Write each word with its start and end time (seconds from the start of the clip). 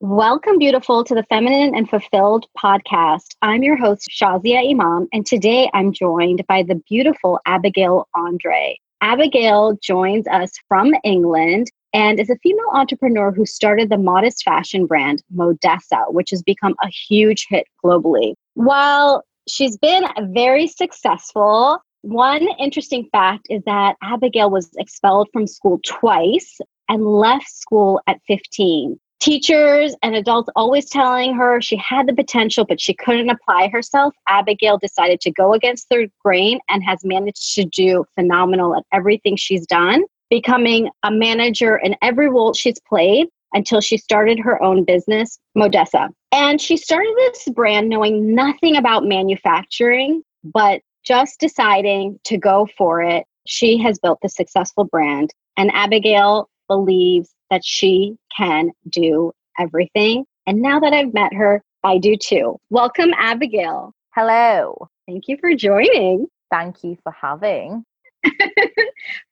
Welcome, 0.00 0.58
beautiful, 0.58 1.02
to 1.02 1.12
the 1.12 1.24
Feminine 1.24 1.74
and 1.74 1.90
Fulfilled 1.90 2.46
podcast. 2.56 3.34
I'm 3.42 3.64
your 3.64 3.76
host, 3.76 4.08
Shazia 4.08 4.70
Imam, 4.70 5.08
and 5.12 5.26
today 5.26 5.68
I'm 5.74 5.92
joined 5.92 6.46
by 6.46 6.62
the 6.62 6.76
beautiful 6.88 7.40
Abigail 7.46 8.06
Andre. 8.14 8.78
Abigail 9.00 9.76
joins 9.82 10.28
us 10.28 10.52
from 10.68 10.94
England 11.02 11.72
and 11.92 12.20
is 12.20 12.30
a 12.30 12.38
female 12.44 12.70
entrepreneur 12.74 13.32
who 13.32 13.44
started 13.44 13.90
the 13.90 13.98
modest 13.98 14.44
fashion 14.44 14.86
brand 14.86 15.20
Modessa, 15.34 16.12
which 16.12 16.30
has 16.30 16.44
become 16.44 16.76
a 16.80 16.86
huge 17.08 17.48
hit 17.48 17.66
globally. 17.84 18.34
While 18.54 19.24
she's 19.48 19.76
been 19.78 20.04
very 20.32 20.68
successful, 20.68 21.82
one 22.02 22.46
interesting 22.60 23.08
fact 23.10 23.48
is 23.50 23.64
that 23.66 23.96
Abigail 24.00 24.48
was 24.48 24.70
expelled 24.78 25.28
from 25.32 25.48
school 25.48 25.80
twice 25.84 26.60
and 26.88 27.04
left 27.04 27.48
school 27.48 28.00
at 28.06 28.20
15 28.28 28.96
teachers 29.20 29.94
and 30.02 30.14
adults 30.14 30.48
always 30.56 30.88
telling 30.88 31.34
her 31.34 31.60
she 31.60 31.76
had 31.76 32.06
the 32.06 32.14
potential, 32.14 32.64
but 32.64 32.80
she 32.80 32.94
couldn't 32.94 33.30
apply 33.30 33.68
herself, 33.68 34.14
Abigail 34.28 34.78
decided 34.78 35.20
to 35.20 35.30
go 35.30 35.52
against 35.52 35.88
the 35.88 36.08
grain 36.24 36.60
and 36.68 36.82
has 36.84 37.04
managed 37.04 37.54
to 37.54 37.64
do 37.64 38.04
phenomenal 38.14 38.76
at 38.76 38.84
everything 38.92 39.36
she's 39.36 39.66
done, 39.66 40.02
becoming 40.30 40.90
a 41.02 41.10
manager 41.10 41.76
in 41.76 41.96
every 42.02 42.28
role 42.28 42.52
she's 42.52 42.80
played 42.88 43.28
until 43.54 43.80
she 43.80 43.96
started 43.96 44.38
her 44.38 44.62
own 44.62 44.84
business, 44.84 45.38
Modessa. 45.56 46.08
And 46.32 46.60
she 46.60 46.76
started 46.76 47.14
this 47.16 47.48
brand 47.54 47.88
knowing 47.88 48.34
nothing 48.34 48.76
about 48.76 49.04
manufacturing, 49.04 50.22
but 50.44 50.82
just 51.04 51.40
deciding 51.40 52.20
to 52.24 52.36
go 52.36 52.68
for 52.76 53.02
it. 53.02 53.24
She 53.46 53.78
has 53.78 53.98
built 53.98 54.18
the 54.22 54.28
successful 54.28 54.84
brand. 54.84 55.32
And 55.56 55.70
Abigail 55.72 56.50
believes 56.68 57.30
that 57.50 57.64
she 57.64 58.16
can 58.36 58.70
do 58.88 59.32
everything. 59.58 60.24
And 60.46 60.62
now 60.62 60.80
that 60.80 60.92
I've 60.92 61.14
met 61.14 61.34
her, 61.34 61.62
I 61.84 61.98
do 61.98 62.16
too. 62.16 62.56
Welcome, 62.70 63.12
Abigail. 63.16 63.92
Hello. 64.14 64.88
Thank 65.06 65.28
you 65.28 65.36
for 65.40 65.54
joining. 65.54 66.26
Thank 66.50 66.82
you 66.82 66.96
for 67.02 67.12
having. 67.12 67.84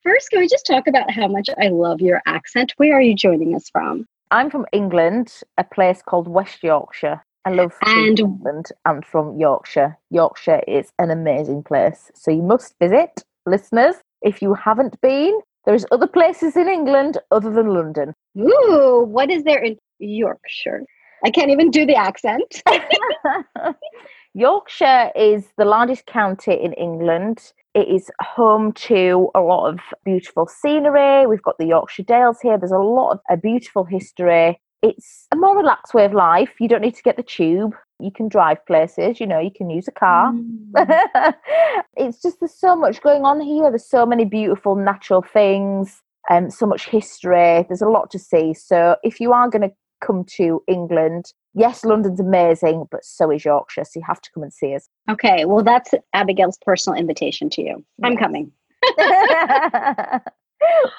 First, 0.02 0.30
can 0.30 0.40
we 0.40 0.48
just 0.48 0.66
talk 0.66 0.86
about 0.86 1.10
how 1.10 1.28
much 1.28 1.48
I 1.60 1.68
love 1.68 2.00
your 2.00 2.22
accent? 2.26 2.72
Where 2.76 2.94
are 2.96 3.00
you 3.02 3.14
joining 3.14 3.54
us 3.54 3.68
from? 3.68 4.06
I'm 4.30 4.50
from 4.50 4.66
England, 4.72 5.32
a 5.58 5.64
place 5.64 6.02
called 6.02 6.28
West 6.28 6.62
Yorkshire. 6.62 7.22
I 7.44 7.50
love 7.50 7.72
and 7.82 8.18
England 8.18 8.66
and 8.84 9.04
from 9.04 9.38
Yorkshire. 9.38 9.96
Yorkshire 10.10 10.62
is 10.66 10.90
an 10.98 11.10
amazing 11.10 11.62
place. 11.62 12.10
So 12.14 12.32
you 12.32 12.42
must 12.42 12.74
visit, 12.80 13.24
listeners. 13.46 13.96
If 14.22 14.42
you 14.42 14.54
haven't 14.54 15.00
been, 15.00 15.40
there's 15.66 15.84
other 15.90 16.06
places 16.06 16.56
in 16.56 16.68
England 16.68 17.18
other 17.30 17.50
than 17.50 17.74
London. 17.74 18.14
Ooh, 18.38 19.04
what 19.06 19.30
is 19.30 19.42
there 19.44 19.62
in 19.62 19.76
Yorkshire? 19.98 20.82
I 21.24 21.30
can't 21.30 21.50
even 21.50 21.70
do 21.70 21.84
the 21.84 21.96
accent. 21.96 22.62
Yorkshire 24.34 25.10
is 25.16 25.44
the 25.58 25.64
largest 25.64 26.06
county 26.06 26.52
in 26.52 26.72
England. 26.74 27.52
It 27.74 27.88
is 27.88 28.10
home 28.20 28.72
to 28.72 29.28
a 29.34 29.40
lot 29.40 29.68
of 29.68 29.80
beautiful 30.04 30.46
scenery. 30.46 31.26
We've 31.26 31.42
got 31.42 31.58
the 31.58 31.66
Yorkshire 31.66 32.04
Dales 32.04 32.38
here. 32.40 32.56
There's 32.58 32.70
a 32.70 32.78
lot 32.78 33.12
of 33.12 33.20
a 33.28 33.36
beautiful 33.36 33.84
history. 33.84 34.60
It's 34.82 35.26
a 35.32 35.36
more 35.36 35.56
relaxed 35.56 35.94
way 35.94 36.04
of 36.04 36.12
life. 36.12 36.50
You 36.60 36.68
don't 36.68 36.82
need 36.82 36.94
to 36.94 37.02
get 37.02 37.16
the 37.16 37.22
tube 37.22 37.74
you 38.00 38.10
can 38.10 38.28
drive 38.28 38.64
places 38.66 39.20
you 39.20 39.26
know 39.26 39.38
you 39.38 39.50
can 39.50 39.70
use 39.70 39.88
a 39.88 39.92
car 39.92 40.32
mm. 40.32 41.34
it's 41.96 42.20
just 42.20 42.40
there's 42.40 42.54
so 42.54 42.76
much 42.76 43.00
going 43.02 43.24
on 43.24 43.40
here 43.40 43.70
there's 43.70 43.88
so 43.88 44.06
many 44.06 44.24
beautiful 44.24 44.74
natural 44.74 45.22
things 45.22 46.02
and 46.28 46.46
um, 46.46 46.50
so 46.50 46.66
much 46.66 46.88
history 46.88 47.64
there's 47.68 47.82
a 47.82 47.88
lot 47.88 48.10
to 48.10 48.18
see 48.18 48.52
so 48.52 48.96
if 49.02 49.20
you 49.20 49.32
are 49.32 49.48
going 49.48 49.62
to 49.62 49.72
come 50.02 50.24
to 50.24 50.62
england 50.68 51.32
yes 51.54 51.84
london's 51.84 52.20
amazing 52.20 52.84
but 52.90 53.04
so 53.04 53.30
is 53.30 53.44
yorkshire 53.44 53.84
so 53.84 53.98
you 53.98 54.04
have 54.06 54.20
to 54.20 54.30
come 54.32 54.42
and 54.42 54.52
see 54.52 54.74
us 54.74 54.88
okay 55.08 55.44
well 55.46 55.64
that's 55.64 55.92
abigail's 56.12 56.58
personal 56.62 56.98
invitation 56.98 57.48
to 57.48 57.62
you 57.62 57.84
yes. 57.98 58.04
i'm 58.04 58.16
coming 58.16 58.52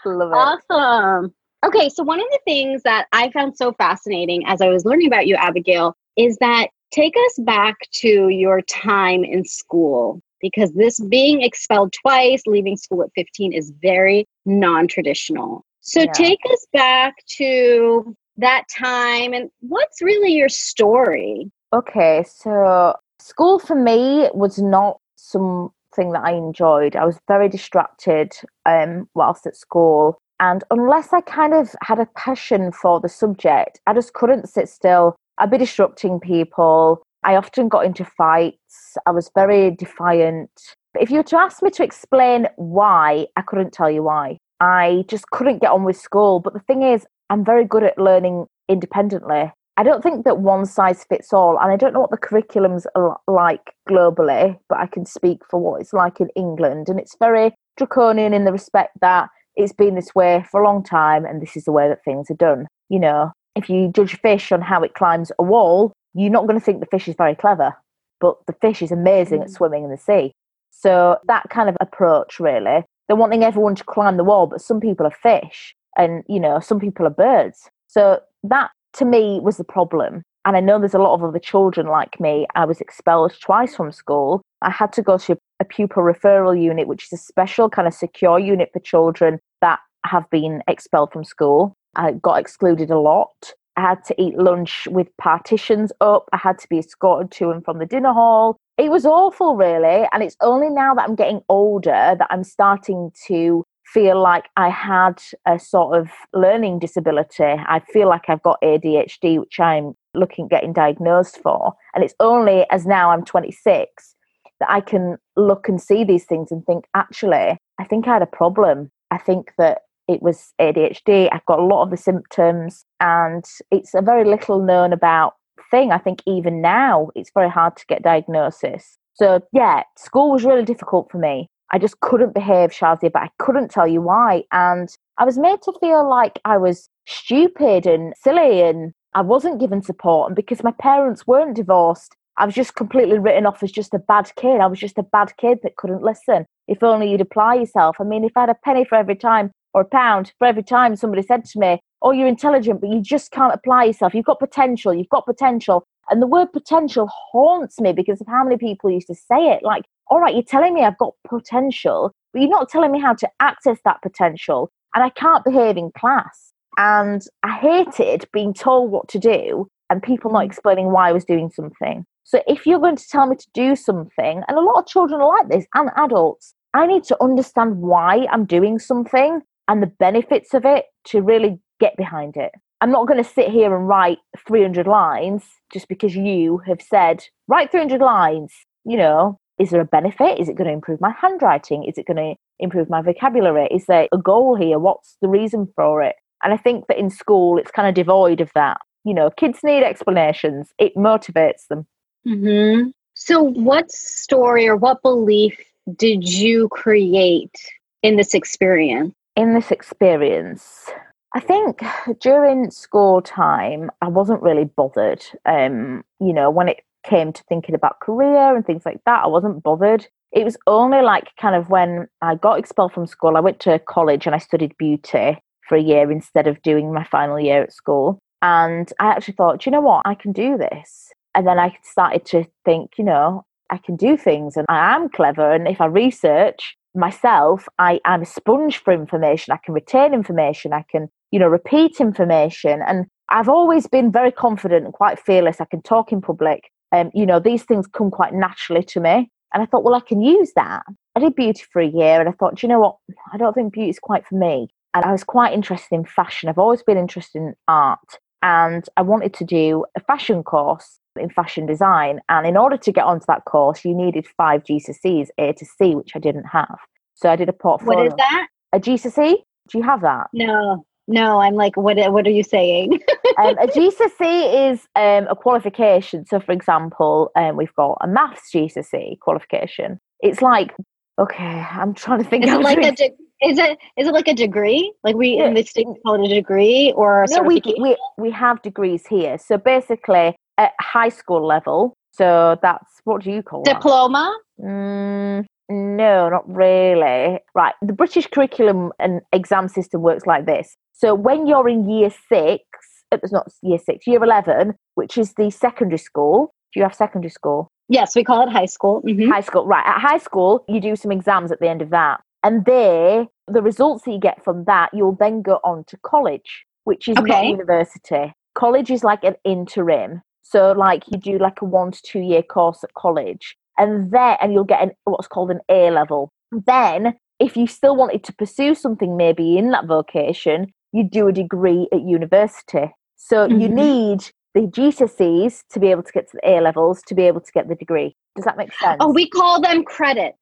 Love 0.06 0.32
it. 0.32 0.72
Awesome. 0.72 1.34
Okay, 1.66 1.90
so 1.90 2.04
one 2.04 2.20
of 2.20 2.28
the 2.32 2.40
things 2.46 2.84
that 2.84 3.08
I 3.14 3.32
found 3.32 3.58
so 3.58 3.74
fascinating 3.74 4.46
as 4.46 4.62
I 4.62 4.70
was 4.70 4.86
learning 4.86 5.08
about 5.08 5.28
you, 5.28 5.36
Abigail, 5.36 5.98
is 6.16 6.38
that 6.38 6.68
Take 6.92 7.16
us 7.28 7.40
back 7.40 7.76
to 7.96 8.30
your 8.30 8.62
time 8.62 9.24
in 9.24 9.44
school 9.44 10.22
because 10.42 10.72
this 10.74 11.00
being 11.00 11.42
expelled 11.42 11.94
twice, 11.94 12.42
leaving 12.46 12.78
school 12.78 13.04
at 13.04 13.10
15 13.16 13.54
is 13.54 13.74
very 13.82 14.26
non 14.46 14.88
traditional. 14.88 15.66
So 15.82 16.02
yeah. 16.02 16.12
take 16.14 16.40
us 16.52 16.66
back 16.74 17.16
to 17.38 18.16
that 18.38 18.64
time 18.70 19.34
and 19.34 19.50
what's 19.62 20.02
really 20.02 20.34
your 20.34 20.50
story? 20.50 21.50
Okay, 21.74 22.24
so 22.28 22.96
school 23.20 23.60
for 23.60 23.76
me 23.76 24.30
was 24.34 24.60
not 24.60 25.00
something 25.16 26.12
that 26.12 26.24
I 26.24 26.34
enjoyed. 26.34 26.96
I 26.96 27.06
was 27.06 27.20
very 27.28 27.50
distracted 27.50 28.34
um, 28.66 29.10
whilst 29.16 29.46
at 29.46 29.56
school. 29.56 30.18
And 30.40 30.64
unless 30.70 31.14
I 31.14 31.22
kind 31.22 31.54
of 31.54 31.76
had 31.82 32.00
a 32.00 32.06
passion 32.16 32.72
for 32.72 33.00
the 33.00 33.10
subject, 33.10 33.82
I 33.88 33.94
just 33.94 34.14
couldn't 34.14 34.50
sit 34.50 34.70
still 34.70 35.16
I'd 35.38 35.52
be 35.52 35.58
disrupting 35.58 36.20
people. 36.20 37.02
I 37.24 37.36
often 37.36 37.68
got 37.68 37.86
into 37.86 38.06
fights. 38.06 38.98
I 39.06 39.12
was 39.12 39.32
very 39.36 39.72
defiant. 39.72 40.50
But 40.94 41.04
if 41.04 41.10
you 41.10 41.18
were 41.18 41.24
to 41.24 41.38
ask 41.38 41.62
me 41.62 41.70
to 41.72 41.84
explain 41.84 42.48
why, 42.56 43.28
I 43.36 43.42
couldn't 43.42 43.74
tell 43.74 43.90
you 43.90 44.04
why. 44.04 44.38
I 44.60 45.06
just 45.08 45.30
couldn't 45.32 45.62
get 45.62 45.72
on 45.72 45.84
with 45.84 45.98
school. 45.98 46.40
But 46.40 46.54
the 46.54 46.60
thing 46.62 46.84
is, 46.84 47.06
I'm 47.30 47.44
very 47.44 47.66
good 47.66 47.84
at 47.84 47.98
learning 47.98 48.46
independently. 48.70 49.52
I 49.80 49.84
don't 49.84 50.02
think 50.02 50.26
that 50.26 50.40
one 50.40 50.66
size 50.66 51.04
fits 51.04 51.32
all, 51.32 51.60
and 51.60 51.72
I 51.72 51.76
don't 51.76 51.94
know 51.94 52.00
what 52.00 52.10
the 52.10 52.18
curriculums 52.18 52.86
are 52.96 53.20
like 53.28 53.76
globally, 53.88 54.58
but 54.70 54.80
I 54.80 54.88
can 54.88 55.06
speak 55.06 55.42
for 55.48 55.60
what 55.60 55.82
it's 55.82 55.94
like 55.94 56.20
in 56.20 56.30
England. 56.36 56.90
And 56.90 57.00
it's 57.00 57.16
very 57.20 57.54
draconian 57.78 58.34
in 58.34 58.46
the 58.46 58.52
respect 58.52 58.94
that 59.02 59.30
it's 59.56 59.74
been 59.74 59.94
this 59.94 60.16
way 60.16 60.44
for 60.50 60.62
a 60.62 60.66
long 60.66 60.84
time, 60.84 61.26
and 61.26 61.44
this 61.44 61.56
is 61.56 61.66
the 61.66 61.72
way 61.72 61.88
that 61.88 62.04
things 62.04 62.32
are 62.32 62.36
done. 62.36 62.66
You 62.90 63.00
know, 63.00 63.32
if 63.58 63.70
you 63.70 63.92
judge 63.94 64.14
a 64.14 64.18
fish 64.18 64.52
on 64.52 64.62
how 64.62 64.84
it 64.84 64.94
climbs 64.94 65.32
a 65.40 65.44
wall, 65.44 65.92
you're 66.14 66.32
not 66.32 66.48
going 66.48 66.60
to 66.60 66.64
think 66.64 66.80
the 66.80 66.86
fish 66.86 67.08
is 67.08 67.16
very 67.16 67.36
clever, 67.36 67.76
but 68.20 68.38
the 68.48 68.54
fish 68.62 68.82
is 68.82 68.92
amazing 68.92 69.40
mm. 69.40 69.44
at 69.44 69.50
swimming 69.50 69.84
in 69.84 69.90
the 69.90 69.98
sea. 69.98 70.32
So 70.72 71.18
that 71.28 71.50
kind 71.50 71.70
of 71.70 71.78
approach, 71.82 72.40
really, 72.40 72.84
they're 73.08 73.16
wanting 73.16 73.44
everyone 73.44 73.76
to 73.76 73.84
climb 73.84 74.18
the 74.18 74.24
wall, 74.24 74.48
but 74.48 74.62
some 74.62 74.80
people 74.80 75.06
are 75.06 75.12
fish, 75.12 75.76
and 75.98 76.24
you 76.28 76.40
know, 76.40 76.60
some 76.60 76.80
people 76.80 77.06
are 77.08 77.12
birds. 77.12 77.70
So 77.88 78.20
that 78.44 78.72
to 78.94 79.06
me 79.06 79.40
was 79.42 79.58
the 79.58 79.64
problem. 79.64 80.24
And 80.46 80.56
I 80.56 80.62
know 80.62 80.80
there's 80.80 80.94
a 80.94 81.00
lot 81.00 81.14
of 81.14 81.24
other 81.24 81.40
children 81.40 81.88
like 81.88 82.22
me. 82.22 82.48
I 82.56 82.64
was 82.64 82.80
expelled 82.80 83.34
twice 83.42 83.76
from 83.76 83.92
school. 83.92 84.42
I 84.62 84.70
had 84.70 84.94
to 84.94 85.02
go 85.02 85.18
to 85.18 85.38
a 85.60 85.66
pupil 85.66 86.04
referral 86.04 86.60
unit, 86.60 86.88
which 86.88 87.06
is 87.06 87.20
a 87.20 87.22
special 87.22 87.70
kind 87.70 87.88
of 87.88 87.94
secure 87.94 88.40
unit 88.40 88.70
for 88.72 88.80
children 88.80 89.40
that 89.62 89.80
have 90.06 90.30
been 90.30 90.64
expelled 90.68 91.12
from 91.12 91.26
school. 91.26 91.74
I 91.98 92.14
got 92.14 92.40
excluded 92.40 92.90
a 92.90 93.00
lot. 93.00 93.54
I 93.76 93.82
had 93.82 94.04
to 94.06 94.22
eat 94.22 94.38
lunch 94.38 94.88
with 94.90 95.16
partitions 95.18 95.92
up. 96.02 96.30
I 96.34 96.38
had 96.38 96.58
to 96.60 96.68
be 96.68 96.80
escorted 96.80 97.32
to 97.34 97.52
and 97.52 97.64
from 97.64 97.78
the 97.78 97.86
dinner 97.86 98.14
hall. 98.14 98.58
It 98.78 98.90
was 98.90 99.06
awful, 99.06 99.56
really. 99.56 100.08
And 100.12 100.24
it's 100.24 100.38
only 100.42 100.70
now 100.70 100.94
that 100.96 101.08
I'm 101.08 101.16
getting 101.16 101.42
older 101.50 102.16
that 102.18 102.28
I'm 102.30 102.44
starting 102.44 103.12
to 103.28 103.64
feel 103.86 104.22
like 104.22 104.50
I 104.58 104.70
had 104.70 105.22
a 105.46 105.60
sort 105.60 105.98
of 105.98 106.10
learning 106.34 106.80
disability. 106.80 107.44
I 107.44 107.82
feel 107.92 108.10
like 108.10 108.26
I've 108.28 108.42
got 108.42 108.62
ADHD, 108.64 109.40
which 109.40 109.60
I'm 109.60 109.94
looking 110.14 110.48
getting 110.48 110.74
diagnosed 110.74 111.40
for. 111.42 111.74
And 111.94 112.04
it's 112.04 112.16
only 112.20 112.66
as 112.70 112.86
now 112.86 113.12
I'm 113.12 113.24
26 113.24 114.16
that 114.60 114.72
I 114.72 114.82
can 114.82 115.18
look 115.36 115.70
and 115.70 115.82
see 115.82 116.04
these 116.04 116.26
things 116.26 116.52
and 116.52 116.66
think, 116.66 116.86
actually, 116.96 117.58
I 117.80 117.84
think 117.88 118.08
I 118.08 118.14
had 118.14 118.22
a 118.24 118.28
problem. 118.28 118.92
I 119.12 119.18
think 119.18 119.54
that 119.58 119.82
it 120.08 120.22
was 120.22 120.54
ADHD. 120.60 121.30
I've 121.32 121.46
got 121.46 121.60
a 121.60 121.66
lot 121.66 121.84
of 121.84 121.92
the 121.92 121.98
symptoms, 121.98 122.86
and 123.00 123.44
it's 123.72 123.94
a 123.94 124.02
very 124.02 124.26
little 124.26 124.64
known 124.64 124.94
about 124.94 125.34
thing. 125.72 125.92
I 125.92 125.98
think 125.98 126.22
even 126.26 126.62
now 126.62 127.10
it's 127.16 127.32
very 127.34 127.50
hard 127.50 127.76
to 127.78 127.86
get 127.88 128.04
diagnosis. 128.04 128.98
So 129.14 129.42
yeah, 129.52 129.84
school 129.98 130.32
was 130.32 130.46
really 130.46 130.64
difficult 130.64 131.12
for 131.12 131.18
me. 131.18 131.50
I 131.72 131.80
just 131.80 132.00
couldn't 132.00 132.34
behave, 132.34 132.72
Shazia, 132.72 133.12
but 133.12 133.24
I 133.24 133.30
couldn't 133.40 133.72
tell 133.72 133.88
you 133.88 134.02
why. 134.02 134.44
And 134.52 134.90
I 135.18 135.26
was 135.26 135.38
made 135.38 135.62
to 135.64 135.74
feel 135.80 136.08
like 136.10 136.40
I 136.46 136.58
was 136.58 136.90
stupid 137.08 137.86
and 137.86 138.14
silly 138.22 138.62
and 138.62 138.94
I 139.14 139.22
wasn't 139.22 139.60
given 139.60 139.82
support. 139.82 140.30
And 140.30 140.36
because 140.36 140.64
my 140.64 140.74
parents 140.80 141.28
weren't 141.28 141.56
divorced, 141.56 142.16
I 142.38 142.46
was 142.46 142.56
just 142.56 142.76
completely 142.76 143.18
written 143.18 143.46
off 143.46 143.64
as 143.64 143.72
just 143.72 143.94
a 143.94 144.00
bad 144.00 144.32
kid. 144.36 144.62
I 144.62 144.68
was 144.68 144.80
just 144.80 144.98
a 144.98 145.04
bad 145.04 145.36
kid 145.38 145.60
that 145.64 145.76
couldn't 145.76 146.04
listen. 146.04 146.46
If 146.68 146.84
only 146.84 147.10
you'd 147.10 147.22
apply 147.22 147.56
yourself. 147.56 147.98
I 148.00 148.04
mean, 148.04 148.24
if 148.24 148.36
I 148.36 148.42
had 148.42 148.50
a 148.50 148.58
penny 148.64 148.86
for 148.86 148.96
every 148.96 149.16
time 149.16 149.52
or 149.74 149.82
a 149.82 149.86
pound 149.86 150.34
for 150.38 150.48
every 150.48 150.64
time 150.64 150.96
somebody 150.96 151.24
said 151.24 151.46
to 151.46 151.60
me, 151.60 151.80
Oh, 152.02 152.12
you're 152.12 152.28
intelligent, 152.28 152.80
but 152.80 152.92
you 152.92 153.02
just 153.02 153.32
can't 153.32 153.54
apply 153.54 153.86
yourself. 153.86 154.14
You've 154.14 154.26
got 154.26 154.40
potential, 154.40 154.94
you've 154.94 155.10
got 155.10 155.26
potential. 155.26 155.84
And 156.10 156.22
the 156.22 156.28
word 156.28 156.54
potential 156.54 157.10
haunts 157.32 157.82
me 157.82 157.92
because 157.92 158.22
of 158.22 158.28
how 158.28 158.44
many 158.44 158.58
people 158.58 158.92
used 158.92 159.08
to 159.08 159.16
say 159.16 159.50
it. 159.52 159.64
Like, 159.64 159.86
all 160.10 160.20
right, 160.20 160.34
you're 160.34 160.44
telling 160.44 160.74
me 160.74 160.84
I've 160.84 160.98
got 160.98 161.14
potential, 161.28 162.12
but 162.32 162.42
you're 162.42 162.52
not 162.52 162.70
telling 162.70 162.92
me 162.92 163.02
how 163.02 163.14
to 163.16 163.28
access 163.40 163.80
that 163.84 164.02
potential. 164.04 164.70
And 164.94 165.04
I 165.04 165.10
can't 165.10 165.44
behave 165.44 165.76
in 165.76 165.92
class. 165.98 166.54
And 166.78 167.24
I 167.44 167.58
hated 167.58 168.26
being 168.32 168.54
told 168.54 168.92
what 168.92 169.08
to 169.10 169.20
do 169.20 169.68
and 169.90 170.04
people 170.04 170.32
not 170.32 170.44
mm. 170.44 170.46
explaining 170.46 170.92
why 170.92 171.10
I 171.10 171.14
was 171.14 171.26
doing 171.26 171.50
something. 171.50 172.06
So 172.28 172.42
if 172.46 172.66
you're 172.66 172.80
going 172.80 172.98
to 172.98 173.08
tell 173.08 173.26
me 173.26 173.38
to 173.38 173.48
do 173.54 173.74
something, 173.78 174.42
and 174.46 174.58
a 174.58 174.62
lot 174.62 174.78
of 174.78 174.86
children 174.86 175.22
are 175.22 175.30
like 175.30 175.48
this 175.48 175.66
and 175.74 175.90
adults, 175.96 176.54
I 176.74 176.86
need 176.86 177.06
to 177.06 177.24
understand 177.24 177.78
why 177.78 178.28
I'm 178.30 178.44
doing 178.44 178.80
something 178.80 179.40
and 179.70 179.82
the 179.82 179.88
benefits 179.88 180.54
of 180.54 180.66
it 180.66 180.88
to 181.06 181.22
really 181.22 181.58
get 181.80 181.96
behind 181.96 182.36
it. 182.36 182.52
I'm 182.82 182.92
not 182.92 183.08
going 183.08 183.24
to 183.24 183.30
sit 183.30 183.48
here 183.50 183.74
and 183.74 183.88
write 183.88 184.18
300 184.46 184.88
lines 184.88 185.46
just 185.72 185.88
because 185.88 186.18
you 186.18 186.58
have 186.68 186.82
said, 186.82 187.24
write 187.48 187.72
300 187.72 188.02
lines. 188.02 188.52
You 188.84 188.98
know, 188.98 189.40
is 189.58 189.70
there 189.70 189.80
a 189.80 189.86
benefit? 189.86 190.38
Is 190.38 190.50
it 190.50 190.58
going 190.58 190.68
to 190.68 190.74
improve 190.74 191.00
my 191.00 191.14
handwriting? 191.22 191.86
Is 191.86 191.98
it 191.98 192.08
going 192.08 192.18
to 192.18 192.36
improve 192.60 192.90
my 192.90 193.02
vocabulary? 193.02 193.70
Is 193.72 193.86
there 193.86 194.10
a 194.12 194.18
goal 194.18 194.58
here? 194.58 194.80
What's 194.80 195.16
the 195.22 195.30
reason 195.30 195.72
for 195.78 196.04
it? 196.04 196.18
And 196.44 196.54
I 196.54 196.58
think 196.58 196.88
that 196.88 197.00
in 197.00 197.10
school, 197.10 197.58
it's 197.58 197.72
kind 197.72 197.88
of 197.88 197.96
devoid 197.96 198.42
of 198.42 198.52
that. 198.54 198.82
You 199.06 199.14
know, 199.14 199.30
kids 199.30 199.60
need 199.64 199.84
explanations, 199.84 200.74
it 200.78 200.94
motivates 200.98 201.68
them. 201.70 201.88
Mm-hmm. 202.28 202.90
So, 203.14 203.42
what 203.42 203.92
story 203.92 204.68
or 204.68 204.76
what 204.76 205.02
belief 205.02 205.58
did 205.96 206.28
you 206.28 206.68
create 206.70 207.56
in 208.04 208.18
this 208.18 208.34
experience? 208.34 209.14
In 209.36 209.54
this 209.54 209.72
experience, 209.72 210.90
I 211.34 211.40
think 211.40 211.84
during 212.20 212.72
school 212.72 213.22
time, 213.22 213.92
I 214.02 214.08
wasn't 214.08 214.42
really 214.42 214.66
bothered. 214.66 215.24
Um, 215.46 216.04
you 216.20 216.34
know, 216.34 216.50
when 216.50 216.68
it 216.68 216.82
came 217.06 217.32
to 217.32 217.44
thinking 217.44 217.76
about 217.76 218.00
career 218.00 218.56
and 218.56 218.66
things 218.66 218.86
like 218.86 219.00
that, 219.06 219.24
I 219.24 219.28
wasn't 219.28 219.64
bothered. 219.64 220.08
It 220.32 220.44
was 220.44 220.58
only 220.68 221.02
like 221.02 221.30
kind 221.40 221.56
of 221.56 221.70
when 221.70 222.08
I 222.22 222.36
got 222.36 222.60
expelled 222.60 222.94
from 222.94 223.08
school, 223.08 223.38
I 223.38 223.42
went 223.42 223.60
to 223.62 223.80
college 223.80 224.26
and 224.26 224.36
I 224.36 224.40
studied 224.40 224.76
beauty 224.78 225.38
for 225.68 225.78
a 225.78 225.82
year 225.82 226.12
instead 226.12 226.48
of 226.48 226.62
doing 226.62 226.94
my 226.94 227.04
final 227.06 227.40
year 227.40 227.64
at 227.64 227.74
school. 227.74 228.20
And 228.42 228.92
I 229.00 229.08
actually 229.08 229.36
thought, 229.36 229.66
you 229.66 229.72
know 229.72 229.82
what, 229.82 230.04
I 230.06 230.16
can 230.16 230.32
do 230.32 230.58
this. 230.58 231.12
And 231.38 231.46
then 231.46 231.60
I 231.60 231.78
started 231.84 232.26
to 232.26 232.46
think, 232.66 232.94
you 232.98 233.04
know, 233.04 233.46
I 233.70 233.78
can 233.78 233.96
do 233.96 234.18
things 234.18 234.58
and 234.58 234.66
I 234.70 234.96
am 234.96 235.08
clever. 235.08 235.52
And 235.52 235.68
if 235.68 235.80
I 235.80 235.86
research 235.86 236.76
myself, 236.96 237.68
I, 237.78 238.00
I'm 238.06 238.24
a 238.24 238.26
sponge 238.26 238.80
for 238.80 238.92
information. 238.92 239.54
I 239.54 239.60
can 239.64 239.76
retain 239.76 240.16
information. 240.16 240.74
I 240.74 240.84
can, 240.90 241.10
you 241.30 241.38
know, 241.38 241.48
repeat 241.48 242.00
information. 242.00 242.82
And 242.88 243.06
I've 243.30 243.50
always 243.50 243.86
been 243.86 244.12
very 244.12 244.32
confident 244.32 244.86
and 244.86 244.94
quite 244.96 245.20
fearless. 245.20 245.62
I 245.62 245.66
can 245.66 245.84
talk 245.84 246.12
in 246.12 246.22
public. 246.22 246.72
Um, 246.92 247.12
you 247.14 247.28
know, 247.28 247.40
these 247.40 247.64
things 247.64 247.86
come 247.86 248.10
quite 248.10 248.34
naturally 248.34 248.82
to 248.86 249.00
me. 249.00 249.30
And 249.54 249.62
I 249.62 249.68
thought, 249.68 249.84
well, 249.84 249.94
I 249.94 250.00
can 250.00 250.22
use 250.22 250.54
that. 250.56 250.82
I 251.16 251.20
did 251.20 251.36
beauty 251.36 251.64
for 251.72 251.84
a 251.84 251.88
year 251.88 252.20
and 252.20 252.28
I 252.28 252.32
thought, 252.32 252.64
you 252.64 252.70
know 252.70 252.80
what? 252.80 252.96
I 253.32 253.38
don't 253.38 253.54
think 253.54 253.74
beauty 253.74 253.92
is 253.92 254.00
quite 254.00 254.26
for 254.26 254.36
me. 254.36 254.70
And 254.96 255.06
I 255.06 255.12
was 255.12 255.24
quite 255.24 255.54
interested 255.54 255.94
in 255.94 256.04
fashion. 256.04 256.50
I've 256.50 256.58
always 256.58 256.82
been 256.82 256.98
interested 256.98 257.38
in 257.38 257.54
art. 257.68 258.00
And 258.42 258.88
I 258.98 259.02
wanted 259.02 259.34
to 259.36 259.44
do 259.44 259.86
a 259.96 260.00
fashion 260.02 260.44
course 260.44 261.00
in 261.20 261.30
fashion 261.30 261.66
design. 261.66 262.22
And 262.30 262.46
in 262.46 262.58
order 262.58 262.78
to 262.78 262.92
get 262.92 263.06
onto 263.06 263.26
that 263.28 263.46
course, 263.46 263.84
you 263.84 263.96
needed 263.96 264.28
five 264.38 264.64
GCSEs, 264.64 265.30
A 265.38 265.54
to 265.54 265.66
C, 265.66 265.96
which 265.96 266.12
I 266.16 266.20
didn't 266.20 266.46
have. 266.46 266.78
So 267.16 267.30
I 267.30 267.36
did 267.36 267.50
a 267.50 267.54
portfolio. 267.54 268.04
What 268.04 268.08
is 268.08 268.14
that? 268.18 268.48
A 268.74 268.80
GCSE? 268.80 269.36
Do 269.70 269.78
you 269.78 269.84
have 269.84 270.02
that? 270.02 270.28
No, 270.34 270.86
no. 271.08 271.40
I'm 271.40 271.56
like, 271.56 271.76
what? 271.76 271.98
What 272.12 272.28
are 272.28 272.32
you 272.32 272.44
saying? 272.44 272.94
um, 273.38 273.58
a 273.58 273.68
GCSE 273.68 274.72
is 274.72 274.88
um, 274.96 275.28
a 275.28 275.36
qualification. 275.36 276.26
So, 276.26 276.40
for 276.40 276.52
example, 276.52 277.32
um, 277.36 277.58
we've 277.58 277.74
got 277.74 277.98
a 278.02 278.08
maths 278.08 278.52
GCSE 278.54 279.20
qualification. 279.20 280.00
It's 280.22 280.42
like, 280.42 280.74
okay, 281.20 281.44
I'm 281.44 281.94
trying 281.94 282.24
to 282.24 282.30
think. 282.30 282.46
Is 282.46 282.54
it 282.54 282.62
like 282.62 282.84
a 282.84 282.92
de- 282.92 283.16
is 283.42 283.58
it 283.58 283.78
is 283.98 284.08
it 284.08 284.14
like 284.14 284.28
a 284.28 284.34
degree? 284.34 284.92
Like 285.04 285.16
we 285.16 285.38
in 285.38 285.54
the 285.54 285.64
states 285.64 285.90
call 286.04 286.24
it 286.24 286.32
a 286.32 286.36
degree 286.36 286.94
or 286.96 287.24
a 287.24 287.28
no, 287.30 287.44
we, 287.44 287.62
we 287.80 287.98
we 288.18 288.32
have 288.32 288.62
degrees 288.62 289.06
here. 289.08 289.38
So 289.38 289.58
basically, 289.58 290.36
at 290.58 290.72
high 290.80 291.10
school 291.10 291.46
level. 291.46 291.94
So 292.12 292.58
that's 292.62 293.02
what 293.04 293.24
do 293.24 293.32
you 293.32 293.44
call 293.44 293.64
diploma? 293.64 294.36
Mm, 294.60 295.46
no, 295.70 296.30
not 296.30 296.44
really. 296.48 297.40
Right. 297.54 297.74
The 297.82 297.94
British 297.94 298.28
curriculum 298.28 298.92
and 299.00 299.22
exam 299.34 299.68
system 299.68 300.02
works 300.02 300.26
like 300.26 300.46
this. 300.46 300.76
So 300.94 301.14
when 301.14 301.46
you're 301.46 301.70
in 301.70 301.88
year 301.88 302.10
six, 302.30 302.64
it 303.12 303.22
was 303.22 303.32
not 303.32 303.48
year 303.62 303.78
six, 303.78 304.08
year 304.08 304.24
11, 304.24 304.74
which 304.96 305.18
is 305.18 305.34
the 305.34 305.52
secondary 305.52 306.00
school. 306.00 306.52
Do 306.74 306.80
you 306.80 306.84
have 306.84 306.96
secondary 306.96 307.30
school? 307.30 307.70
Yes, 307.90 308.16
we 308.16 308.24
call 308.24 308.46
it 308.48 308.52
high 308.52 308.66
school. 308.66 309.02
Mm-hmm. 309.04 309.30
High 309.30 309.42
school, 309.42 309.66
right. 309.66 309.86
At 309.86 310.00
high 310.00 310.18
school, 310.18 310.66
you 310.68 310.82
do 310.82 310.96
some 310.96 311.12
exams 311.12 311.52
at 311.52 311.60
the 311.60 311.70
end 311.70 311.82
of 311.82 311.92
that. 311.92 312.20
And 312.48 312.64
there, 312.64 313.28
the 313.50 313.62
results 313.62 314.06
that 314.06 314.12
you 314.14 314.20
get 314.20 314.42
from 314.42 314.64
that, 314.68 314.92
you'll 314.94 315.18
then 315.20 315.42
go 315.42 315.60
on 315.66 315.84
to 315.88 315.98
college, 315.98 316.64
which 316.86 317.10
is 317.10 317.18
okay. 317.18 317.28
not 317.28 317.46
university. 317.46 318.34
College 318.56 318.90
is 318.90 319.04
like 319.04 319.26
an 319.26 319.36
interim. 319.44 320.22
So, 320.44 320.72
like, 320.72 321.04
you 321.12 321.20
do 321.20 321.38
like 321.40 321.62
a 321.62 321.66
one 321.66 321.92
to 321.92 322.02
two 322.02 322.22
year 322.22 322.42
course 322.42 322.86
at 322.86 322.94
college, 322.94 323.58
and 323.78 324.12
then 324.12 324.38
and 324.40 324.54
you'll 324.54 324.64
get 324.64 324.82
an, 324.82 324.92
what's 325.04 325.28
called 325.28 325.52
an 325.52 325.60
A 325.68 325.92
level. 325.92 326.32
Then, 326.54 327.16
if 327.38 327.58
you 327.58 327.68
still 327.68 327.98
wanted 327.98 328.24
to 328.24 328.34
pursue 328.34 328.76
something 328.76 329.18
maybe 329.18 329.58
in 329.58 329.72
that 329.72 329.86
vocation, 329.86 330.68
you 330.94 331.04
do 331.04 331.28
a 331.28 331.34
degree 331.34 331.90
at 331.92 332.00
university. 332.00 332.94
So, 333.18 333.46
mm-hmm. 333.46 333.60
you 333.60 333.68
need 333.68 334.32
the 334.54 334.62
GCSEs 334.62 335.64
to 335.72 335.80
be 335.82 335.92
able 335.92 336.04
to 336.04 336.14
get 336.14 336.32
to 336.32 336.40
the 336.42 336.50
A 336.50 336.62
levels 336.62 337.02
to 337.08 337.14
be 337.14 337.24
able 337.24 337.42
to 337.42 337.52
get 337.52 337.68
the 337.68 337.76
degree. 337.76 338.16
Does 338.38 338.46
that 338.46 338.56
make 338.56 338.74
sense? 338.74 338.98
Oh, 339.02 339.12
we 339.12 339.30
call 339.30 339.60
them 339.60 339.84
credits. 339.84 340.38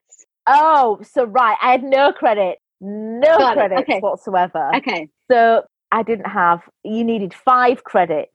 Oh, 0.47 0.99
so 1.03 1.25
right. 1.25 1.57
I 1.61 1.71
had 1.71 1.83
no 1.83 2.11
credit, 2.11 2.59
no 2.81 3.37
Got 3.37 3.55
credits 3.55 3.81
okay. 3.81 3.99
whatsoever. 3.99 4.71
Okay. 4.75 5.09
So 5.29 5.63
I 5.91 6.03
didn't 6.03 6.29
have, 6.29 6.61
you 6.83 7.03
needed 7.03 7.33
five 7.33 7.83
credits 7.83 8.31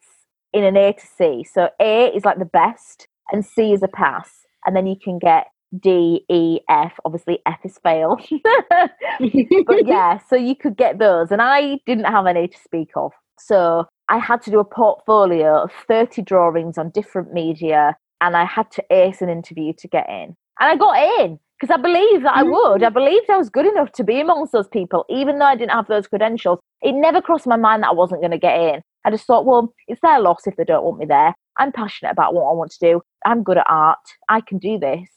in 0.53 0.65
an 0.65 0.77
A 0.77 0.93
to 0.93 1.07
C. 1.07 1.45
So 1.45 1.69
A 1.81 2.07
is 2.15 2.25
like 2.25 2.39
the 2.39 2.45
best 2.45 3.07
and 3.33 3.45
C 3.45 3.73
is 3.73 3.83
a 3.83 3.89
pass. 3.89 4.31
And 4.67 4.77
then 4.77 4.87
you 4.87 4.97
can 5.03 5.19
get 5.19 5.47
D, 5.79 6.25
E, 6.29 6.61
F. 6.69 6.95
Obviously, 7.05 7.39
F 7.47 7.61
is 7.65 7.79
fail. 7.83 8.17
but 8.41 8.91
yeah, 9.87 10.19
so 10.29 10.37
you 10.37 10.57
could 10.57 10.77
get 10.77 10.99
those. 10.99 11.31
And 11.31 11.41
I 11.41 11.79
didn't 11.87 12.05
have 12.05 12.27
any 12.27 12.49
to 12.49 12.59
speak 12.59 12.91
of. 12.97 13.13
So 13.39 13.87
I 14.09 14.19
had 14.19 14.43
to 14.43 14.51
do 14.51 14.59
a 14.59 14.65
portfolio 14.65 15.63
of 15.63 15.71
30 15.87 16.23
drawings 16.23 16.77
on 16.77 16.91
different 16.91 17.33
media 17.33 17.97
and 18.21 18.37
I 18.37 18.45
had 18.45 18.71
to 18.73 18.85
ace 18.91 19.23
an 19.23 19.29
interview 19.29 19.73
to 19.79 19.89
get 19.89 20.09
in. 20.09 20.35
And 20.59 20.69
I 20.69 20.77
got 20.77 21.23
in 21.23 21.39
because 21.61 21.75
I 21.75 21.81
believed 21.81 22.25
that 22.25 22.37
I 22.37 22.43
would. 22.43 22.83
I 22.83 22.89
mm. 22.89 22.95
believed 22.95 23.29
I 23.29 23.37
was 23.37 23.51
good 23.51 23.67
enough 23.67 23.93
to 23.93 24.05
be 24.05 24.21
amongst 24.21 24.53
those 24.53 24.69
people, 24.69 25.05
even 25.11 25.39
though 25.39 25.47
I 25.47 25.57
didn't 25.57 25.73
have 25.73 25.89
those 25.89 26.07
credentials. 26.07 26.59
It 26.81 26.93
never 26.93 27.21
crossed 27.21 27.47
my 27.47 27.57
mind 27.57 27.83
that 27.83 27.91
I 27.91 27.93
wasn't 27.93 28.23
going 28.23 28.31
to 28.31 28.39
get 28.39 28.59
in. 28.59 28.83
I 29.05 29.11
just 29.11 29.27
thought, 29.27 29.45
well, 29.45 29.73
it's 29.87 30.01
their 30.01 30.21
loss 30.21 30.47
if 30.47 30.57
they 30.57 30.65
don't 30.65 30.85
want 30.85 30.99
me 30.99 31.07
there. 31.07 31.35
I'm 31.59 31.73
passionate 31.73 32.13
about 32.13 32.35
what 32.35 32.45
I 32.45 32.55
want 32.55 32.71
to 32.71 32.79
do. 32.81 33.03
I'm 33.27 33.43
good 33.43 33.59
at 33.59 33.67
art. 33.69 33.99
I 34.29 34.41
can 34.41 34.59
do 34.59 34.79
this. 34.79 35.09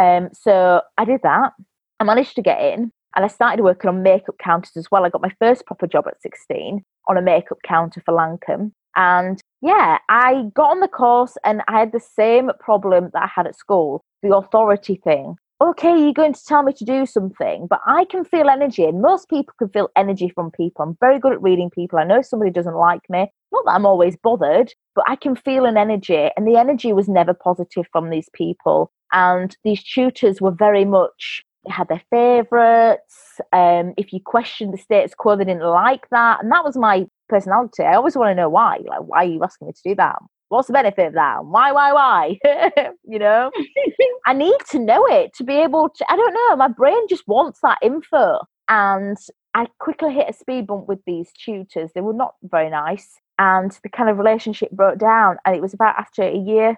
Um, 0.00 0.30
so 0.32 0.80
I 0.98 1.04
did 1.04 1.20
that. 1.22 1.52
I 2.00 2.04
managed 2.04 2.34
to 2.36 2.42
get 2.42 2.60
in 2.60 2.90
and 3.14 3.24
I 3.24 3.28
started 3.28 3.62
working 3.62 3.88
on 3.88 4.02
makeup 4.02 4.36
counters 4.42 4.76
as 4.76 4.90
well. 4.90 5.04
I 5.04 5.10
got 5.10 5.22
my 5.22 5.32
first 5.38 5.66
proper 5.66 5.86
job 5.86 6.06
at 6.08 6.20
16 6.22 6.82
on 7.08 7.16
a 7.16 7.22
makeup 7.22 7.58
counter 7.64 8.02
for 8.04 8.14
Lancome. 8.14 8.72
And 8.96 9.40
yeah, 9.60 9.98
I 10.08 10.44
got 10.54 10.70
on 10.70 10.80
the 10.80 10.88
course 10.88 11.36
and 11.44 11.62
I 11.68 11.78
had 11.80 11.92
the 11.92 12.00
same 12.00 12.50
problem 12.58 13.10
that 13.12 13.22
I 13.22 13.30
had 13.32 13.46
at 13.46 13.56
school 13.56 14.02
the 14.22 14.36
authority 14.36 15.00
thing 15.02 15.36
okay, 15.62 15.96
you're 15.96 16.12
going 16.12 16.34
to 16.34 16.44
tell 16.44 16.62
me 16.62 16.72
to 16.72 16.84
do 16.84 17.06
something, 17.06 17.66
but 17.68 17.80
I 17.86 18.04
can 18.06 18.24
feel 18.24 18.48
energy, 18.48 18.84
and 18.84 19.00
most 19.00 19.28
people 19.28 19.54
can 19.58 19.68
feel 19.68 19.90
energy 19.96 20.28
from 20.34 20.50
people. 20.50 20.84
I'm 20.84 20.96
very 21.00 21.18
good 21.18 21.32
at 21.32 21.42
reading 21.42 21.70
people. 21.70 21.98
I 21.98 22.04
know 22.04 22.22
somebody 22.22 22.50
doesn't 22.50 22.74
like 22.74 23.02
me. 23.08 23.32
Not 23.52 23.64
that 23.66 23.72
I'm 23.72 23.86
always 23.86 24.16
bothered, 24.16 24.72
but 24.94 25.04
I 25.08 25.16
can 25.16 25.36
feel 25.36 25.64
an 25.64 25.76
energy, 25.76 26.30
and 26.36 26.46
the 26.46 26.56
energy 26.58 26.92
was 26.92 27.08
never 27.08 27.34
positive 27.34 27.86
from 27.92 28.10
these 28.10 28.28
people. 28.34 28.90
And 29.12 29.56
these 29.62 29.84
tutors 29.84 30.40
were 30.40 30.50
very 30.50 30.84
much 30.84 31.44
had 31.68 31.88
their 31.88 32.02
favourites. 32.10 33.40
Um, 33.52 33.94
if 33.96 34.12
you 34.12 34.20
questioned 34.24 34.74
the 34.74 34.78
status 34.78 35.14
quo, 35.14 35.36
they 35.36 35.44
didn't 35.44 35.62
like 35.62 36.08
that, 36.10 36.42
and 36.42 36.50
that 36.50 36.64
was 36.64 36.76
my 36.76 37.06
personality. 37.28 37.84
I 37.84 37.94
always 37.94 38.16
want 38.16 38.30
to 38.30 38.34
know 38.34 38.48
why. 38.48 38.78
Like, 38.84 39.00
why 39.00 39.18
are 39.18 39.28
you 39.28 39.44
asking 39.44 39.68
me 39.68 39.72
to 39.74 39.90
do 39.90 39.94
that? 39.96 40.16
What's 40.52 40.66
the 40.66 40.74
benefit 40.74 41.08
of 41.08 41.14
that? 41.14 41.46
Why, 41.46 41.72
why, 41.72 41.92
why? 41.92 42.38
you 43.04 43.18
know, 43.18 43.50
I 44.26 44.34
need 44.34 44.58
to 44.70 44.78
know 44.78 45.06
it 45.06 45.32
to 45.36 45.44
be 45.44 45.54
able 45.54 45.88
to. 45.88 46.12
I 46.12 46.16
don't 46.16 46.34
know. 46.34 46.56
My 46.56 46.68
brain 46.68 47.08
just 47.08 47.26
wants 47.26 47.60
that 47.62 47.78
info. 47.82 48.38
And 48.68 49.16
I 49.54 49.66
quickly 49.78 50.12
hit 50.12 50.28
a 50.28 50.32
speed 50.34 50.66
bump 50.66 50.88
with 50.88 51.00
these 51.06 51.30
tutors. 51.32 51.90
They 51.94 52.02
were 52.02 52.12
not 52.12 52.34
very 52.42 52.68
nice. 52.68 53.18
And 53.38 53.76
the 53.82 53.88
kind 53.88 54.10
of 54.10 54.18
relationship 54.18 54.70
broke 54.70 54.98
down. 54.98 55.38
And 55.44 55.56
it 55.56 55.62
was 55.62 55.72
about 55.72 55.98
after 55.98 56.22
a 56.22 56.36
year, 56.36 56.76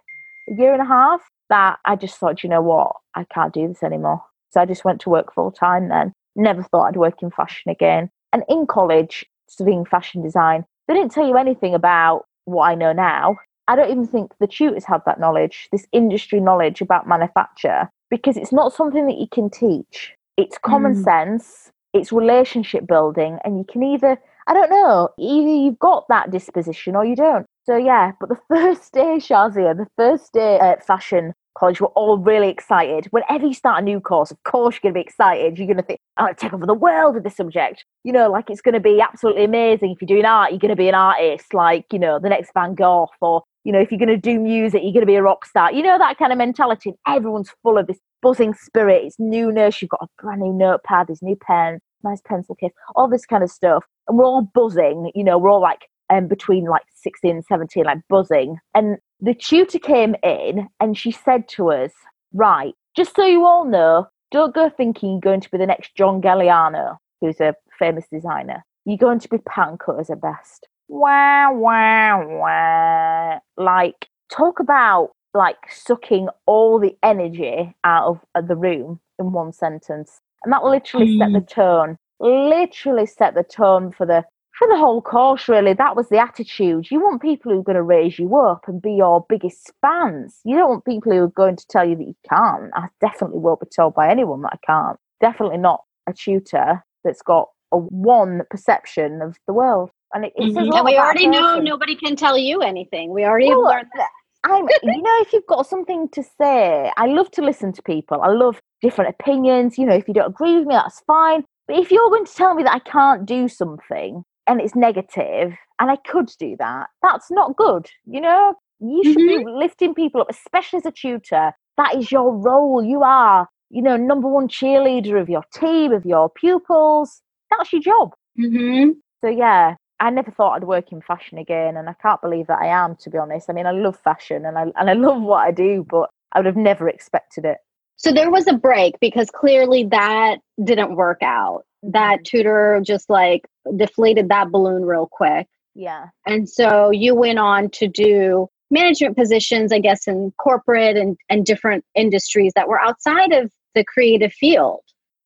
a 0.49 0.55
year 0.57 0.73
and 0.73 0.81
a 0.81 0.87
half, 0.87 1.21
that 1.51 1.79
I 1.85 1.97
just 1.97 2.17
thought, 2.17 2.43
you 2.43 2.49
know 2.49 2.63
what? 2.63 2.93
I 3.17 3.25
can't 3.25 3.53
do 3.53 3.67
this 3.67 3.83
anymore. 3.83 4.23
So 4.51 4.61
I 4.61 4.67
just 4.67 4.85
went 4.85 5.01
to 5.03 5.11
work 5.11 5.35
full 5.35 5.51
time 5.51 5.89
then. 5.89 6.13
Never 6.37 6.63
thought 6.63 6.87
I'd 6.87 6.97
work 6.97 7.23
in 7.23 7.31
fashion 7.31 7.71
again. 7.71 8.09
And 8.33 8.45
in 8.49 8.67
college, 8.67 9.25
studying 9.49 9.85
fashion 9.85 10.23
design, 10.23 10.65
they 10.87 10.95
didn't 10.95 11.13
tell 11.13 11.27
you 11.27 11.37
anything 11.37 11.75
about 11.75 12.25
what 12.45 12.65
I 12.65 12.75
know 12.75 12.93
now. 12.93 13.37
I 13.69 13.77
don't 13.77 13.91
even 13.91 14.07
think 14.07 14.33
the 14.41 14.47
tutors 14.47 14.85
had 14.85 15.03
that 15.07 15.21
knowledge, 15.21 15.69
this 15.73 15.87
industry 15.93 16.41
knowledge 16.41 16.81
about 16.81 17.09
manufacture, 17.09 17.89
because 18.11 18.37
it's 18.37 18.53
not 18.53 18.73
something 18.73 19.07
that 19.07 19.19
you 19.19 19.29
can 19.31 19.49
teach. 19.51 20.15
It's 20.37 20.59
common 20.59 20.97
mm. 20.97 21.05
sense, 21.05 21.71
it's 21.93 22.13
relationship 22.13 22.87
building, 22.87 23.39
and 23.45 23.59
you 23.59 23.65
can 23.65 23.83
either 23.83 24.19
I 24.47 24.53
don't 24.53 24.71
know. 24.71 25.09
Either 25.19 25.49
you've 25.49 25.79
got 25.79 26.07
that 26.09 26.31
disposition 26.31 26.97
or 26.97 27.05
you 27.05 27.17
don't. 27.17 27.47
So 27.65 27.77
yeah, 27.77 28.13
but 28.21 28.29
the 28.29 28.39
first 28.49 28.93
day, 28.93 29.17
Shazia, 29.17 29.77
the 29.77 29.87
first 29.97 30.33
day 30.33 30.59
at 30.59 30.87
fashion 30.87 31.33
college, 31.57 31.81
we're 31.81 31.87
all 31.89 32.19
really 32.19 32.49
excited. 32.49 33.07
Whenever 33.11 33.47
you 33.47 33.55
start 33.55 33.81
a 33.81 33.85
new 33.85 34.01
course, 34.01 34.31
of 34.31 34.43
course 34.43 34.75
you're 34.75 34.91
going 34.91 34.95
to 34.95 34.99
be 34.99 35.09
excited. 35.09 35.57
You're 35.57 35.69
going 35.69 35.79
to 35.79 35.83
think, 35.83 36.01
I'm 36.17 36.27
going 36.27 36.35
to 36.35 36.41
take 36.41 36.53
over 36.53 36.67
the 36.67 36.75
world 36.75 37.15
with 37.15 37.25
this 37.25 37.37
subject. 37.37 37.85
You 38.03 38.13
know, 38.13 38.31
like 38.31 38.51
it's 38.51 38.61
going 38.61 38.75
to 38.75 38.81
be 38.81 39.01
absolutely 39.01 39.45
amazing. 39.45 39.93
If 39.93 40.03
you're 40.03 40.17
doing 40.17 40.27
art, 40.27 40.51
you're 40.51 40.59
going 40.59 40.71
to 40.71 40.77
be 40.77 40.89
an 40.89 40.95
artist, 40.95 41.55
like, 41.55 41.87
you 41.93 41.99
know, 41.99 42.19
the 42.19 42.29
next 42.29 42.51
Van 42.55 42.75
Gogh. 42.75 43.09
Or, 43.21 43.45
you 43.65 43.73
know, 43.73 43.81
if 43.81 43.91
you're 43.91 43.99
going 43.99 44.09
to 44.09 44.17
do 44.17 44.39
music, 44.39 44.83
you're 44.83 44.93
going 44.93 45.01
to 45.01 45.07
be 45.07 45.17
a 45.17 45.23
rock 45.23 45.47
star. 45.47 45.73
You 45.73 45.83
know, 45.83 45.99
that 45.99 46.19
kind 46.19 46.33
of 46.33 46.39
mentality. 46.39 46.93
Everyone's 47.09 47.51
full 47.63 47.79
of 47.79 47.87
this 47.87 47.99
buzzing 48.23 48.55
spirit. 48.55 49.05
It's 49.05 49.17
newness. 49.19 49.81
You've 49.81 49.91
got 49.91 50.03
a 50.03 50.23
brand 50.23 50.43
new 50.43 50.53
notepad, 50.53 51.09
this 51.09 51.23
new 51.23 51.37
pen, 51.37 51.81
nice 52.03 52.21
pencil 52.27 52.55
case, 52.55 52.73
all 52.95 53.09
this 53.09 53.27
kind 53.27 53.43
of 53.43 53.51
stuff. 53.51 53.85
And 54.07 54.19
we're 54.19 54.27
all 54.27 54.43
buzzing. 54.55 55.11
You 55.15 55.25
know, 55.25 55.39
we're 55.39 55.51
all 55.51 55.63
like, 55.63 55.89
um, 56.11 56.29
between 56.29 56.67
like 56.67 56.83
16 56.95 57.37
and 57.37 57.45
17, 57.45 57.85
like 57.85 57.99
buzzing. 58.09 58.59
And 58.75 58.99
the 59.21 59.35
tutor 59.35 59.79
came 59.79 60.15
in 60.23 60.69
and 60.79 60.97
she 60.97 61.11
said 61.11 61.49
to 61.51 61.71
us, 61.71 61.93
Right, 62.35 62.75
just 62.97 63.15
so 63.17 63.25
you 63.25 63.47
all 63.47 63.65
know, 63.65 64.09
don't 64.31 64.55
go 64.55 64.69
thinking 64.69 65.13
you're 65.13 65.21
going 65.21 65.41
to 65.41 65.51
be 65.51 65.57
the 65.57 65.67
next 65.67 65.95
John 65.95 66.21
Galliano, 66.21 66.97
who's 67.21 67.41
a 67.41 67.55
famous 67.79 68.05
designer. 68.13 68.65
You're 68.85 68.99
going 68.99 69.21
to 69.21 69.29
be 69.29 69.39
pattern 69.39 69.79
cutters 69.79 70.11
at 70.11 70.21
best. 70.21 70.69
Wah, 70.89 71.51
wah, 71.53 72.27
wah. 72.27 73.39
Like, 73.57 74.09
talk 74.31 74.61
about 74.61 75.11
like 75.35 75.57
sucking 75.71 76.29
all 76.47 76.79
the 76.79 76.97
energy 77.03 77.75
out 77.83 78.21
of 78.35 78.49
the 78.49 78.57
room 78.57 79.01
in 79.19 79.33
one 79.33 79.53
sentence. 79.53 80.21
And 80.45 80.53
that 80.53 80.65
literally 80.65 81.09
mm. 81.09 81.19
set 81.19 81.33
the 81.33 81.41
mm. 81.41 81.49
tone, 81.49 81.99
literally 82.21 83.07
set 83.07 83.35
the 83.35 83.43
tone 83.43 83.93
for 83.93 84.07
the 84.07 84.25
for 84.59 84.69
the 84.69 84.79
whole 84.79 85.03
course, 85.03 85.49
really, 85.49 85.73
that 85.73 85.97
was 85.97 86.09
the 86.11 86.19
attitude. 86.19 86.89
You 86.89 87.01
want 87.01 87.21
people 87.21 87.51
who 87.51 87.59
are 87.59 87.65
going 87.65 87.75
to 87.75 87.83
raise 87.83 88.21
you 88.21 88.37
up 88.37 88.69
and 88.69 88.81
be 88.81 88.93
your 88.93 89.27
biggest 89.29 89.73
fans. 89.81 90.39
You 90.45 90.57
don't 90.57 90.69
want 90.69 90.85
people 90.85 91.11
who 91.11 91.23
are 91.25 91.29
going 91.29 91.57
to 91.57 91.67
tell 91.67 91.85
you 91.89 91.97
that 91.97 92.07
you 92.07 92.15
can't. 92.29 92.71
I 92.75 92.87
definitely 93.01 93.41
won't 93.41 93.59
be 93.61 93.67
told 93.67 93.95
by 93.95 94.09
anyone 94.09 94.43
that 94.43 94.53
I 94.53 94.65
can't. 94.65 94.97
Definitely 95.21 95.59
not 95.59 95.83
a 96.07 96.13
tutor 96.13 96.85
that's 97.03 97.21
got 97.21 97.49
a 97.73 97.79
one 97.79 98.43
perception 98.49 99.23
of 99.23 99.37
the 99.49 99.53
world. 99.53 99.91
And, 100.15 100.25
it, 100.27 100.33
it 100.37 100.55
mm-hmm. 100.55 100.73
and 100.73 100.85
we 100.85 100.97
already 100.97 101.27
know 101.27 101.59
nobody 101.59 101.97
can 101.97 102.17
tell 102.17 102.39
you 102.39 102.63
anything. 102.63 103.11
We 103.11 103.25
already 103.25 103.49
well, 103.49 103.65
learned 103.65 103.89
that. 103.97 104.09
I'm, 104.45 104.67
you 104.83 105.03
know, 105.03 105.21
if 105.21 105.33
you've 105.33 105.47
got 105.47 105.67
something 105.67 106.09
to 106.11 106.23
say, 106.23 106.93
I 106.97 107.07
love 107.07 107.31
to 107.33 107.43
listen 107.43 107.73
to 107.73 107.83
people. 107.83 108.21
I 108.23 108.29
love 108.29 108.61
different 108.83 109.15
opinions. 109.19 109.79
You 109.79 109.87
know, 109.87 109.95
if 109.95 110.07
you 110.07 110.15
don't 110.15 110.29
agree 110.29 110.59
with 110.59 110.67
me, 110.67 110.75
that's 110.75 111.01
fine. 111.07 111.45
But 111.67 111.79
if 111.79 111.91
you're 111.91 112.11
going 112.11 112.27
to 112.27 112.35
tell 112.35 112.55
me 112.55 112.63
that 112.63 112.75
I 112.75 112.79
can't 112.79 113.25
do 113.27 113.49
something, 113.49 114.23
and 114.47 114.61
it's 114.61 114.75
negative 114.75 115.55
and 115.81 115.91
I 115.91 115.97
could 115.97 116.31
do 116.39 116.57
that, 116.59 116.89
that's 117.03 117.31
not 117.31 117.57
good. 117.57 117.89
You 118.07 118.21
know, 118.21 118.55
you 118.81 119.03
should 119.05 119.17
mm-hmm. 119.17 119.47
be 119.47 119.53
lifting 119.53 119.95
people 119.95 120.21
up, 120.21 120.31
especially 120.31 120.79
as 120.79 120.87
a 120.87 120.93
tutor. 120.93 121.53
That 121.77 121.97
is 121.97 122.13
your 122.13 122.37
role. 122.37 122.85
You 122.85 123.03
are, 123.03 123.49
you 123.71 123.83
know, 123.83 123.97
number 123.97 124.29
one 124.29 124.49
cheerleader 124.49 125.21
of 125.21 125.29
your 125.29 125.45
team, 125.55 125.93
of 125.93 126.05
your 126.05 126.29
pupils. 126.31 127.23
That's 127.51 127.73
your 127.73 127.83
job. 127.83 128.15
Mm-hmm. 128.39 128.91
So, 129.25 129.31
yeah, 129.31 129.75
I 130.01 130.11
never 130.11 130.31
thought 130.31 130.57
I'd 130.57 130.65
work 130.65 130.93
in 130.93 131.01
fashion 131.01 131.39
again. 131.39 131.77
And 131.77 131.89
I 131.89 131.95
can't 131.95 132.21
believe 132.21 132.47
that 132.49 132.61
I 132.61 132.67
am, 132.67 132.97
to 132.97 133.11
be 133.11 133.19
honest. 133.19 133.49
I 133.49 133.53
mean, 133.53 133.67
I 133.67 133.73
love 133.73 133.99
fashion 133.99 134.45
and 134.45 134.59
I, 134.59 134.65
and 134.77 134.91
I 134.91 134.93
love 134.95 135.23
what 135.23 135.47
I 135.47 135.51
do, 135.51 135.87
but 135.89 136.11
I 136.33 136.41
would 136.41 136.47
have 136.47 136.57
never 136.57 136.89
expected 136.89 137.45
it. 137.45 137.59
So 137.97 138.13
there 138.13 138.31
was 138.31 138.47
a 138.47 138.55
break 138.55 138.99
because 139.01 139.31
clearly 139.31 139.85
that 139.85 140.39
didn't 140.63 140.97
work 140.97 141.23
out. 141.23 141.63
That 141.83 142.17
mm-hmm. 142.17 142.23
tutor 142.25 142.81
just 142.85 143.09
like 143.09 143.47
deflated 143.77 144.29
that 144.29 144.51
balloon 144.51 144.85
real 144.85 145.09
quick. 145.11 145.47
Yeah. 145.75 146.07
And 146.27 146.49
so 146.49 146.91
you 146.91 147.15
went 147.15 147.39
on 147.39 147.71
to 147.71 147.89
do 147.89 148.49
management 148.71 149.17
positions, 149.17 149.73
I 149.73 149.79
guess, 149.79 150.07
in 150.07 150.33
corporate 150.39 150.97
and, 150.97 151.17
and 151.29 151.45
different 151.45 151.85
industries 151.95 152.53
that 152.57 152.69
were 152.69 152.81
outside 152.81 153.33
of 153.33 153.51
the 153.75 153.85
creative 153.85 154.33
field. 154.33 154.81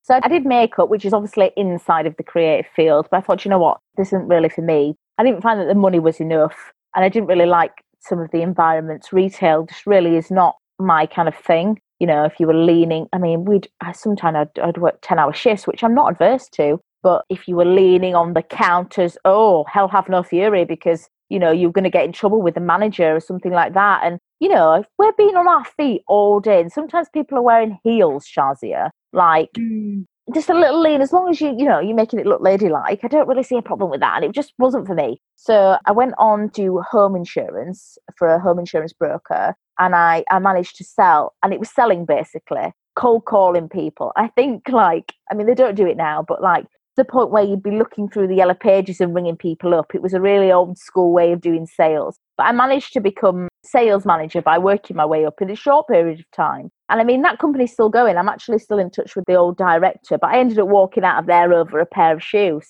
So 0.08 0.18
I 0.22 0.28
did 0.28 0.46
makeup, 0.46 0.88
which 0.88 1.04
is 1.04 1.12
obviously 1.12 1.50
inside 1.54 2.06
of 2.06 2.16
the 2.16 2.22
creative 2.22 2.70
field, 2.74 3.08
but 3.10 3.18
I 3.18 3.20
thought, 3.20 3.44
you 3.44 3.50
know 3.50 3.58
what, 3.58 3.78
this 3.98 4.08
isn't 4.08 4.26
really 4.26 4.48
for 4.48 4.62
me. 4.62 4.96
I 5.18 5.22
didn't 5.22 5.42
find 5.42 5.60
that 5.60 5.66
the 5.66 5.74
money 5.74 5.98
was 5.98 6.18
enough, 6.18 6.72
and 6.96 7.04
I 7.04 7.10
didn't 7.10 7.28
really 7.28 7.44
like 7.44 7.84
some 8.00 8.18
of 8.18 8.30
the 8.30 8.40
environments. 8.40 9.12
Retail 9.12 9.66
just 9.66 9.86
really 9.86 10.16
is 10.16 10.30
not 10.30 10.56
my 10.78 11.04
kind 11.04 11.28
of 11.28 11.34
thing. 11.34 11.78
You 11.98 12.06
know, 12.06 12.24
if 12.24 12.40
you 12.40 12.46
were 12.46 12.54
leaning, 12.54 13.06
I 13.12 13.18
mean, 13.18 13.44
we'd 13.44 13.68
sometimes 13.92 14.48
I'd, 14.56 14.58
I'd 14.58 14.78
work 14.78 14.98
10 15.02 15.18
hour 15.18 15.34
shifts, 15.34 15.66
which 15.66 15.84
I'm 15.84 15.94
not 15.94 16.12
adverse 16.12 16.48
to, 16.52 16.80
but 17.02 17.26
if 17.28 17.46
you 17.46 17.56
were 17.56 17.66
leaning 17.66 18.14
on 18.14 18.32
the 18.32 18.42
counters, 18.42 19.18
oh, 19.26 19.66
hell 19.70 19.88
have 19.88 20.08
no 20.08 20.22
fury 20.22 20.64
because, 20.64 21.10
you 21.28 21.38
know, 21.38 21.52
you're 21.52 21.70
going 21.70 21.84
to 21.84 21.90
get 21.90 22.06
in 22.06 22.12
trouble 22.12 22.40
with 22.40 22.54
the 22.54 22.60
manager 22.60 23.14
or 23.14 23.20
something 23.20 23.52
like 23.52 23.74
that. 23.74 24.00
And, 24.04 24.18
you 24.40 24.48
know, 24.48 24.84
we're 24.98 25.12
being 25.18 25.36
on 25.36 25.48
our 25.48 25.66
feet 25.66 26.00
all 26.08 26.40
day, 26.40 26.62
and 26.62 26.72
sometimes 26.72 27.10
people 27.12 27.36
are 27.36 27.42
wearing 27.42 27.78
heels, 27.84 28.26
Shazia, 28.26 28.88
like 29.12 29.50
mm. 29.56 30.04
just 30.34 30.50
a 30.50 30.54
little 30.54 30.80
lean, 30.80 31.00
as 31.00 31.12
long 31.12 31.28
as 31.28 31.40
you, 31.40 31.54
you 31.56 31.64
know, 31.64 31.80
you're 31.80 31.96
making 31.96 32.18
it 32.18 32.26
look 32.26 32.40
ladylike, 32.40 33.00
I 33.02 33.08
don't 33.08 33.28
really 33.28 33.42
see 33.42 33.56
a 33.56 33.62
problem 33.62 33.90
with 33.90 34.00
that. 34.00 34.16
And 34.16 34.24
it 34.24 34.32
just 34.32 34.52
wasn't 34.58 34.86
for 34.86 34.94
me. 34.94 35.20
So 35.36 35.78
I 35.86 35.92
went 35.92 36.14
on 36.18 36.50
to 36.50 36.82
home 36.90 37.16
insurance 37.16 37.98
for 38.16 38.28
a 38.28 38.40
home 38.40 38.58
insurance 38.58 38.92
broker 38.92 39.54
and 39.78 39.94
I, 39.94 40.24
I 40.30 40.38
managed 40.38 40.76
to 40.76 40.84
sell, 40.84 41.34
and 41.42 41.52
it 41.52 41.60
was 41.60 41.70
selling 41.70 42.04
basically 42.04 42.72
cold 42.96 43.24
calling 43.26 43.68
people. 43.68 44.12
I 44.16 44.28
think 44.28 44.68
like 44.68 45.14
I 45.30 45.34
mean 45.34 45.46
they 45.46 45.54
don't 45.54 45.76
do 45.76 45.86
it 45.86 45.96
now, 45.96 46.24
but 46.26 46.42
like 46.42 46.66
the 46.96 47.04
point 47.04 47.30
where 47.30 47.44
you'd 47.44 47.62
be 47.62 47.78
looking 47.78 48.08
through 48.08 48.26
the 48.26 48.34
yellow 48.34 48.54
pages 48.54 49.00
and 49.00 49.14
ringing 49.14 49.36
people 49.36 49.72
up. 49.72 49.94
It 49.94 50.02
was 50.02 50.14
a 50.14 50.20
really 50.20 50.50
old 50.50 50.78
school 50.78 51.12
way 51.12 51.30
of 51.30 51.40
doing 51.40 51.64
sales. 51.64 52.18
But 52.36 52.46
I 52.46 52.52
managed 52.52 52.92
to 52.94 53.00
become 53.00 53.46
sales 53.70 54.06
manager 54.06 54.42
by 54.42 54.58
working 54.58 54.96
my 54.96 55.06
way 55.06 55.24
up 55.24 55.40
in 55.40 55.50
a 55.50 55.56
short 55.56 55.88
period 55.88 56.20
of 56.20 56.30
time. 56.30 56.70
And 56.88 57.00
I 57.00 57.04
mean, 57.04 57.22
that 57.22 57.38
company's 57.38 57.72
still 57.72 57.88
going. 57.88 58.16
I'm 58.16 58.28
actually 58.28 58.58
still 58.58 58.78
in 58.78 58.90
touch 58.90 59.14
with 59.14 59.24
the 59.26 59.34
old 59.34 59.56
director, 59.58 60.18
but 60.18 60.30
I 60.30 60.38
ended 60.38 60.58
up 60.58 60.68
walking 60.68 61.04
out 61.04 61.18
of 61.18 61.26
there 61.26 61.52
over 61.52 61.78
a 61.80 61.86
pair 61.86 62.14
of 62.14 62.22
shoes. 62.22 62.66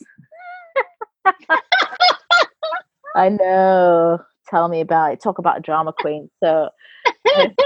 I 3.15 3.29
know. 3.29 4.21
Tell 4.49 4.69
me 4.69 4.81
about 4.81 5.13
it. 5.13 5.21
Talk 5.21 5.39
about 5.39 5.59
a 5.59 5.61
drama 5.61 5.93
queen. 5.93 6.31
So 6.43 6.71
no, 7.37 7.45
that's 7.45 7.57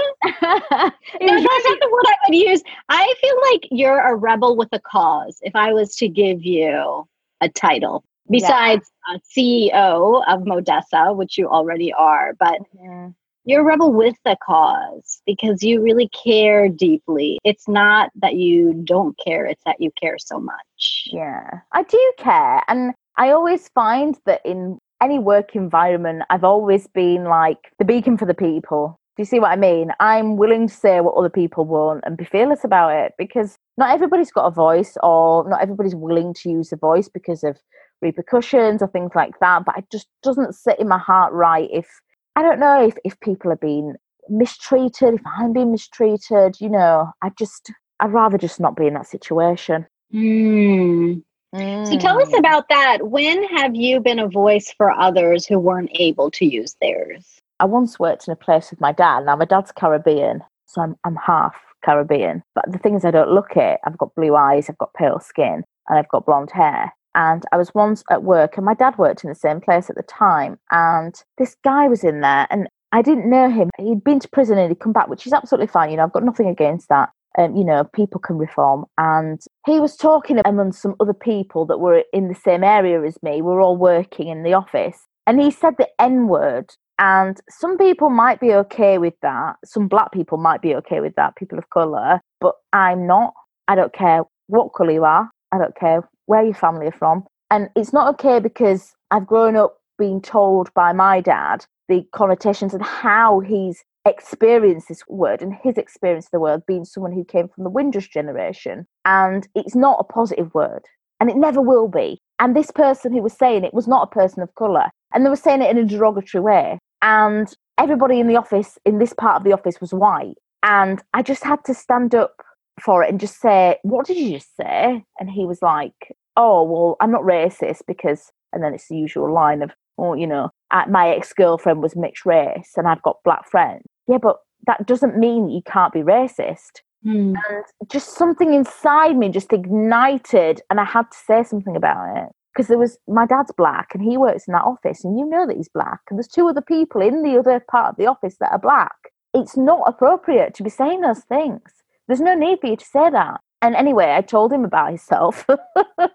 not 1.21 1.79
the 1.79 1.89
word 1.91 2.05
I 2.05 2.15
would 2.27 2.35
use. 2.35 2.61
I 2.89 3.13
feel 3.21 3.35
like 3.51 3.67
you're 3.71 3.99
a 3.99 4.15
rebel 4.15 4.55
with 4.57 4.69
a 4.71 4.79
cause. 4.79 5.37
If 5.41 5.55
I 5.55 5.73
was 5.73 5.95
to 5.97 6.07
give 6.07 6.43
you 6.43 7.07
a 7.41 7.49
title, 7.49 8.03
besides 8.29 8.91
yeah. 9.09 9.17
CEO 9.37 10.23
of 10.27 10.41
Modessa, 10.41 11.15
which 11.15 11.37
you 11.37 11.47
already 11.47 11.93
are, 11.93 12.33
but 12.39 12.59
mm-hmm. 12.75 13.09
You're 13.45 13.61
a 13.61 13.65
rebel 13.65 13.91
with 13.91 14.15
a 14.25 14.35
cause 14.45 15.21
because 15.25 15.63
you 15.63 15.81
really 15.81 16.09
care 16.09 16.69
deeply. 16.69 17.39
It's 17.43 17.67
not 17.67 18.11
that 18.15 18.35
you 18.35 18.73
don't 18.83 19.17
care; 19.23 19.45
it's 19.45 19.63
that 19.65 19.79
you 19.79 19.91
care 20.01 20.17
so 20.17 20.39
much. 20.39 21.03
Yeah, 21.07 21.59
I 21.71 21.83
do 21.83 22.13
care, 22.17 22.63
and 22.67 22.93
I 23.17 23.31
always 23.31 23.69
find 23.69 24.17
that 24.25 24.41
in 24.45 24.79
any 25.01 25.19
work 25.19 25.55
environment, 25.55 26.23
I've 26.29 26.43
always 26.43 26.87
been 26.87 27.25
like 27.25 27.71
the 27.77 27.85
beacon 27.85 28.17
for 28.17 28.25
the 28.25 28.33
people. 28.33 28.99
Do 29.15 29.21
you 29.21 29.25
see 29.25 29.39
what 29.39 29.51
I 29.51 29.55
mean? 29.55 29.91
I'm 29.99 30.37
willing 30.37 30.67
to 30.67 30.73
say 30.73 30.99
what 30.99 31.13
other 31.13 31.29
people 31.29 31.65
want 31.65 32.03
and 32.03 32.17
be 32.17 32.25
fearless 32.25 32.63
about 32.63 32.95
it 32.95 33.13
because 33.19 33.57
not 33.77 33.91
everybody's 33.91 34.31
got 34.31 34.45
a 34.47 34.51
voice 34.51 34.97
or 35.03 35.47
not 35.47 35.61
everybody's 35.61 35.93
willing 35.93 36.33
to 36.35 36.49
use 36.49 36.71
a 36.71 36.77
voice 36.77 37.09
because 37.09 37.43
of 37.43 37.59
repercussions 38.01 38.81
or 38.81 38.87
things 38.87 39.11
like 39.13 39.37
that. 39.39 39.65
But 39.65 39.77
it 39.77 39.85
just 39.91 40.07
doesn't 40.23 40.55
sit 40.55 40.79
in 40.79 40.87
my 40.87 40.97
heart 40.97 41.31
right 41.31 41.69
if 41.71 41.87
I 42.35 42.41
don't 42.41 42.59
know 42.59 42.85
if, 42.85 42.95
if 43.03 43.19
people 43.19 43.51
are 43.51 43.57
being 43.57 43.95
mistreated, 44.29 45.15
if 45.15 45.21
I'm 45.37 45.53
being 45.53 45.71
mistreated, 45.71 46.59
you 46.59 46.69
know, 46.69 47.11
I 47.21 47.29
just 47.37 47.71
I'd 47.99 48.11
rather 48.11 48.37
just 48.37 48.59
not 48.59 48.75
be 48.75 48.87
in 48.87 48.93
that 48.95 49.07
situation. 49.07 49.85
Mm. 50.13 51.23
Mm. 51.53 51.87
So 51.87 51.97
tell 51.97 52.19
us 52.19 52.29
hmm. 52.29 52.35
about 52.35 52.67
that. 52.69 53.09
When 53.09 53.43
have 53.55 53.75
you 53.75 53.99
been 53.99 54.19
a 54.19 54.27
voice 54.27 54.73
for 54.75 54.91
others 54.91 55.45
who 55.45 55.59
weren't 55.59 55.91
able 55.93 56.31
to 56.31 56.45
use 56.45 56.75
theirs? 56.81 57.39
I 57.59 57.65
once 57.65 57.99
worked 57.99 58.27
in 58.27 58.33
a 58.33 58.35
place 58.35 58.71
with 58.71 58.81
my 58.81 58.91
dad. 58.91 59.25
Now 59.25 59.35
my 59.35 59.45
dad's 59.45 59.71
Caribbean, 59.71 60.41
so 60.65 60.81
I'm 60.81 60.95
I'm 61.03 61.15
half 61.15 61.55
Caribbean. 61.85 62.43
But 62.55 62.71
the 62.71 62.79
thing 62.79 62.95
is, 62.95 63.05
I 63.05 63.11
don't 63.11 63.31
look 63.31 63.55
it. 63.55 63.79
I've 63.85 63.97
got 63.97 64.15
blue 64.15 64.35
eyes, 64.35 64.69
I've 64.69 64.77
got 64.79 64.93
pale 64.95 65.19
skin, 65.19 65.63
and 65.87 65.99
I've 65.99 66.09
got 66.09 66.25
blonde 66.25 66.51
hair. 66.51 66.91
And 67.15 67.43
I 67.51 67.57
was 67.57 67.73
once 67.73 68.03
at 68.09 68.23
work, 68.23 68.57
and 68.57 68.65
my 68.65 68.73
dad 68.73 68.97
worked 68.97 69.23
in 69.23 69.29
the 69.29 69.35
same 69.35 69.61
place 69.61 69.89
at 69.89 69.95
the 69.95 70.03
time. 70.03 70.57
And 70.71 71.15
this 71.37 71.55
guy 71.63 71.87
was 71.87 72.03
in 72.03 72.21
there, 72.21 72.47
and 72.49 72.67
I 72.91 73.01
didn't 73.01 73.29
know 73.29 73.49
him. 73.49 73.69
He'd 73.77 74.03
been 74.03 74.19
to 74.19 74.29
prison 74.29 74.57
and 74.57 74.69
he'd 74.69 74.79
come 74.79 74.93
back, 74.93 75.07
which 75.07 75.25
is 75.25 75.33
absolutely 75.33 75.67
fine. 75.67 75.89
You 75.89 75.97
know, 75.97 76.03
I've 76.03 76.13
got 76.13 76.23
nothing 76.23 76.47
against 76.47 76.89
that. 76.89 77.09
Um, 77.39 77.55
you 77.55 77.63
know, 77.63 77.85
people 77.95 78.19
can 78.19 78.37
reform. 78.37 78.85
And 78.99 79.41
he 79.65 79.79
was 79.79 79.97
talking 79.97 80.39
among 80.45 80.73
some 80.73 80.95
other 80.99 81.13
people 81.13 81.65
that 81.65 81.79
were 81.79 82.03
in 82.13 82.27
the 82.27 82.35
same 82.35 82.63
area 82.63 83.01
as 83.01 83.17
me. 83.23 83.41
We 83.41 83.41
were 83.41 83.61
all 83.61 83.77
working 83.77 84.27
in 84.27 84.43
the 84.43 84.53
office. 84.53 85.07
And 85.25 85.41
he 85.41 85.49
said 85.49 85.73
the 85.79 85.89
N 85.99 86.27
word 86.27 86.75
and 86.99 87.39
some 87.49 87.77
people 87.77 88.09
might 88.09 88.39
be 88.39 88.53
okay 88.53 88.97
with 88.97 89.15
that. 89.21 89.55
Some 89.65 89.87
black 89.87 90.11
people 90.11 90.37
might 90.37 90.61
be 90.61 90.75
okay 90.75 90.99
with 90.99 91.15
that, 91.15 91.35
people 91.35 91.57
of 91.57 91.69
colour. 91.69 92.21
But 92.39 92.55
I'm 92.71 93.07
not. 93.07 93.33
I 93.67 93.75
don't 93.75 93.93
care 93.93 94.23
what 94.47 94.69
colour 94.69 94.91
you 94.91 95.03
are. 95.03 95.29
I 95.51 95.57
don't 95.57 95.75
care 95.75 96.07
where 96.25 96.43
your 96.43 96.53
family 96.53 96.87
are 96.87 96.91
from. 96.91 97.25
And 97.51 97.69
it's 97.75 97.93
not 97.93 98.13
okay 98.15 98.39
because 98.39 98.93
I've 99.11 99.27
grown 99.27 99.55
up 99.55 99.77
being 99.99 100.21
told 100.21 100.73
by 100.73 100.91
my 100.91 101.21
dad 101.21 101.65
the 101.87 102.03
connotations 102.13 102.73
and 102.73 102.83
how 102.83 103.39
he's 103.41 103.83
experienced 104.05 104.87
this 104.87 105.03
word 105.07 105.41
and 105.41 105.53
his 105.53 105.77
experience 105.77 106.25
of 106.25 106.31
the 106.31 106.39
word 106.39 106.65
being 106.65 106.85
someone 106.85 107.13
who 107.13 107.23
came 107.23 107.47
from 107.47 107.63
the 107.63 107.69
Windrush 107.69 108.09
generation. 108.09 108.85
And 109.05 109.47
it's 109.55 109.75
not 109.75 109.97
a 109.99 110.03
positive 110.03 110.53
word, 110.53 110.83
and 111.19 111.29
it 111.29 111.37
never 111.37 111.61
will 111.61 111.87
be. 111.87 112.19
And 112.39 112.55
this 112.55 112.71
person 112.71 113.13
who 113.13 113.21
was 113.21 113.33
saying 113.33 113.63
it 113.63 113.73
was 113.73 113.87
not 113.87 114.03
a 114.03 114.13
person 114.13 114.41
of 114.41 114.55
colour, 114.55 114.89
and 115.13 115.25
they 115.25 115.29
were 115.29 115.35
saying 115.35 115.61
it 115.61 115.69
in 115.69 115.77
a 115.77 115.85
derogatory 115.85 116.41
way. 116.41 116.79
And 117.01 117.53
everybody 117.77 118.19
in 118.19 118.27
the 118.27 118.37
office, 118.37 118.77
in 118.85 118.97
this 118.97 119.13
part 119.13 119.37
of 119.37 119.43
the 119.43 119.53
office, 119.53 119.79
was 119.79 119.93
white. 119.93 120.35
And 120.63 121.03
I 121.13 121.21
just 121.21 121.43
had 121.43 121.63
to 121.65 121.73
stand 121.73 122.15
up 122.15 122.41
for 122.81 123.03
it 123.03 123.09
and 123.09 123.19
just 123.19 123.39
say, 123.39 123.77
What 123.83 124.05
did 124.05 124.17
you 124.17 124.31
just 124.31 124.55
say? 124.55 125.03
And 125.19 125.29
he 125.29 125.45
was 125.45 125.61
like, 125.61 126.15
Oh, 126.35 126.63
well, 126.63 126.97
I'm 126.99 127.11
not 127.11 127.21
racist 127.21 127.81
because, 127.87 128.31
and 128.51 128.63
then 128.63 128.73
it's 128.73 128.87
the 128.87 128.97
usual 128.97 129.31
line 129.31 129.61
of, 129.61 129.71
Oh, 129.97 130.13
you 130.13 130.27
know, 130.27 130.49
my 130.89 131.09
ex 131.15 131.33
girlfriend 131.33 131.81
was 131.81 131.95
mixed 131.95 132.25
race 132.25 132.71
and 132.75 132.87
I've 132.87 133.01
got 133.03 133.23
black 133.23 133.49
friends. 133.49 133.83
Yeah, 134.07 134.17
but 134.17 134.37
that 134.67 134.85
doesn't 134.85 135.17
mean 135.17 135.49
you 135.49 135.61
can't 135.65 135.93
be 135.93 136.01
racist. 136.01 136.81
Mm. 137.05 137.35
And 137.49 137.65
just 137.89 138.15
something 138.15 138.53
inside 138.53 139.17
me 139.17 139.29
just 139.29 139.51
ignited, 139.51 140.61
and 140.69 140.79
I 140.79 140.85
had 140.85 141.11
to 141.11 141.17
say 141.17 141.43
something 141.43 141.75
about 141.75 142.17
it 142.17 142.29
because 142.53 142.67
there 142.67 142.77
was 142.77 142.97
my 143.07 143.25
dad's 143.25 143.51
black 143.51 143.89
and 143.93 144.03
he 144.03 144.15
works 144.15 144.47
in 144.47 144.53
that 144.53 144.63
office, 144.63 145.03
and 145.03 145.19
you 145.19 145.25
know 145.25 145.45
that 145.45 145.57
he's 145.57 145.69
black, 145.69 145.99
and 146.09 146.17
there's 146.17 146.27
two 146.27 146.47
other 146.47 146.61
people 146.61 147.01
in 147.01 147.23
the 147.23 147.37
other 147.37 147.63
part 147.69 147.89
of 147.89 147.97
the 147.97 148.07
office 148.07 148.37
that 148.39 148.51
are 148.51 148.59
black. 148.59 148.95
It's 149.33 149.57
not 149.57 149.83
appropriate 149.85 150.53
to 150.55 150.63
be 150.63 150.69
saying 150.69 151.01
those 151.01 151.21
things. 151.21 151.61
There's 152.07 152.21
no 152.21 152.35
need 152.35 152.59
for 152.59 152.67
you 152.67 152.75
to 152.75 152.85
say 152.85 153.09
that. 153.09 153.39
And 153.63 153.75
anyway, 153.75 154.13
I 154.13 154.21
told 154.21 154.51
him 154.51 154.65
about 154.65 154.89
himself, 154.89 155.45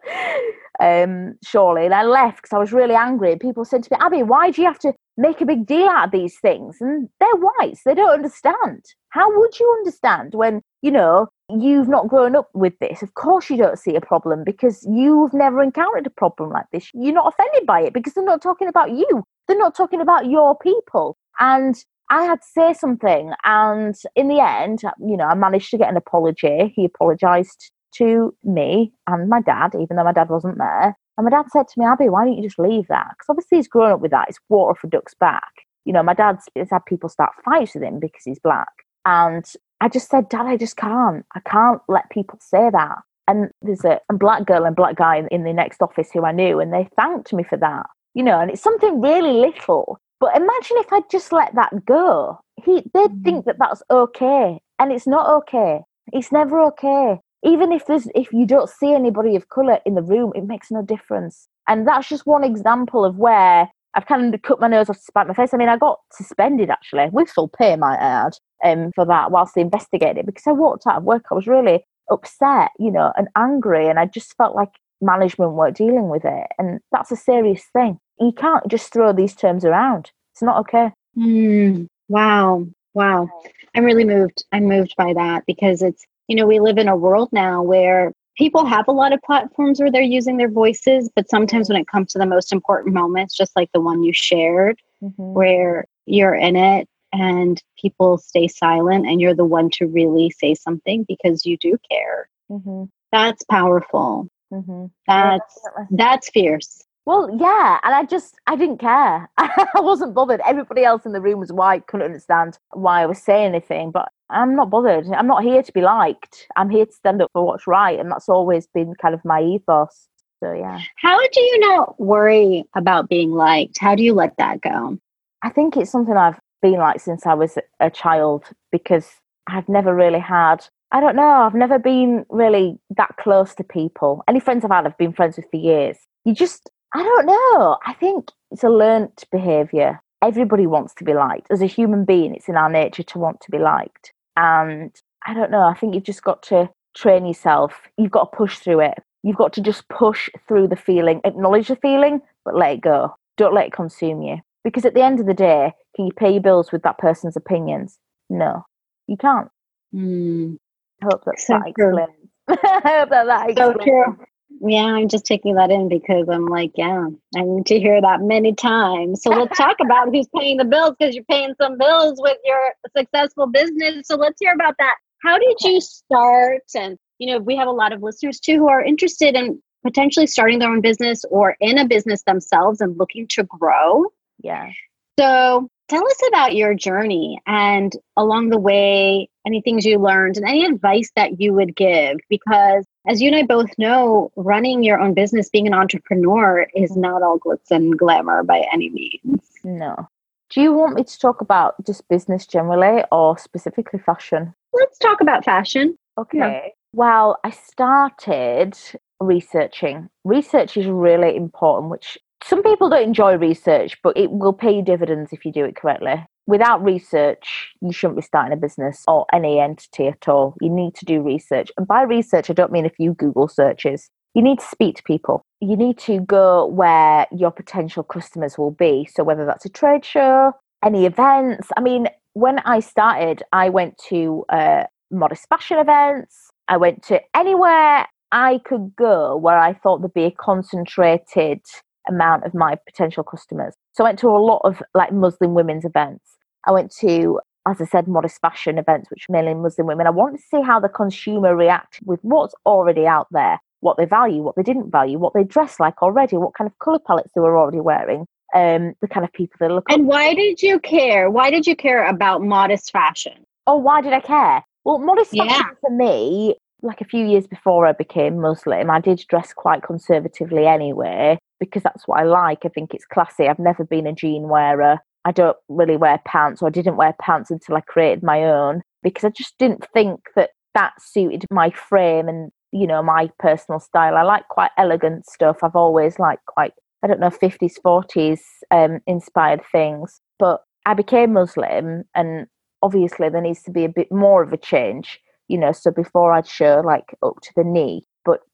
um, 0.81 1.35
surely, 1.43 1.87
and 1.87 1.95
I 1.95 2.03
left 2.03 2.43
because 2.43 2.53
I 2.53 2.59
was 2.59 2.75
really 2.75 2.95
angry. 2.95 3.37
People 3.37 3.65
said 3.65 3.83
to 3.85 3.89
me, 3.91 3.97
Abby, 3.99 4.23
why 4.23 4.51
do 4.51 4.61
you 4.61 4.69
have 4.69 4.79
to 4.81 4.93
make 5.17 5.41
a 5.41 5.47
big 5.47 5.65
deal 5.65 5.89
out 5.89 6.09
of 6.09 6.11
these 6.11 6.39
things? 6.41 6.77
And 6.83 7.09
they're 7.21 7.29
whites, 7.37 7.85
they 7.87 7.95
don't 7.95 8.11
understand. 8.11 8.85
How 9.09 9.35
would 9.35 9.59
you 9.59 9.75
understand 9.79 10.35
when, 10.35 10.61
you 10.83 10.91
know, 10.91 11.29
you've 11.49 11.89
not 11.89 12.09
grown 12.09 12.37
up 12.37 12.51
with 12.53 12.79
this? 12.81 13.03
Of 13.03 13.15
course, 13.15 13.49
you 13.49 13.57
don't 13.57 13.79
see 13.79 13.97
a 13.97 14.01
problem 14.03 14.45
because 14.45 14.87
you've 14.87 15.33
never 15.33 15.63
encountered 15.63 16.07
a 16.07 16.11
problem 16.11 16.51
like 16.51 16.67
this. 16.71 16.91
You're 16.93 17.15
not 17.15 17.33
offended 17.33 17.67
by 17.67 17.81
it 17.81 17.95
because 17.95 18.13
they're 18.13 18.25
not 18.25 18.43
talking 18.43 18.69
about 18.69 18.91
you, 18.91 19.25
they're 19.47 19.57
not 19.57 19.75
talking 19.75 20.03
about 20.03 20.27
your 20.27 20.55
people. 20.59 21.17
And 21.41 21.83
I 22.11 22.23
had 22.23 22.41
to 22.41 22.47
say 22.47 22.73
something, 22.73 23.33
and 23.45 23.95
in 24.17 24.29
the 24.29 24.41
end, 24.41 24.83
you 24.99 25.17
know, 25.17 25.25
I 25.25 25.35
managed 25.35 25.71
to 25.71 25.79
get 25.79 25.91
an 25.91 25.97
apology. 25.97 26.73
He 26.75 26.87
apologized 26.87 27.71
to 27.95 28.35
me 28.45 28.93
and 29.07 29.29
my 29.29 29.41
dad, 29.41 29.75
even 29.75 29.97
though 29.97 30.05
my 30.05 30.13
dad 30.13 30.29
wasn't 30.29 30.59
there. 30.59 30.97
And 31.17 31.25
my 31.25 31.31
dad 31.31 31.47
said 31.51 31.67
to 31.69 31.81
me, 31.81 31.87
Abby, 31.87 32.09
why 32.09 32.25
don't 32.25 32.37
you 32.37 32.43
just 32.43 32.59
leave 32.59 32.87
that? 32.89 33.09
Because 33.11 33.27
obviously 33.29 33.59
he's 33.59 33.69
grown 33.69 33.93
up 33.93 34.01
with 34.01 34.13
that. 34.13 34.27
It's 34.29 34.39
water 34.49 34.79
for 34.81 34.87
ducks 34.87 35.15
back. 35.15 35.53
You 35.85 35.93
know, 35.93 36.03
my 36.03 36.15
dad's 36.15 36.49
had 36.55 36.85
people 36.87 37.09
start 37.09 37.33
fights 37.45 37.75
with 37.75 37.83
him 37.83 37.99
because 37.99 38.23
he's 38.25 38.39
black. 38.39 38.69
And 39.05 39.45
I 39.81 39.89
just 39.89 40.11
said, 40.11 40.29
Dad, 40.29 40.47
I 40.47 40.57
just 40.57 40.77
can't. 40.77 41.25
I 41.35 41.41
can't 41.41 41.81
let 41.89 42.11
people 42.11 42.39
say 42.41 42.69
that. 42.71 42.99
And 43.27 43.51
there's 43.63 43.85
a, 43.85 44.01
a 44.11 44.15
black 44.15 44.47
girl 44.47 44.65
and 44.65 44.77
black 44.77 44.97
guy 44.97 45.17
in, 45.17 45.29
in 45.29 45.45
the 45.45 45.53
next 45.53 45.83
office 45.83 46.11
who 46.13 46.25
I 46.25 46.33
knew, 46.33 46.61
and 46.61 46.73
they 46.73 46.89
thanked 46.97 47.33
me 47.33 47.43
for 47.43 47.59
that. 47.59 47.87
You 48.15 48.23
know, 48.23 48.39
and 48.39 48.51
it's 48.51 48.63
something 48.63 49.01
really 49.01 49.33
little 49.33 49.99
but 50.21 50.37
imagine 50.37 50.77
if 50.79 50.93
I'd 50.93 51.11
just 51.11 51.33
let 51.33 51.55
that 51.55 51.85
go. 51.85 52.41
He, 52.57 52.83
they'd 52.93 53.11
mm. 53.11 53.25
think 53.25 53.45
that 53.47 53.57
that's 53.59 53.83
okay, 53.91 54.61
and 54.79 54.93
it's 54.93 55.07
not 55.07 55.29
okay. 55.43 55.81
It's 56.13 56.33
never 56.33 56.61
okay. 56.67 57.21
Even 57.45 57.71
if 57.73 57.87
there's, 57.87 58.09
if 58.15 58.33
you 58.33 58.47
don't 58.47 58.69
see 58.69 58.93
anybody 58.93 59.37
of 59.37 59.49
color 59.49 59.79
in 59.87 59.95
the 59.95 60.03
room, 60.03 60.33
it 60.35 60.45
makes 60.45 60.71
no 60.71 60.83
difference. 60.83 61.49
And 61.69 61.87
that's 61.87 62.09
just 62.09 62.27
one 62.27 62.43
example 62.43 63.05
of 63.05 63.17
where 63.17 63.69
I've 63.95 64.07
kind 64.07 64.35
of 64.35 64.43
cut 64.43 64.61
my 64.61 64.69
nose 64.69 64.91
off 64.91 64.97
to 64.97 65.03
spite 65.03 65.29
my 65.29 65.35
face. 65.35 65.55
I 65.55 65.57
mean, 65.57 65.69
I 65.69 65.77
got 65.77 66.01
suspended 66.13 66.71
actually 66.71 67.09
with 67.13 67.31
full 67.31 67.49
pay, 67.49 67.77
might 67.77 67.99
I 67.99 68.27
add, 68.27 68.33
um, 68.65 68.91
for 68.95 69.05
that 69.07 69.31
whilst 69.31 69.55
they 69.55 69.61
investigated 69.61 70.19
it 70.19 70.27
because 70.27 70.47
I 70.47 70.53
walked 70.53 70.87
out 70.87 70.97
of 70.97 71.05
work. 71.05 71.27
I 71.31 71.35
was 71.35 71.47
really 71.47 71.85
upset, 72.11 72.71
you 72.79 72.91
know, 72.91 73.13
and 73.17 73.29
angry, 73.37 73.89
and 73.89 74.01
I 74.01 74.07
just 74.07 74.37
felt 74.37 74.57
like 74.57 74.71
management 75.01 75.53
weren't 75.53 75.77
dealing 75.77 76.09
with 76.09 76.25
it, 76.25 76.47
and 76.59 76.81
that's 76.91 77.13
a 77.13 77.17
serious 77.17 77.63
thing 77.73 78.01
you 78.21 78.33
can't 78.33 78.67
just 78.69 78.93
throw 78.93 79.13
these 79.13 79.35
terms 79.35 79.65
around. 79.65 80.11
It's 80.33 80.43
not 80.43 80.59
okay. 80.61 80.93
Mm, 81.17 81.87
wow. 82.09 82.67
Wow. 82.95 83.29
I'm 83.75 83.85
really 83.85 84.05
moved. 84.05 84.45
I'm 84.53 84.65
moved 84.65 84.95
by 84.97 85.13
that 85.15 85.45
because 85.47 85.83
it's, 85.83 86.05
you 86.27 86.37
know, 86.37 86.47
we 86.47 86.61
live 86.61 86.79
in 86.79 86.89
a 86.89 86.97
world 86.97 87.29
now 87.33 87.63
where 87.63 88.13
people 88.37 88.65
have 88.65 88.87
a 88.89 88.93
lot 88.93 89.13
of 89.13 89.21
platforms 89.23 89.81
where 89.81 89.91
they're 89.91 90.03
using 90.03 90.37
their 90.37 90.51
voices, 90.51 91.11
but 91.15 91.29
sometimes 91.29 91.69
when 91.69 91.81
it 91.81 91.89
comes 91.89 92.13
to 92.13 92.19
the 92.19 92.27
most 92.27 92.53
important 92.53 92.95
moments, 92.95 93.37
just 93.37 93.55
like 93.57 93.71
the 93.73 93.81
one 93.81 94.03
you 94.03 94.13
shared, 94.13 94.81
mm-hmm. 95.03 95.35
where 95.35 95.85
you're 96.07 96.35
in 96.35 96.57
it 96.57 96.89
and 97.13 97.63
people 97.81 98.19
stay 98.19 98.49
silent 98.49 99.07
and 99.07 99.21
you're 99.21 99.35
the 99.35 99.45
one 99.45 99.71
to 99.71 99.87
really 99.87 100.31
say 100.31 100.55
something 100.55 101.05
because 101.09 101.45
you 101.45 101.57
do 101.59 101.77
care. 101.91 102.29
Mm-hmm. 102.51 102.85
That's 103.13 103.43
powerful. 103.45 104.29
Mm-hmm. 104.53 104.87
That's 105.07 105.61
yeah, 105.79 105.85
that's 105.91 106.31
fierce. 106.31 106.85
Well, 107.09 107.35
yeah, 107.41 107.79
and 107.85 107.95
I 107.95 108.05
just 108.05 108.35
I 108.47 108.55
didn't 108.55 108.81
care. 108.81 109.31
I 109.39 109.67
wasn't 109.77 110.13
bothered. 110.13 110.43
Everybody 110.45 110.85
else 110.85 111.07
in 111.07 111.13
the 111.13 111.23
room 111.23 111.41
was 111.41 111.51
white, 111.51 111.87
couldn't 111.87 112.05
understand 112.05 112.59
why 112.73 113.01
I 113.01 113.07
was 113.07 113.17
saying 113.17 113.47
anything, 113.47 113.91
but 113.91 114.11
I'm 114.29 114.55
not 114.55 114.69
bothered. 114.69 115.07
I'm 115.11 115.27
not 115.27 115.43
here 115.43 115.63
to 115.63 115.73
be 115.73 115.81
liked. 115.81 116.47
I'm 116.57 116.69
here 116.69 116.85
to 116.85 116.93
stand 116.93 117.23
up 117.23 117.31
for 117.33 117.47
what's 117.47 117.67
right, 117.67 117.99
and 117.99 118.11
that's 118.11 118.29
always 118.29 118.67
been 118.67 118.95
kind 119.01 119.15
of 119.15 119.25
my 119.25 119.41
ethos. 119.41 120.07
So 120.41 120.53
yeah. 120.53 120.83
How 120.97 121.19
do 121.19 121.41
you 121.41 121.61
not 121.61 121.99
worry 121.99 122.65
about 122.77 123.09
being 123.09 123.33
liked? 123.33 123.79
How 123.79 123.95
do 123.95 124.03
you 124.03 124.13
let 124.13 124.37
that 124.37 124.61
go? 124.61 124.99
I 125.43 125.49
think 125.49 125.79
it's 125.79 125.91
something 125.91 126.15
I've 126.15 126.39
been 126.61 126.79
like 126.79 127.01
since 127.01 127.25
I 127.25 127.33
was 127.33 127.57
a 127.81 127.89
child 127.89 128.45
because 128.71 129.09
I've 129.47 129.71
never 129.71 129.95
really 129.95 130.21
had 130.21 130.67
I 130.93 131.01
don't 131.01 131.17
know. 131.17 131.23
I've 131.23 131.55
never 131.55 131.79
been 131.79 132.25
really 132.29 132.79
that 132.97 133.17
close 133.19 133.55
to 133.57 133.65
people. 133.65 134.23
Any 134.29 134.41
friends 134.41 134.65
I've 134.65 134.71
had, 134.71 134.87
I've 134.87 134.97
been 134.97 135.13
friends 135.13 135.37
with 135.37 135.47
for 135.51 135.59
years. 135.59 135.99
You 136.25 136.35
just 136.35 136.71
I 136.95 137.03
don't 137.03 137.27
know. 137.27 137.79
I 137.87 137.93
think 137.95 138.31
it's 138.51 138.65
a 138.65 138.69
learnt 138.69 139.25
behavior. 139.31 140.01
Everybody 140.23 140.67
wants 140.67 140.95
to 140.95 141.05
be 141.05 141.15
liked. 141.15 141.49
As 141.51 141.63
a 141.63 141.67
human 141.67 142.05
being, 142.05 142.35
it's 142.35 142.49
in 142.49 142.57
our 142.57 142.71
nature 142.71 143.03
to 143.05 143.19
want 143.19 143.41
to 143.43 143.51
be 143.51 143.59
liked. 143.59 144.13
And 144.37 144.95
I 145.27 145.35
don't 145.35 145.51
know. 145.51 145.63
I 145.63 145.75
think 145.75 145.95
you've 145.95 146.05
just 146.05 146.23
got 146.23 146.43
to 146.45 146.71
train 146.97 147.27
yourself. 147.27 147.83
You've 147.97 148.11
got 148.11 148.33
to 148.33 148.37
push 148.37 148.59
through 148.59 148.81
it. 148.81 148.95
You've 149.23 149.37
got 149.37 149.53
to 149.55 149.61
just 149.61 149.89
push 149.89 150.31
through 150.47 150.69
the 150.69 150.77
feeling, 150.77 151.21
acknowledge 151.25 151.69
the 151.69 151.77
feeling, 151.77 152.21
but 152.45 152.57
let 152.57 152.73
it 152.73 152.81
go. 152.81 153.15
Don't 153.37 153.55
let 153.55 153.67
it 153.67 153.73
consume 153.73 154.23
you. 154.23 154.39
Because 154.65 154.85
at 154.85 154.95
the 154.95 155.03
end 155.03 155.21
of 155.21 155.27
the 155.27 155.35
day, 155.35 155.73
can 155.95 156.07
you 156.07 156.13
pay 156.13 156.31
your 156.31 156.43
bills 156.43 156.73
with 156.73 156.83
that 156.83 156.99
person's 156.99 157.37
opinions? 157.37 157.99
No, 158.31 158.65
you 159.07 159.17
can't. 159.17 159.49
Mm. 159.95 160.57
I 161.03 161.07
hope 161.11 161.25
that 161.25 161.39
so 161.39 161.55
that 161.55 161.69
explains. 161.69 162.29
I 162.49 162.99
hope 162.99 163.11
that 163.11 163.27
that 163.27 163.51
explains. 163.51 163.77
So 163.79 163.85
true. 163.85 164.27
Yeah, 164.61 164.85
I'm 164.85 165.09
just 165.09 165.25
taking 165.25 165.55
that 165.55 165.71
in 165.71 165.89
because 165.89 166.29
I'm 166.29 166.47
like, 166.47 166.73
yeah, 166.75 167.07
I 167.37 167.43
need 167.43 167.67
to 167.67 167.79
hear 167.79 168.01
that 168.01 168.23
many 168.23 168.55
times. 168.55 169.23
So 169.23 169.31
let's 169.31 169.57
talk 169.57 169.77
about 169.81 170.09
who's 170.09 170.27
paying 170.37 170.57
the 170.57 170.65
bills 170.65 170.95
because 170.99 171.15
you're 171.15 171.25
paying 171.25 171.55
some 171.61 171.79
bills 171.79 172.19
with 172.21 172.39
your 172.45 172.75
successful 172.97 173.47
business. 173.47 174.09
So 174.09 174.17
let's 174.17 174.41
hear 174.41 174.53
about 174.55 174.75
that. 174.79 174.97
How 175.23 175.39
did 175.39 175.57
you 175.61 175.81
start? 175.81 176.63
And, 176.75 176.99
you 177.19 177.33
know, 177.33 177.39
we 177.39 177.57
have 177.57 177.69
a 177.69 177.73
lot 177.73 177.93
of 177.93 178.03
listeners 178.03 178.41
too 178.41 178.57
who 178.57 178.69
are 178.69 178.83
interested 178.83 179.37
in 179.37 179.61
potentially 179.85 180.27
starting 180.27 180.59
their 180.59 180.71
own 180.71 180.81
business 180.81 181.25
or 181.31 181.57
in 181.61 181.79
a 181.79 181.87
business 181.87 182.23
themselves 182.25 182.81
and 182.81 182.99
looking 182.99 183.27
to 183.29 183.45
grow. 183.45 184.07
Yeah. 184.43 184.71
So 185.19 185.71
tell 185.89 186.07
us 186.07 186.21
about 186.29 186.55
your 186.55 186.75
journey 186.75 187.41
and 187.47 187.95
along 188.17 188.51
the 188.51 188.59
way, 188.59 189.29
any 189.47 189.61
things 189.61 189.85
you 189.85 189.99
learned 189.99 190.37
and 190.37 190.47
any 190.47 190.65
advice 190.65 191.11
that 191.17 191.41
you 191.41 191.55
would 191.55 191.75
give 191.75 192.19
because 192.29 192.85
as 193.07 193.23
you 193.23 193.29
and 193.29 193.37
I 193.37 193.43
both 193.45 193.71
know, 193.79 194.31
running 194.37 194.83
your 194.83 195.01
own 195.01 195.15
business, 195.15 195.49
being 195.49 195.67
an 195.67 195.75
entrepreneur, 195.75 196.67
is 196.75 196.97
not 196.97 197.23
all 197.23 197.39
glitz 197.39 197.71
and 197.71 197.99
glamour 197.99 198.43
by 198.43 198.67
any 198.73 198.91
means. 198.91 199.41
No. 199.65 200.09
Do 200.51 200.61
you 200.61 200.75
want 200.75 200.95
me 200.95 201.05
to 201.05 201.19
talk 201.19 201.41
about 201.41 201.75
just 201.87 202.09
business 202.09 202.47
generally 202.47 203.03
or 203.11 203.39
specifically 203.39 203.99
fashion? 203.99 204.55
Let's 204.73 204.99
talk 204.99 205.21
about 205.21 205.45
fashion. 205.45 205.97
Okay. 206.19 206.73
Well, 206.93 207.39
I 207.45 207.51
started 207.51 208.77
researching. 209.21 210.09
Research 210.25 210.77
is 210.77 210.87
really 210.87 211.37
important, 211.37 211.91
which 211.91 212.19
some 212.45 212.63
people 212.63 212.89
don't 212.89 213.03
enjoy 213.03 213.37
research, 213.37 213.97
but 214.03 214.17
it 214.17 214.31
will 214.31 214.53
pay 214.53 214.83
dividends 214.83 215.33
if 215.33 215.45
you 215.45 215.53
do 215.53 215.65
it 215.65 215.77
correctly 215.77 216.25
without 216.49 216.83
research, 216.83 217.75
you 217.83 217.93
shouldn't 217.93 218.17
be 218.17 218.23
starting 218.23 218.55
a 218.55 218.57
business 218.57 219.05
or 219.07 219.27
any 219.35 219.61
entity 219.61 220.09
at 220.09 220.27
all. 220.29 220.57
You 220.63 220.71
need 220.71 220.95
to 220.95 221.05
do 221.05 221.21
research. 221.21 221.71
And 221.77 221.87
by 221.87 222.03
research, 222.03 222.49
I 222.49 222.55
don't 222.55 222.73
mean 222.73 222.87
a 222.87 222.91
few 222.91 223.13
Google 223.13 223.49
searches. 223.49 224.09
You 224.35 224.43
need 224.43 224.59
to 224.59 224.67
speak 224.67 224.97
to 224.97 225.03
people. 225.03 225.45
You 225.61 225.77
need 225.77 225.99
to 225.99 226.21
go 226.21 226.67
where 226.67 227.27
your 227.31 227.51
potential 227.51 228.03
customers 228.03 228.57
will 228.57 228.71
be. 228.71 229.07
So, 229.15 229.25
whether 229.25 229.45
that's 229.45 229.67
a 229.67 229.69
trade 229.69 230.05
show, 230.05 230.53
any 230.83 231.05
events. 231.05 231.69
I 231.77 231.83
mean, 231.83 232.09
when 232.33 232.61
I 232.61 232.81
started, 232.81 233.43
I 233.53 233.69
went 233.69 233.99
to 234.09 234.45
uh, 234.49 234.85
modest 235.11 235.47
fashion 235.51 235.79
events. 235.79 236.51
I 236.67 236.79
went 236.79 237.03
to 237.05 237.21
anywhere 237.35 238.07
I 238.33 238.61
could 238.65 238.95
go 238.97 239.37
where 239.37 239.59
I 239.59 239.75
thought 239.75 240.01
there'd 240.01 240.15
be 240.15 240.25
a 240.25 240.31
concentrated 240.31 241.61
amount 242.09 242.45
of 242.45 242.55
my 242.55 242.77
potential 242.87 243.23
customers. 243.23 243.75
So 243.93 244.05
I 244.05 244.09
went 244.09 244.19
to 244.21 244.29
a 244.29 244.39
lot 244.39 244.61
of 244.65 244.83
like 244.95 245.13
Muslim 245.13 245.55
women's 245.55 245.85
events. 245.85 246.25
I 246.67 246.73
went 246.73 246.93
to, 247.01 247.41
as 247.67 247.81
I 247.81 247.85
said, 247.85 248.09
modest 248.09 248.41
fashion 248.41 248.79
events, 248.79 249.11
which 249.11 249.27
mainly 249.29 249.55
Muslim 249.55 249.87
women. 249.87 250.07
I 250.07 250.11
wanted 250.11 250.39
to 250.39 250.43
see 250.51 250.63
how 250.63 250.81
the 250.81 250.89
consumer 250.89 251.55
reacted 251.55 252.07
with 252.07 252.21
what's 252.23 252.55
already 252.67 253.07
out 253.07 253.29
there, 253.31 253.59
what 253.81 253.97
they 253.97 254.05
value, 254.05 254.43
what 254.43 254.57
they 254.57 254.63
didn't 254.63 254.91
value, 254.91 255.19
what 255.19 255.35
they 255.35 255.45
dress 255.45 255.79
like 255.79 256.03
already, 256.03 256.37
what 256.37 256.55
kind 256.55 256.69
of 256.69 256.79
colour 256.79 256.99
palettes 256.99 257.31
they 257.35 257.41
were 257.41 257.59
already 257.59 257.81
wearing, 257.81 258.27
um, 258.55 258.95
the 259.01 259.09
kind 259.09 259.25
of 259.25 259.33
people 259.33 259.57
they 259.61 259.69
look. 259.69 259.85
And 259.91 260.07
why 260.07 260.35
did 260.35 260.63
you 260.63 260.79
care? 260.81 261.31
Why 261.31 261.51
did 261.51 261.67
you 261.67 261.77
care 261.77 262.07
about 262.07 262.43
modest 262.43 262.91
fashion? 262.91 263.45
Oh, 263.67 263.77
why 263.77 264.01
did 264.01 264.13
I 264.13 264.21
care? 264.21 264.65
Well, 264.85 264.99
modest 264.99 265.31
fashion 265.31 265.49
yeah. 265.49 265.75
for 265.81 265.91
me, 265.91 266.57
like 266.83 267.01
a 267.01 267.05
few 267.05 267.27
years 267.27 267.47
before 267.47 267.87
I 267.87 267.93
became 267.93 268.41
Muslim, 268.41 268.91
I 268.91 269.01
did 269.01 269.23
dress 269.29 269.53
quite 269.53 269.83
conservatively 269.83 270.67
anyway 270.67 271.39
because 271.61 271.83
that's 271.83 272.07
what 272.07 272.21
I 272.21 272.25
like. 272.25 272.65
I 272.65 272.69
think 272.69 272.95
it's 272.95 273.05
classy. 273.05 273.49
I've 273.49 273.59
never 273.59 273.85
been 273.85 274.07
a 274.07 274.13
jean 274.13 274.49
wearer. 274.49 274.99
I 275.25 275.33
don't 275.33 275.57
really 275.69 275.97
wear 275.97 276.21
pants, 276.25 276.63
or 276.63 276.69
I 276.69 276.71
didn't 276.71 276.97
wear 276.97 277.15
pants 277.21 277.51
until 277.51 277.77
I 277.77 277.81
created 277.83 278.23
my 278.23 278.45
own 278.45 278.83
because 279.03 279.25
I 279.25 279.31
just 279.31 279.59
didn't 279.59 279.87
think 279.93 280.21
that 280.37 280.51
that 280.75 280.93
suited 281.01 281.45
my 281.51 281.71
frame 281.71 282.29
and 282.29 282.51
you 282.73 282.87
know 282.87 283.03
my 283.03 283.31
personal 283.39 283.81
style. 283.81 284.17
I 284.17 284.23
like 284.23 284.49
quite 284.49 284.71
elegant 284.79 285.27
stuff. 285.27 285.59
I've 285.63 285.77
always 285.77 286.19
liked 286.19 286.47
quite 286.47 286.73
I 287.03 287.07
don't 287.07 287.21
know 287.21 287.31
50s 287.31 287.75
40s 287.85 288.41
um, 288.71 289.01
inspired 289.07 289.61
things, 289.71 290.21
but 290.39 290.61
I 290.87 290.95
became 290.95 291.33
Muslim 291.33 292.05
and 292.15 292.47
obviously 292.83 293.29
there 293.29 293.41
needs 293.41 293.63
to 293.65 293.71
be 293.71 293.85
a 293.85 293.89
bit 293.89 294.11
more 294.11 294.43
of 294.43 294.53
a 294.53 294.57
change. 294.57 295.21
You 295.49 295.59
know, 295.59 295.73
so 295.73 295.91
before 295.91 296.33
I'd 296.33 296.47
show 296.47 296.83
like 296.85 297.15
up 297.23 297.41
to 297.43 297.53
the 297.57 297.65
knee, 297.65 298.07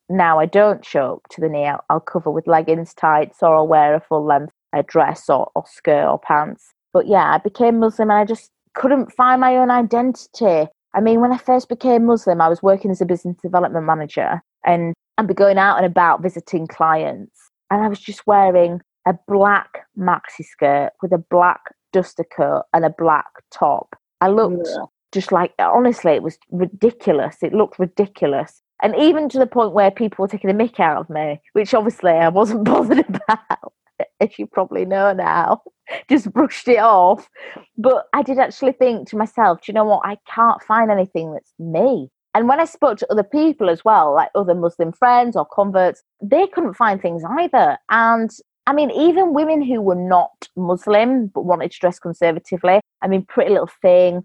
now 0.08 0.38
I 0.38 0.46
don't 0.46 0.84
show 0.84 1.14
up 1.14 1.28
to 1.30 1.40
the 1.40 1.48
knee. 1.48 1.66
I'll, 1.66 1.84
I'll 1.90 2.00
cover 2.00 2.30
with 2.30 2.46
leggings, 2.46 2.94
tights, 2.94 3.38
or 3.42 3.54
I'll 3.54 3.68
wear 3.68 3.94
a 3.94 4.00
full 4.00 4.24
length 4.24 4.52
a 4.74 4.78
uh, 4.78 4.82
dress 4.86 5.28
or, 5.30 5.50
or 5.54 5.64
skirt 5.66 6.06
or 6.06 6.18
pants. 6.18 6.74
But 6.92 7.06
yeah, 7.06 7.34
I 7.34 7.38
became 7.38 7.78
Muslim 7.78 8.10
and 8.10 8.18
I 8.18 8.24
just 8.24 8.50
couldn't 8.74 9.12
find 9.12 9.40
my 9.40 9.56
own 9.56 9.70
identity. 9.70 10.68
I 10.94 11.00
mean, 11.00 11.20
when 11.20 11.32
I 11.32 11.38
first 11.38 11.68
became 11.68 12.06
Muslim, 12.06 12.40
I 12.40 12.48
was 12.48 12.62
working 12.62 12.90
as 12.90 13.00
a 13.00 13.06
business 13.06 13.36
development 13.42 13.86
manager 13.86 14.42
and 14.64 14.94
I'd 15.16 15.28
be 15.28 15.34
going 15.34 15.58
out 15.58 15.76
and 15.76 15.86
about 15.86 16.22
visiting 16.22 16.66
clients. 16.66 17.50
And 17.70 17.82
I 17.82 17.88
was 17.88 18.00
just 18.00 18.26
wearing 18.26 18.80
a 19.06 19.14
black 19.28 19.86
maxi 19.98 20.44
skirt 20.44 20.92
with 21.02 21.12
a 21.12 21.18
black 21.18 21.60
duster 21.92 22.24
coat 22.36 22.64
and 22.72 22.84
a 22.84 22.90
black 22.90 23.26
top. 23.52 23.96
I 24.20 24.28
looked 24.28 24.68
yeah. 24.68 24.84
just 25.12 25.32
like, 25.32 25.52
honestly, 25.58 26.12
it 26.12 26.22
was 26.22 26.38
ridiculous. 26.50 27.36
It 27.42 27.52
looked 27.52 27.78
ridiculous. 27.78 28.62
And 28.82 28.94
even 28.96 29.28
to 29.30 29.38
the 29.38 29.46
point 29.46 29.72
where 29.72 29.90
people 29.90 30.22
were 30.22 30.28
taking 30.28 30.50
a 30.50 30.54
mick 30.54 30.80
out 30.80 30.98
of 30.98 31.08
me, 31.08 31.40
which 31.52 31.74
obviously 31.74 32.12
I 32.12 32.28
wasn't 32.28 32.64
bothered 32.72 33.04
about 33.08 33.72
as 34.20 34.38
you 34.38 34.46
probably 34.46 34.84
know 34.84 35.12
now, 35.12 35.62
just 36.08 36.32
brushed 36.32 36.68
it 36.68 36.78
off. 36.78 37.28
But 37.76 38.06
I 38.12 38.22
did 38.22 38.38
actually 38.38 38.72
think 38.72 39.08
to 39.08 39.16
myself, 39.16 39.60
do 39.60 39.64
you 39.68 39.74
know 39.74 39.84
what? 39.84 40.02
I 40.04 40.18
can't 40.32 40.62
find 40.62 40.90
anything 40.90 41.32
that's 41.32 41.52
me. 41.58 42.10
And 42.34 42.48
when 42.48 42.60
I 42.60 42.64
spoke 42.64 42.98
to 42.98 43.12
other 43.12 43.22
people 43.22 43.70
as 43.70 43.84
well, 43.84 44.12
like 44.14 44.30
other 44.34 44.54
Muslim 44.54 44.92
friends 44.92 45.36
or 45.36 45.44
converts, 45.46 46.02
they 46.20 46.48
couldn't 46.48 46.74
find 46.74 47.00
things 47.00 47.22
either. 47.38 47.78
And 47.90 48.30
I 48.66 48.72
mean, 48.72 48.90
even 48.90 49.34
women 49.34 49.62
who 49.62 49.80
were 49.80 49.94
not 49.94 50.48
Muslim 50.56 51.28
but 51.28 51.44
wanted 51.44 51.70
to 51.70 51.78
dress 51.78 52.00
conservatively, 52.00 52.80
I 53.02 53.08
mean, 53.08 53.24
Pretty 53.24 53.52
Little 53.52 53.70
Thing, 53.82 54.24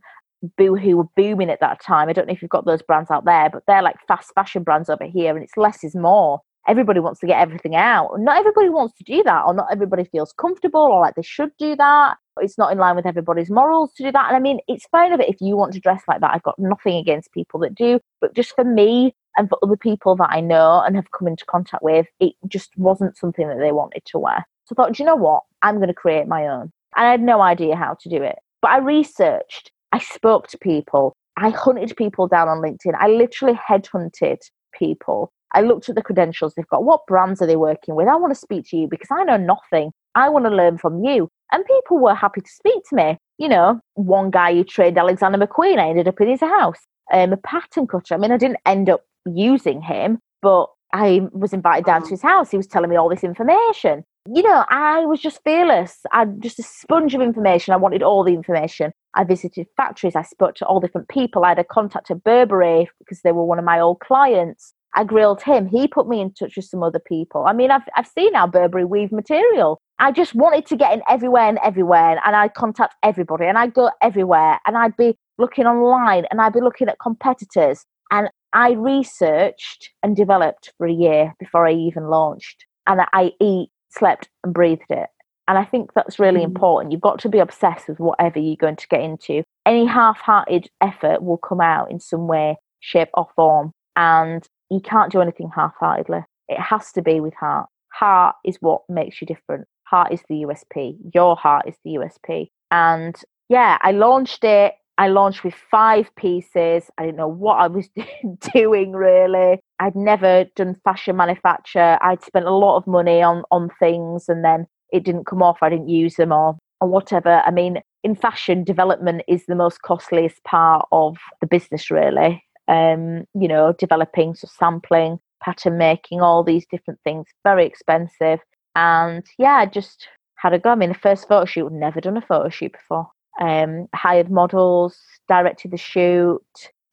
Boohoo 0.58 0.98
were 0.98 1.08
booming 1.16 1.50
at 1.50 1.60
that 1.60 1.82
time. 1.82 2.10
I 2.10 2.14
don't 2.14 2.28
know 2.28 2.34
if 2.34 2.42
you've 2.42 2.50
got 2.50 2.66
those 2.66 2.82
brands 2.82 3.12
out 3.12 3.26
there, 3.26 3.50
but 3.50 3.64
they're 3.68 3.82
like 3.82 3.98
fast 4.08 4.32
fashion 4.34 4.64
brands 4.64 4.90
over 4.90 5.06
here, 5.06 5.36
and 5.36 5.44
it's 5.44 5.58
less 5.58 5.84
is 5.84 5.96
more 5.96 6.42
everybody 6.68 7.00
wants 7.00 7.20
to 7.20 7.28
get 7.28 7.40
everything 7.40 7.76
out. 7.76 8.12
Not 8.20 8.38
everybody 8.38 8.70
wants 8.70 8.96
to 8.98 9.04
do 9.04 9.24
that, 9.24 9.44
or 9.46 9.54
not 9.54 9.72
everybody 9.72 10.04
feels 10.04 10.34
comfortable, 10.34 10.82
or 10.82 11.02
like 11.02 11.16
they 11.16 11.24
should 11.24 11.52
do 11.58 11.76
that. 11.76 12.18
It's 12.42 12.58
not 12.58 12.72
in 12.72 12.78
line 12.78 12.96
with 12.96 13.08
everybody's 13.08 13.50
morals 13.50 13.92
to 13.96 14.04
do 14.04 14.12
that. 14.12 14.28
And 14.28 14.36
I 14.36 14.40
mean, 14.40 14.60
it's 14.68 14.86
fine 14.92 15.12
of 15.12 15.20
it 15.20 15.30
if 15.30 15.38
you 15.42 15.58
want 15.58 15.74
to 15.74 15.80
dress 15.80 16.04
like 16.08 16.22
that. 16.22 16.32
I've 16.34 16.44
got 16.44 16.60
nothing 16.60 16.96
against 16.96 17.34
people 17.34 17.60
that 17.62 17.76
do, 17.76 18.00
but 18.22 18.36
just 18.36 18.56
for 18.56 18.64
me 18.64 19.16
and 19.36 19.50
for 19.50 19.58
other 19.64 19.78
people 19.78 20.16
that 20.18 20.30
I 20.30 20.42
know 20.42 20.82
and 20.86 20.96
have 20.96 21.12
come 21.12 21.28
into 21.28 21.46
contact 21.46 21.84
with, 21.84 22.08
it 22.20 22.34
just 22.48 22.72
wasn't 22.78 23.18
something 23.18 23.48
that 23.48 23.60
they 23.60 23.72
wanted 23.72 24.04
to 24.06 24.20
wear. 24.20 24.46
So 24.66 24.74
I 24.74 24.76
thought, 24.76 24.94
do 24.94 25.04
you 25.04 25.08
know 25.08 25.16
what? 25.16 25.44
I'm 25.62 25.78
going 25.78 25.88
to 25.88 25.94
create 25.94 26.28
my 26.28 26.48
own. 26.48 26.72
And 26.96 27.08
I 27.08 27.12
had 27.12 27.22
no 27.22 27.42
idea 27.42 27.76
how 27.76 27.96
to 28.00 28.10
do 28.10 28.22
it. 28.22 28.38
But 28.62 28.72
I 28.72 28.78
researched, 28.78 29.72
I 29.92 30.00
spoke 30.00 30.48
to 30.50 30.58
people, 30.58 31.16
I 31.38 31.50
hunted 31.50 31.96
people 31.98 32.28
down 32.28 32.48
on 32.48 32.62
LinkedIn. 32.62 32.96
I 33.00 33.08
literally 33.08 33.58
headhunted 33.70 34.40
people 34.74 35.32
I 35.54 35.62
looked 35.62 35.90
at 35.90 35.96
the 35.96 36.02
credentials 36.02 36.54
they've 36.54 36.68
got. 36.68 36.84
What 36.84 37.06
brands 37.08 37.42
are 37.42 37.48
they 37.48 37.56
working 37.56 37.96
with? 37.96 38.08
I 38.08 38.16
want 38.16 38.34
to 38.34 38.40
speak 38.40 38.66
to 38.70 38.78
you 38.78 38.88
because 38.88 39.10
I 39.12 39.24
know 39.24 39.38
nothing. 39.38 39.92
I 40.16 40.30
want 40.30 40.46
to 40.46 40.52
learn 40.52 40.78
from 40.78 41.04
you. 41.04 41.30
And 41.52 41.66
people 41.66 42.00
were 42.00 42.14
happy 42.14 42.42
to 42.42 42.50
speak 42.50 42.84
to 42.90 42.96
me. 42.96 43.18
You 43.38 43.50
know, 43.50 43.80
one 43.96 44.30
guy 44.30 44.54
who 44.54 44.64
trained 44.64 44.98
Alexander 44.98 45.38
McQueen, 45.38 45.80
I 45.80 45.90
ended 45.90 46.08
up 46.08 46.22
in 46.22 46.30
his 46.30 46.42
house. 46.42 46.80
Um, 47.12 47.34
a 47.34 47.38
pattern 47.38 47.88
cutter. 47.88 48.14
I 48.14 48.18
mean, 48.18 48.32
I 48.32 48.38
didn't 48.38 48.60
end 48.66 48.90
up 48.90 49.02
using 49.26 49.82
him, 49.82 50.20
but 50.42 50.68
I 50.94 51.22
was 51.32 51.54
invited 51.54 51.86
down 51.86 52.02
to 52.02 52.06
uh-huh. 52.06 52.12
his 52.12 52.22
house. 52.22 52.52
He 52.52 52.58
was 52.58 52.68
telling 52.68 52.90
me 52.90 52.96
all 52.96 53.10
this 53.10 53.24
information. 53.24 54.04
You 54.32 54.44
know, 54.44 54.66
I 54.70 55.06
was 55.06 55.20
just 55.20 55.42
fearless. 55.44 56.02
I'm 56.12 56.40
just 56.40 56.60
a 56.60 56.64
sponge 56.64 57.16
of 57.16 57.22
information. 57.22 57.74
I 57.74 57.78
wanted 57.78 58.04
all 58.04 58.24
the 58.24 58.34
information. 58.34 58.92
I 59.20 59.26
visited 59.26 59.68
factories. 59.76 60.16
I 60.16 60.22
spoke 60.22 60.56
to 60.56 60.66
all 60.66 60.80
different 60.80 61.10
people. 61.10 61.44
I 61.44 61.50
had 61.50 61.60
a 61.60 61.66
contact 61.66 62.10
at 62.10 62.24
Burberry 62.24 62.90
because 63.00 63.20
they 63.22 63.34
were 63.34 63.44
one 63.44 63.60
of 63.60 63.66
my 63.66 63.78
old 63.78 64.00
clients. 64.00 64.74
I 64.96 65.04
grilled 65.04 65.42
him. 65.42 65.68
He 65.68 65.90
put 65.90 66.08
me 66.08 66.22
in 66.22 66.32
touch 66.32 66.56
with 66.56 66.64
some 66.64 66.82
other 66.82 67.00
people. 67.00 67.44
I 67.46 67.52
mean, 67.52 67.70
I've, 67.70 67.82
I've 67.98 68.08
seen 68.08 68.34
our 68.34 68.48
Burberry 68.48 68.86
weave 68.86 69.12
material. 69.12 69.82
I 70.00 70.14
just 70.14 70.36
wanted 70.36 70.66
to 70.68 70.78
get 70.78 70.94
in 70.94 71.02
everywhere 71.10 71.50
and 71.50 71.60
everywhere. 71.66 72.22
And 72.26 72.34
I'd 72.34 72.54
contact 72.54 72.96
everybody 73.04 73.44
and 73.44 73.58
I'd 73.58 73.74
go 73.74 73.92
everywhere 74.02 74.58
and 74.66 74.78
I'd 74.78 74.96
be 74.96 75.18
looking 75.38 75.66
online 75.66 76.24
and 76.32 76.40
I'd 76.40 76.54
be 76.54 76.62
looking 76.62 76.88
at 76.88 76.98
competitors. 77.02 77.86
And 78.12 78.30
I 78.54 78.72
researched 78.72 79.90
and 80.02 80.16
developed 80.16 80.72
for 80.78 80.88
a 80.88 80.94
year 80.94 81.34
before 81.40 81.68
I 81.68 81.74
even 81.74 82.08
launched. 82.08 82.66
And 82.88 83.02
I 83.12 83.34
eat, 83.42 83.70
slept, 83.90 84.30
and 84.46 84.54
breathed 84.54 84.90
it. 84.90 85.10
And 85.50 85.58
I 85.58 85.66
think 85.66 85.94
that's 85.96 86.20
really 86.20 86.42
mm. 86.42 86.46
important. 86.46 86.92
You've 86.92 87.02
got 87.02 87.20
to 87.22 87.30
be 87.30 87.40
obsessed 87.40 87.90
with 87.90 88.00
whatever 88.00 88.38
you're 88.38 88.56
going 88.56 88.76
to 88.76 88.88
get 88.88 89.02
into. 89.02 89.44
Any 89.66 89.88
half 89.88 90.20
hearted 90.20 90.70
effort 90.80 91.24
will 91.24 91.38
come 91.38 91.60
out 91.60 91.90
in 91.90 92.00
some 92.00 92.28
way, 92.28 92.58
shape, 92.82 93.10
or 93.16 93.28
form. 93.36 93.72
And 93.96 94.48
you 94.70 94.80
can't 94.80 95.12
do 95.12 95.22
anything 95.22 95.50
half-heartedly. 95.54 96.20
It 96.50 96.60
has 96.60 96.92
to 96.94 97.02
be 97.02 97.20
with 97.20 97.34
heart. 97.34 97.68
Heart 97.92 98.36
is 98.46 98.58
what 98.60 98.84
makes 98.88 99.20
you 99.20 99.26
different. 99.26 99.68
Heart 99.86 100.14
is 100.14 100.22
the 100.30 100.46
USP. 100.46 100.98
Your 101.16 101.36
heart 101.36 101.68
is 101.68 101.76
the 101.84 101.96
USP. 101.96 102.50
And 102.70 103.16
yeah, 103.50 103.80
I 103.82 103.92
launched 103.92 104.44
it. 104.44 104.76
I 105.00 105.08
launched 105.08 105.44
with 105.44 105.56
five 105.72 106.14
pieces. 106.16 106.92
I 106.98 107.06
didn't 107.06 107.18
know 107.18 107.28
what 107.28 107.56
I 107.56 107.68
was 107.68 107.90
doing 108.54 108.92
really. 108.92 109.60
I'd 109.80 109.96
never 109.96 110.46
done 110.56 110.76
fashion 110.84 111.16
manufacture. 111.16 111.98
I'd 112.02 112.24
spent 112.24 112.46
a 112.46 112.54
lot 112.54 112.78
of 112.78 112.86
money 112.86 113.24
on 113.24 113.44
on 113.50 113.70
things 113.80 114.26
and 114.30 114.46
then 114.46 114.68
it 114.92 115.04
didn't 115.04 115.26
come 115.26 115.42
off. 115.42 115.60
I 115.62 115.70
didn't 115.70 115.90
use 115.90 116.16
them 116.16 116.32
or 116.32 116.58
or 116.82 116.88
whatever. 116.88 117.42
I 117.46 117.52
mean, 117.52 117.82
in 118.04 118.16
fashion, 118.16 118.64
development 118.64 119.24
is 119.28 119.46
the 119.46 119.56
most 119.56 119.82
costliest 119.82 120.42
part 120.46 120.88
of 120.92 121.18
the 121.42 121.48
business, 121.48 121.92
really 121.92 122.42
um, 122.70 123.26
you 123.34 123.48
know, 123.48 123.74
developing, 123.78 124.36
so 124.36 124.48
sampling, 124.48 125.20
pattern 125.44 125.78
making, 125.78 126.22
all 126.22 126.44
these 126.44 126.66
different 126.68 127.00
things, 127.04 127.26
very 127.44 127.66
expensive. 127.66 128.40
And 128.76 129.26
yeah, 129.38 129.56
I 129.56 129.66
just 129.66 130.08
had 130.36 130.54
a 130.54 130.60
go. 130.60 130.70
I 130.70 130.76
mean, 130.76 130.90
the 130.90 130.96
first 130.96 131.28
photo 131.28 131.46
shoot, 131.46 131.72
never 131.72 132.00
done 132.00 132.16
a 132.16 132.22
photo 132.22 132.50
shoot 132.50 132.72
before. 132.72 133.10
Um, 133.42 133.88
hired 133.96 134.30
models, 134.30 134.98
directed 135.28 135.72
the 135.72 135.78
shoot, 135.78 136.42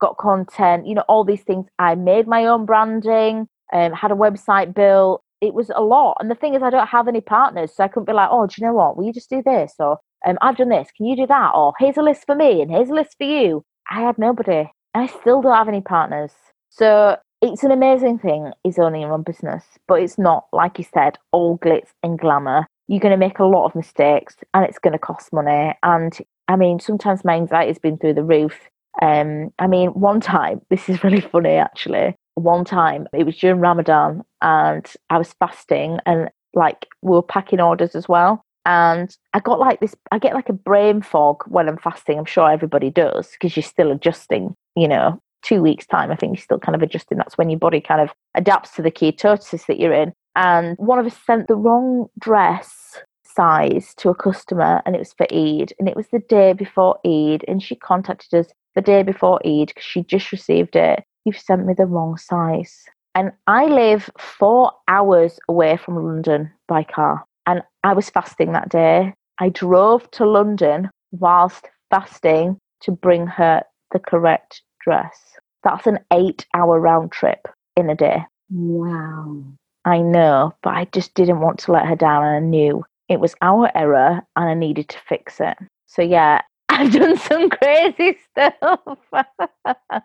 got 0.00 0.16
content, 0.16 0.86
you 0.86 0.94
know, 0.94 1.04
all 1.08 1.24
these 1.24 1.42
things. 1.42 1.66
I 1.78 1.94
made 1.94 2.26
my 2.26 2.46
own 2.46 2.64
branding, 2.64 3.46
um, 3.72 3.92
had 3.92 4.12
a 4.12 4.16
website 4.16 4.74
built. 4.74 5.22
It 5.46 5.54
was 5.54 5.70
a 5.74 5.82
lot. 5.82 6.16
And 6.20 6.30
the 6.30 6.34
thing 6.34 6.54
is, 6.54 6.62
I 6.62 6.70
don't 6.70 6.88
have 6.88 7.08
any 7.08 7.20
partners. 7.20 7.72
So 7.74 7.84
I 7.84 7.88
couldn't 7.88 8.06
be 8.06 8.12
like, 8.12 8.28
oh, 8.30 8.46
do 8.46 8.54
you 8.58 8.66
know 8.66 8.74
what? 8.74 8.96
Will 8.96 9.04
you 9.04 9.12
just 9.12 9.30
do 9.30 9.42
this? 9.44 9.74
Or 9.78 9.98
um, 10.26 10.38
I've 10.42 10.56
done 10.56 10.68
this. 10.68 10.88
Can 10.96 11.06
you 11.06 11.16
do 11.16 11.26
that? 11.26 11.52
Or 11.54 11.72
here's 11.78 11.96
a 11.96 12.02
list 12.02 12.24
for 12.26 12.34
me 12.34 12.60
and 12.62 12.70
here's 12.70 12.90
a 12.90 12.94
list 12.94 13.16
for 13.18 13.24
you. 13.24 13.64
I 13.90 14.00
had 14.00 14.18
nobody. 14.18 14.70
and 14.94 15.04
I 15.04 15.06
still 15.06 15.40
don't 15.42 15.54
have 15.54 15.68
any 15.68 15.80
partners. 15.80 16.32
So 16.70 17.16
it's 17.42 17.62
an 17.62 17.70
amazing 17.70 18.18
thing 18.18 18.52
is 18.64 18.78
owning 18.78 19.02
your 19.02 19.12
own 19.12 19.22
business, 19.22 19.64
but 19.86 20.00
it's 20.00 20.18
not, 20.18 20.46
like 20.52 20.78
you 20.78 20.84
said, 20.92 21.18
all 21.32 21.58
glitz 21.58 21.88
and 22.02 22.18
glamour. 22.18 22.66
You're 22.88 23.00
going 23.00 23.12
to 23.12 23.16
make 23.18 23.38
a 23.38 23.44
lot 23.44 23.66
of 23.66 23.74
mistakes 23.74 24.36
and 24.54 24.64
it's 24.64 24.78
going 24.78 24.92
to 24.92 24.98
cost 24.98 25.32
money. 25.32 25.74
And 25.82 26.16
I 26.48 26.56
mean, 26.56 26.80
sometimes 26.80 27.24
my 27.24 27.34
anxiety's 27.34 27.78
been 27.78 27.98
through 27.98 28.14
the 28.14 28.22
roof. 28.24 28.58
Um, 29.02 29.50
I 29.58 29.66
mean, 29.66 29.90
one 29.90 30.20
time, 30.20 30.60
this 30.70 30.88
is 30.88 31.02
really 31.04 31.20
funny 31.20 31.56
actually. 31.56 32.14
One 32.36 32.64
time, 32.64 33.08
it 33.12 33.26
was 33.26 33.36
during 33.36 33.60
Ramadan 33.60 34.24
and 34.40 34.86
I 35.10 35.18
was 35.18 35.34
fasting 35.34 35.98
and 36.06 36.30
like 36.54 36.86
we 37.02 37.12
were 37.12 37.22
packing 37.22 37.60
orders 37.60 37.94
as 37.94 38.08
well. 38.08 38.44
And 38.64 39.14
I 39.34 39.40
got 39.40 39.58
like 39.58 39.80
this, 39.80 39.94
I 40.10 40.18
get 40.18 40.34
like 40.34 40.48
a 40.48 40.54
brain 40.54 41.02
fog 41.02 41.42
when 41.46 41.68
I'm 41.68 41.78
fasting. 41.78 42.18
I'm 42.18 42.24
sure 42.24 42.50
everybody 42.50 42.90
does 42.90 43.30
because 43.32 43.56
you're 43.56 43.62
still 43.62 43.92
adjusting 43.92 44.54
you 44.76 44.86
know, 44.86 45.20
two 45.42 45.62
weeks' 45.62 45.86
time. 45.86 46.12
I 46.12 46.16
think 46.16 46.36
you're 46.36 46.42
still 46.42 46.58
kind 46.58 46.76
of 46.76 46.82
adjusting. 46.82 47.18
That's 47.18 47.36
when 47.36 47.50
your 47.50 47.58
body 47.58 47.80
kind 47.80 48.00
of 48.00 48.10
adapts 48.34 48.72
to 48.76 48.82
the 48.82 48.90
ketosis 48.90 49.66
that 49.66 49.80
you're 49.80 49.92
in. 49.92 50.12
And 50.36 50.76
one 50.78 50.98
of 50.98 51.06
us 51.06 51.16
sent 51.26 51.48
the 51.48 51.56
wrong 51.56 52.08
dress 52.20 53.00
size 53.24 53.94
to 53.96 54.10
a 54.10 54.14
customer 54.14 54.82
and 54.84 54.94
it 54.94 54.98
was 54.98 55.14
for 55.14 55.26
Eid. 55.32 55.72
And 55.78 55.88
it 55.88 55.96
was 55.96 56.06
the 56.12 56.20
day 56.20 56.52
before 56.52 56.98
Eid. 57.04 57.44
And 57.48 57.62
she 57.62 57.74
contacted 57.74 58.38
us 58.38 58.52
the 58.74 58.82
day 58.82 59.02
before 59.02 59.40
Eid 59.46 59.68
because 59.68 59.84
she 59.84 60.04
just 60.04 60.30
received 60.30 60.76
it. 60.76 61.02
You've 61.26 61.38
sent 61.38 61.66
me 61.66 61.74
the 61.74 61.86
wrong 61.86 62.16
size. 62.16 62.84
And 63.16 63.32
I 63.48 63.66
live 63.66 64.08
four 64.16 64.70
hours 64.86 65.40
away 65.48 65.76
from 65.76 65.96
London 65.96 66.52
by 66.68 66.84
car. 66.84 67.24
And 67.46 67.62
I 67.82 67.94
was 67.94 68.10
fasting 68.10 68.52
that 68.52 68.68
day. 68.68 69.12
I 69.40 69.48
drove 69.48 70.08
to 70.12 70.24
London 70.24 70.88
whilst 71.10 71.66
fasting 71.90 72.58
to 72.82 72.92
bring 72.92 73.26
her 73.26 73.62
the 73.90 73.98
correct 73.98 74.62
dress. 74.80 75.18
That's 75.64 75.88
an 75.88 75.98
eight 76.12 76.46
hour 76.54 76.78
round 76.78 77.10
trip 77.10 77.48
in 77.76 77.90
a 77.90 77.96
day. 77.96 78.24
Wow. 78.50 79.42
I 79.84 79.98
know, 79.98 80.54
but 80.62 80.74
I 80.74 80.84
just 80.92 81.14
didn't 81.14 81.40
want 81.40 81.58
to 81.60 81.72
let 81.72 81.86
her 81.86 81.96
down 81.96 82.24
and 82.24 82.36
I 82.36 82.40
knew 82.48 82.84
it 83.08 83.18
was 83.18 83.34
our 83.42 83.70
error 83.76 84.22
and 84.36 84.48
I 84.48 84.54
needed 84.54 84.88
to 84.90 84.98
fix 85.08 85.40
it. 85.40 85.56
So, 85.86 86.02
yeah, 86.02 86.42
I've 86.68 86.92
done 86.92 87.16
some 87.16 87.50
crazy 87.50 88.16
stuff. 88.30 88.98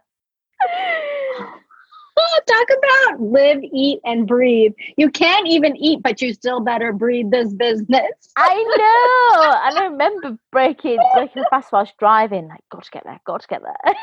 Oh, 2.21 2.39
talk 2.47 2.67
about 2.77 3.21
live, 3.21 3.63
eat, 3.73 3.99
and 4.05 4.27
breathe. 4.27 4.73
You 4.97 5.09
can't 5.09 5.47
even 5.47 5.75
eat, 5.77 6.01
but 6.03 6.21
you 6.21 6.33
still 6.33 6.59
better 6.59 6.93
breathe 6.93 7.31
this 7.31 7.53
business. 7.53 8.11
I 8.37 8.55
know. 8.55 9.51
I 9.51 9.87
remember 9.89 10.37
breaking 10.51 10.99
breaking 11.13 11.43
fast 11.49 11.71
whilst 11.71 11.97
driving. 11.97 12.47
Like, 12.47 12.61
got 12.71 12.83
to 12.83 12.91
get 12.91 13.03
there, 13.05 13.19
got 13.25 13.41
to 13.41 13.47
get 13.47 13.61
there. 13.61 13.95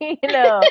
you 0.22 0.28
know. 0.28 0.62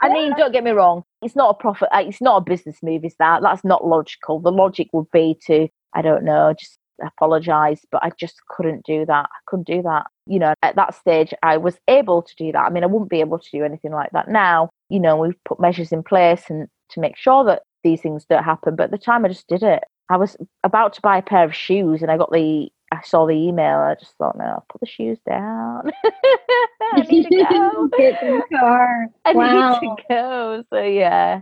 I 0.00 0.08
mean, 0.08 0.34
don't 0.36 0.52
get 0.52 0.64
me 0.64 0.70
wrong. 0.70 1.02
It's 1.22 1.36
not 1.36 1.50
a 1.50 1.54
profit. 1.54 1.88
Uh, 1.92 2.04
it's 2.06 2.20
not 2.20 2.36
a 2.36 2.44
business 2.44 2.78
move. 2.82 3.04
Is 3.04 3.16
that? 3.18 3.42
That's 3.42 3.64
not 3.64 3.86
logical. 3.86 4.40
The 4.40 4.52
logic 4.52 4.88
would 4.92 5.10
be 5.10 5.36
to, 5.46 5.68
I 5.94 6.02
don't 6.02 6.24
know, 6.24 6.54
just 6.58 6.78
apologize 7.02 7.80
but 7.90 8.02
i 8.04 8.10
just 8.18 8.40
couldn't 8.48 8.84
do 8.84 9.04
that 9.04 9.26
i 9.26 9.38
couldn't 9.46 9.66
do 9.66 9.82
that 9.82 10.06
you 10.26 10.38
know 10.38 10.54
at 10.62 10.76
that 10.76 10.94
stage 10.94 11.34
i 11.42 11.56
was 11.56 11.76
able 11.88 12.22
to 12.22 12.34
do 12.36 12.52
that 12.52 12.62
i 12.62 12.70
mean 12.70 12.84
i 12.84 12.86
wouldn't 12.86 13.10
be 13.10 13.20
able 13.20 13.38
to 13.38 13.50
do 13.50 13.64
anything 13.64 13.90
like 13.90 14.10
that 14.12 14.28
now 14.28 14.70
you 14.94 15.00
know 15.00 15.16
we've 15.16 15.44
put 15.44 15.58
measures 15.60 15.90
in 15.90 16.02
place 16.02 16.44
and 16.48 16.68
to 16.90 17.00
make 17.00 17.16
sure 17.16 17.44
that 17.44 17.62
these 17.82 18.00
things 18.00 18.24
don't 18.24 18.44
happen 18.44 18.76
but 18.76 18.84
at 18.84 18.90
the 18.92 18.98
time 18.98 19.24
i 19.24 19.28
just 19.28 19.48
did 19.48 19.62
it. 19.62 19.82
I 20.10 20.16
was 20.18 20.36
about 20.62 20.92
to 20.94 21.00
buy 21.00 21.18
a 21.18 21.22
pair 21.22 21.44
of 21.44 21.54
shoes 21.54 22.00
and 22.00 22.10
i 22.10 22.16
got 22.16 22.30
the 22.30 22.68
i 22.92 23.00
saw 23.02 23.26
the 23.26 23.34
email 23.34 23.78
i 23.78 23.94
just 23.98 24.16
thought 24.16 24.38
no 24.38 24.44
I'll 24.44 24.66
put 24.70 24.80
the 24.80 24.86
shoes 24.86 25.18
down. 25.28 25.90
I 26.92 27.00
need 27.00 27.28
to 27.28 27.44
go. 27.50 27.88
Get 27.98 28.22
in 28.22 28.36
the 28.38 28.58
car. 28.58 29.06
I 29.24 29.32
wow. 29.32 29.80
need 29.80 29.88
to 29.88 30.02
go 30.08 30.64
so 30.70 30.82
yeah. 30.82 31.40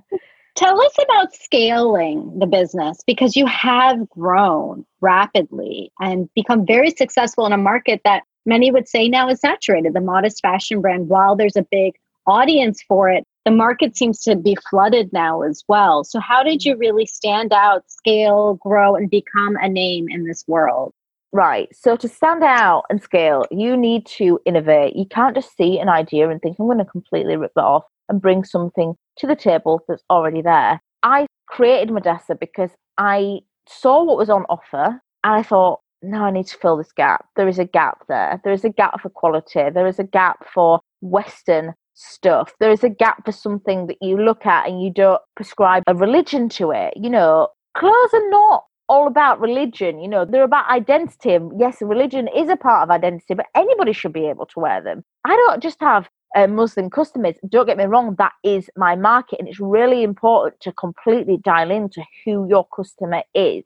Tell 0.54 0.80
us 0.80 0.96
about 1.02 1.34
scaling 1.34 2.38
the 2.38 2.46
business 2.46 2.98
because 3.06 3.36
you 3.36 3.46
have 3.46 4.08
grown 4.10 4.84
rapidly 5.00 5.90
and 5.98 6.28
become 6.34 6.66
very 6.66 6.90
successful 6.90 7.46
in 7.46 7.52
a 7.52 7.58
market 7.58 8.02
that 8.04 8.22
many 8.44 8.70
would 8.70 8.88
say 8.88 9.08
now 9.08 9.28
is 9.28 9.40
saturated. 9.40 9.94
The 9.94 10.00
modest 10.00 10.40
fashion 10.42 10.80
brand, 10.80 11.08
while 11.08 11.36
there's 11.36 11.56
a 11.56 11.66
big 11.70 11.94
audience 12.26 12.82
for 12.82 13.08
it, 13.08 13.26
the 13.44 13.50
market 13.50 13.96
seems 13.96 14.20
to 14.20 14.36
be 14.36 14.56
flooded 14.70 15.12
now 15.12 15.42
as 15.42 15.62
well. 15.68 16.04
So, 16.04 16.20
how 16.20 16.42
did 16.42 16.64
you 16.64 16.76
really 16.76 17.06
stand 17.06 17.52
out, 17.52 17.90
scale, 17.90 18.54
grow, 18.54 18.94
and 18.94 19.10
become 19.10 19.56
a 19.60 19.68
name 19.68 20.06
in 20.08 20.24
this 20.24 20.44
world? 20.46 20.92
Right. 21.32 21.68
So, 21.74 21.96
to 21.96 22.08
stand 22.08 22.44
out 22.44 22.84
and 22.88 23.02
scale, 23.02 23.44
you 23.50 23.76
need 23.76 24.06
to 24.18 24.38
innovate. 24.44 24.94
You 24.94 25.06
can't 25.06 25.34
just 25.34 25.56
see 25.56 25.78
an 25.78 25.88
idea 25.88 26.28
and 26.28 26.40
think, 26.40 26.56
I'm 26.58 26.66
going 26.66 26.78
to 26.78 26.84
completely 26.84 27.36
rip 27.36 27.52
that 27.56 27.64
off 27.64 27.84
and 28.08 28.20
bring 28.20 28.44
something 28.44 28.94
to 29.18 29.26
the 29.26 29.36
table 29.36 29.80
that's 29.88 30.04
already 30.10 30.42
there. 30.42 30.80
I 31.02 31.26
created 31.46 31.88
Modessa 31.88 32.38
because 32.38 32.70
I 32.98 33.40
saw 33.68 34.04
what 34.04 34.18
was 34.18 34.30
on 34.30 34.44
offer 34.48 35.00
and 35.24 35.34
I 35.34 35.42
thought, 35.42 35.80
no, 36.02 36.24
I 36.24 36.30
need 36.30 36.46
to 36.48 36.58
fill 36.58 36.76
this 36.76 36.92
gap. 36.92 37.26
There 37.36 37.48
is 37.48 37.58
a 37.58 37.64
gap 37.64 38.06
there. 38.08 38.40
There 38.42 38.52
is 38.52 38.64
a 38.64 38.70
gap 38.70 39.00
for 39.00 39.08
quality. 39.08 39.70
There 39.70 39.86
is 39.86 39.98
a 39.98 40.04
gap 40.04 40.44
for 40.52 40.80
Western 41.00 41.74
stuff. 41.94 42.54
There 42.60 42.70
is 42.70 42.84
a 42.84 42.88
gap 42.88 43.24
for 43.24 43.32
something 43.32 43.86
that 43.86 43.98
you 44.00 44.16
look 44.16 44.46
at 44.46 44.68
and 44.68 44.82
you 44.82 44.90
don't 44.90 45.20
prescribe 45.36 45.82
a 45.86 45.94
religion 45.94 46.48
to 46.50 46.70
it. 46.70 46.94
You 46.96 47.10
know, 47.10 47.48
clothes 47.76 48.14
are 48.14 48.30
not 48.30 48.64
all 48.88 49.06
about 49.06 49.40
religion. 49.40 50.00
You 50.00 50.08
know, 50.08 50.24
they're 50.24 50.44
about 50.44 50.68
identity. 50.68 51.38
Yes, 51.58 51.78
religion 51.80 52.28
is 52.34 52.48
a 52.48 52.56
part 52.56 52.82
of 52.82 52.90
identity, 52.90 53.34
but 53.34 53.46
anybody 53.54 53.92
should 53.92 54.12
be 54.12 54.26
able 54.26 54.46
to 54.46 54.60
wear 54.60 54.82
them. 54.82 55.04
I 55.24 55.34
don't 55.36 55.62
just 55.62 55.80
have 55.80 56.08
uh, 56.36 56.46
Muslim 56.46 56.90
customers. 56.90 57.36
Don't 57.48 57.66
get 57.66 57.76
me 57.76 57.84
wrong, 57.84 58.14
that 58.18 58.32
is 58.42 58.70
my 58.76 58.96
market, 58.96 59.38
and 59.38 59.48
it's 59.48 59.60
really 59.60 60.02
important 60.02 60.60
to 60.60 60.72
completely 60.72 61.38
dial 61.38 61.70
into 61.70 62.02
who 62.24 62.48
your 62.48 62.66
customer 62.74 63.22
is. 63.34 63.64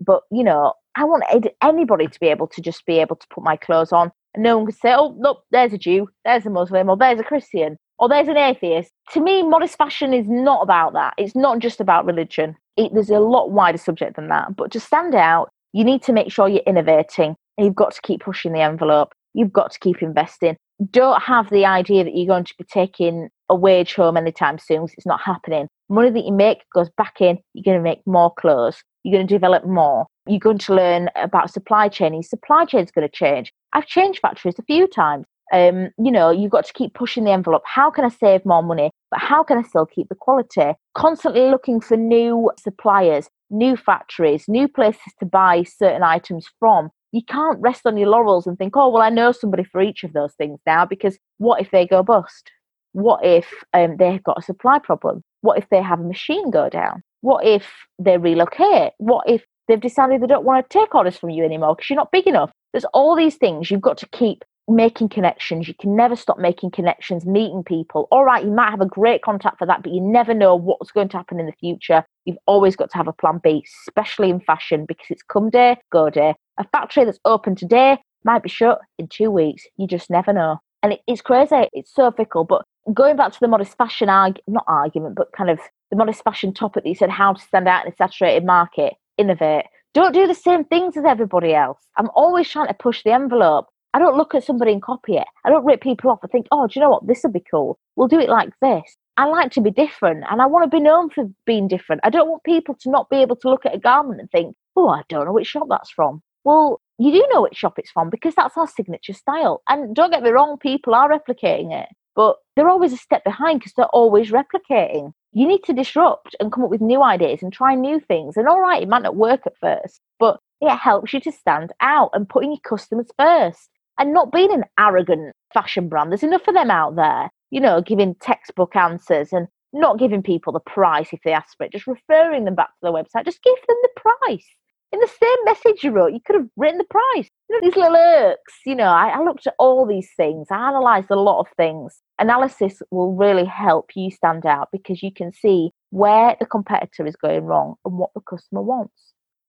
But 0.00 0.22
you 0.30 0.44
know, 0.44 0.74
I 0.94 1.04
want 1.04 1.24
anybody 1.62 2.06
to 2.06 2.20
be 2.20 2.28
able 2.28 2.46
to 2.48 2.60
just 2.60 2.84
be 2.86 2.98
able 2.98 3.16
to 3.16 3.26
put 3.28 3.44
my 3.44 3.56
clothes 3.56 3.92
on, 3.92 4.12
and 4.36 4.44
no 4.44 4.58
one 4.58 4.66
can 4.66 4.76
say, 4.76 4.94
"Oh, 4.94 5.16
look, 5.18 5.42
there's 5.50 5.72
a 5.72 5.78
Jew, 5.78 6.08
there's 6.24 6.46
a 6.46 6.50
Muslim, 6.50 6.88
or 6.88 6.96
there's 6.96 7.20
a 7.20 7.24
Christian, 7.24 7.76
or 7.98 8.08
there's 8.08 8.28
an 8.28 8.36
atheist." 8.36 8.92
To 9.12 9.20
me, 9.20 9.42
modest 9.42 9.76
fashion 9.76 10.14
is 10.14 10.28
not 10.28 10.62
about 10.62 10.92
that. 10.92 11.14
It's 11.18 11.34
not 11.34 11.58
just 11.58 11.80
about 11.80 12.06
religion. 12.06 12.56
It, 12.76 12.94
there's 12.94 13.10
a 13.10 13.18
lot 13.18 13.50
wider 13.50 13.78
subject 13.78 14.16
than 14.16 14.28
that. 14.28 14.54
But 14.54 14.70
to 14.72 14.80
stand 14.80 15.14
out, 15.14 15.50
you 15.72 15.82
need 15.82 16.02
to 16.04 16.12
make 16.12 16.30
sure 16.30 16.48
you're 16.48 16.62
innovating, 16.66 17.34
and 17.56 17.66
you've 17.66 17.74
got 17.74 17.92
to 17.94 18.02
keep 18.02 18.20
pushing 18.20 18.52
the 18.52 18.60
envelope. 18.60 19.12
You've 19.34 19.52
got 19.52 19.72
to 19.72 19.78
keep 19.80 20.02
investing 20.02 20.56
don't 20.90 21.22
have 21.22 21.50
the 21.50 21.64
idea 21.64 22.04
that 22.04 22.14
you're 22.14 22.26
going 22.26 22.44
to 22.44 22.54
be 22.58 22.64
taking 22.64 23.28
a 23.48 23.54
wage 23.54 23.94
home 23.94 24.16
anytime 24.16 24.58
soon 24.58 24.82
because 24.82 24.94
it's 24.94 25.06
not 25.06 25.20
happening. 25.20 25.68
Money 25.88 26.10
that 26.10 26.24
you 26.24 26.32
make 26.32 26.64
goes 26.74 26.90
back 26.96 27.20
in, 27.20 27.38
you're 27.54 27.62
going 27.64 27.78
to 27.78 27.82
make 27.82 28.00
more 28.06 28.32
clothes, 28.34 28.82
you're 29.02 29.16
going 29.16 29.26
to 29.26 29.34
develop 29.34 29.64
more, 29.64 30.06
you're 30.26 30.38
going 30.38 30.58
to 30.58 30.74
learn 30.74 31.10
about 31.16 31.52
supply 31.52 31.88
chain. 31.88 32.14
Your 32.14 32.22
supply 32.22 32.64
chain 32.64 32.84
is 32.84 32.90
going 32.90 33.08
to 33.08 33.14
change. 33.14 33.52
I've 33.72 33.86
changed 33.86 34.20
factories 34.20 34.58
a 34.58 34.62
few 34.62 34.86
times. 34.86 35.26
Um, 35.52 35.90
you 35.98 36.10
know, 36.10 36.30
you've 36.30 36.50
got 36.50 36.66
to 36.66 36.72
keep 36.72 36.94
pushing 36.94 37.24
the 37.24 37.30
envelope. 37.30 37.62
How 37.64 37.90
can 37.90 38.04
I 38.04 38.08
save 38.08 38.44
more 38.44 38.62
money? 38.62 38.90
But 39.10 39.20
how 39.20 39.44
can 39.44 39.58
I 39.58 39.62
still 39.62 39.86
keep 39.86 40.08
the 40.08 40.16
quality? 40.16 40.72
Constantly 40.94 41.48
looking 41.50 41.80
for 41.80 41.96
new 41.96 42.50
suppliers, 42.58 43.28
new 43.50 43.76
factories, 43.76 44.46
new 44.48 44.66
places 44.66 45.12
to 45.20 45.26
buy 45.26 45.62
certain 45.62 46.02
items 46.02 46.48
from 46.58 46.90
you 47.16 47.22
can't 47.22 47.58
rest 47.60 47.86
on 47.86 47.96
your 47.96 48.10
laurels 48.10 48.46
and 48.46 48.58
think, 48.58 48.76
oh, 48.76 48.90
well, 48.90 49.02
I 49.02 49.08
know 49.08 49.32
somebody 49.32 49.64
for 49.64 49.80
each 49.80 50.04
of 50.04 50.12
those 50.12 50.34
things 50.34 50.60
now 50.66 50.84
because 50.84 51.18
what 51.38 51.60
if 51.62 51.70
they 51.70 51.86
go 51.86 52.02
bust? 52.02 52.50
What 52.92 53.24
if 53.24 53.46
um, 53.72 53.96
they've 53.98 54.22
got 54.22 54.38
a 54.38 54.42
supply 54.42 54.78
problem? 54.78 55.22
What 55.40 55.58
if 55.58 55.68
they 55.70 55.82
have 55.82 56.00
a 56.00 56.04
machine 56.04 56.50
go 56.50 56.68
down? 56.68 57.02
What 57.22 57.46
if 57.46 57.66
they 57.98 58.18
relocate? 58.18 58.92
What 58.98 59.24
if 59.28 59.44
they've 59.68 59.80
decided 59.80 60.20
they 60.20 60.26
don't 60.26 60.44
want 60.44 60.68
to 60.68 60.78
take 60.78 60.94
orders 60.94 61.16
from 61.16 61.30
you 61.30 61.44
anymore 61.44 61.74
because 61.74 61.90
you're 61.90 61.96
not 61.96 62.12
big 62.12 62.26
enough? 62.26 62.50
There's 62.72 62.84
all 62.92 63.16
these 63.16 63.36
things 63.36 63.70
you've 63.70 63.80
got 63.80 63.98
to 63.98 64.08
keep 64.08 64.44
making 64.68 65.08
connections. 65.08 65.68
You 65.68 65.74
can 65.74 65.94
never 65.94 66.16
stop 66.16 66.38
making 66.38 66.72
connections, 66.72 67.24
meeting 67.24 67.62
people. 67.62 68.08
All 68.10 68.24
right, 68.24 68.44
you 68.44 68.50
might 68.50 68.70
have 68.70 68.80
a 68.80 68.86
great 68.86 69.22
contact 69.22 69.58
for 69.58 69.66
that, 69.66 69.82
but 69.82 69.92
you 69.92 70.00
never 70.00 70.34
know 70.34 70.56
what's 70.56 70.90
going 70.90 71.08
to 71.10 71.16
happen 71.16 71.38
in 71.38 71.46
the 71.46 71.52
future. 71.52 72.04
You've 72.24 72.38
always 72.46 72.76
got 72.76 72.90
to 72.90 72.96
have 72.96 73.08
a 73.08 73.12
plan 73.12 73.40
B, 73.42 73.64
especially 73.88 74.30
in 74.30 74.40
fashion, 74.40 74.84
because 74.86 75.06
it's 75.10 75.22
come 75.22 75.50
day, 75.50 75.76
go 75.92 76.10
day. 76.10 76.34
A 76.58 76.64
factory 76.68 77.04
that's 77.04 77.20
open 77.24 77.54
today 77.54 77.98
might 78.24 78.42
be 78.42 78.48
shut 78.48 78.80
in 78.98 79.08
two 79.08 79.30
weeks. 79.30 79.64
You 79.76 79.86
just 79.86 80.10
never 80.10 80.32
know. 80.32 80.58
And 80.82 80.94
it, 80.94 81.00
it's 81.06 81.22
crazy. 81.22 81.68
It's 81.72 81.94
so 81.94 82.10
fickle. 82.10 82.44
But 82.44 82.64
going 82.92 83.16
back 83.16 83.32
to 83.32 83.40
the 83.40 83.48
modest 83.48 83.76
fashion 83.76 84.08
arg- 84.08 84.40
not 84.46 84.64
argument, 84.66 85.14
but 85.14 85.32
kind 85.32 85.50
of 85.50 85.60
the 85.90 85.96
modest 85.96 86.24
fashion 86.24 86.52
topic 86.52 86.82
that 86.84 86.88
you 86.88 86.94
said 86.94 87.10
how 87.10 87.32
to 87.32 87.40
stand 87.40 87.68
out 87.68 87.86
in 87.86 87.92
a 87.92 87.96
saturated 87.96 88.44
market, 88.44 88.94
innovate. 89.18 89.66
Don't 89.94 90.12
do 90.12 90.26
the 90.26 90.34
same 90.34 90.64
things 90.64 90.96
as 90.96 91.04
everybody 91.04 91.54
else. 91.54 91.78
I'm 91.96 92.10
always 92.14 92.48
trying 92.48 92.68
to 92.68 92.74
push 92.74 93.02
the 93.02 93.12
envelope. 93.12 93.66
I 93.94 93.98
don't 93.98 94.16
look 94.16 94.34
at 94.34 94.44
somebody 94.44 94.72
and 94.72 94.82
copy 94.82 95.16
it. 95.16 95.26
I 95.44 95.50
don't 95.50 95.64
rip 95.64 95.80
people 95.80 96.10
off 96.10 96.18
and 96.22 96.30
think, 96.30 96.46
oh, 96.52 96.66
do 96.66 96.72
you 96.74 96.82
know 96.82 96.90
what? 96.90 97.06
This 97.06 97.22
would 97.22 97.32
be 97.32 97.42
cool. 97.50 97.78
We'll 97.96 98.08
do 98.08 98.20
it 98.20 98.28
like 98.28 98.50
this. 98.60 98.96
I 99.16 99.24
like 99.24 99.52
to 99.52 99.62
be 99.62 99.70
different 99.70 100.24
and 100.28 100.42
I 100.42 100.46
want 100.46 100.70
to 100.70 100.76
be 100.76 100.82
known 100.82 101.08
for 101.08 101.24
being 101.46 101.68
different. 101.68 102.02
I 102.04 102.10
don't 102.10 102.28
want 102.28 102.44
people 102.44 102.76
to 102.80 102.90
not 102.90 103.08
be 103.08 103.16
able 103.16 103.36
to 103.36 103.48
look 103.48 103.64
at 103.64 103.74
a 103.74 103.78
garment 103.78 104.20
and 104.20 104.30
think, 104.30 104.54
oh, 104.76 104.88
I 104.90 105.02
don't 105.08 105.24
know 105.24 105.32
which 105.32 105.46
shop 105.46 105.68
that's 105.70 105.90
from. 105.90 106.20
Well, 106.44 106.82
you 106.98 107.10
do 107.10 107.26
know 107.32 107.42
which 107.42 107.56
shop 107.56 107.78
it's 107.78 107.90
from 107.90 108.10
because 108.10 108.34
that's 108.34 108.56
our 108.56 108.68
signature 108.68 109.14
style. 109.14 109.62
And 109.68 109.94
don't 109.94 110.10
get 110.10 110.22
me 110.22 110.30
wrong, 110.30 110.58
people 110.58 110.94
are 110.94 111.08
replicating 111.08 111.72
it, 111.72 111.88
but 112.14 112.36
they're 112.54 112.68
always 112.68 112.92
a 112.92 112.98
step 112.98 113.24
behind 113.24 113.60
because 113.60 113.72
they're 113.76 113.86
always 113.86 114.30
replicating. 114.30 115.12
You 115.36 115.46
need 115.46 115.64
to 115.64 115.74
disrupt 115.74 116.34
and 116.40 116.50
come 116.50 116.64
up 116.64 116.70
with 116.70 116.80
new 116.80 117.02
ideas 117.02 117.42
and 117.42 117.52
try 117.52 117.74
new 117.74 118.00
things. 118.00 118.38
And 118.38 118.48
all 118.48 118.58
right, 118.58 118.82
it 118.82 118.88
might 118.88 119.02
not 119.02 119.16
work 119.16 119.42
at 119.44 119.58
first, 119.58 120.00
but 120.18 120.40
it 120.62 120.74
helps 120.74 121.12
you 121.12 121.20
to 121.20 121.30
stand 121.30 121.74
out 121.82 122.08
and 122.14 122.26
putting 122.26 122.52
your 122.52 122.60
customers 122.66 123.10
first 123.18 123.68
and 123.98 124.14
not 124.14 124.32
being 124.32 124.50
an 124.50 124.64
arrogant 124.78 125.34
fashion 125.52 125.90
brand. 125.90 126.10
There's 126.10 126.22
enough 126.22 126.48
of 126.48 126.54
them 126.54 126.70
out 126.70 126.96
there, 126.96 127.28
you 127.50 127.60
know, 127.60 127.82
giving 127.82 128.14
textbook 128.14 128.74
answers 128.76 129.30
and 129.30 129.46
not 129.74 129.98
giving 129.98 130.22
people 130.22 130.54
the 130.54 130.60
price 130.60 131.12
if 131.12 131.20
they 131.22 131.32
ask 131.32 131.54
for 131.54 131.64
it, 131.64 131.72
just 131.72 131.86
referring 131.86 132.46
them 132.46 132.54
back 132.54 132.68
to 132.68 132.80
the 132.80 132.90
website. 132.90 133.26
Just 133.26 133.42
give 133.42 133.56
them 133.68 133.76
the 133.82 134.00
price 134.00 134.48
in 134.92 135.00
the 135.00 135.08
same 135.08 135.44
message 135.44 135.84
you 135.84 135.90
wrote, 135.90 136.12
you 136.12 136.20
could 136.24 136.36
have 136.36 136.48
written 136.56 136.78
the 136.78 136.84
price. 136.84 137.28
You 137.48 137.56
know, 137.56 137.60
these 137.62 137.76
little 137.76 137.96
irks, 137.96 138.54
you 138.64 138.74
know, 138.74 138.84
I, 138.84 139.08
I 139.08 139.22
looked 139.22 139.46
at 139.46 139.54
all 139.58 139.86
these 139.86 140.10
things. 140.16 140.46
I 140.50 140.68
analysed 140.68 141.10
a 141.10 141.16
lot 141.16 141.40
of 141.40 141.48
things. 141.56 142.00
Analysis 142.18 142.80
will 142.90 143.14
really 143.14 143.44
help 143.44 143.90
you 143.94 144.10
stand 144.10 144.46
out 144.46 144.68
because 144.72 145.02
you 145.02 145.12
can 145.12 145.32
see 145.32 145.70
where 145.90 146.36
the 146.38 146.46
competitor 146.46 147.06
is 147.06 147.16
going 147.16 147.44
wrong 147.44 147.74
and 147.84 147.98
what 147.98 148.10
the 148.14 148.20
customer 148.20 148.62
wants. 148.62 148.94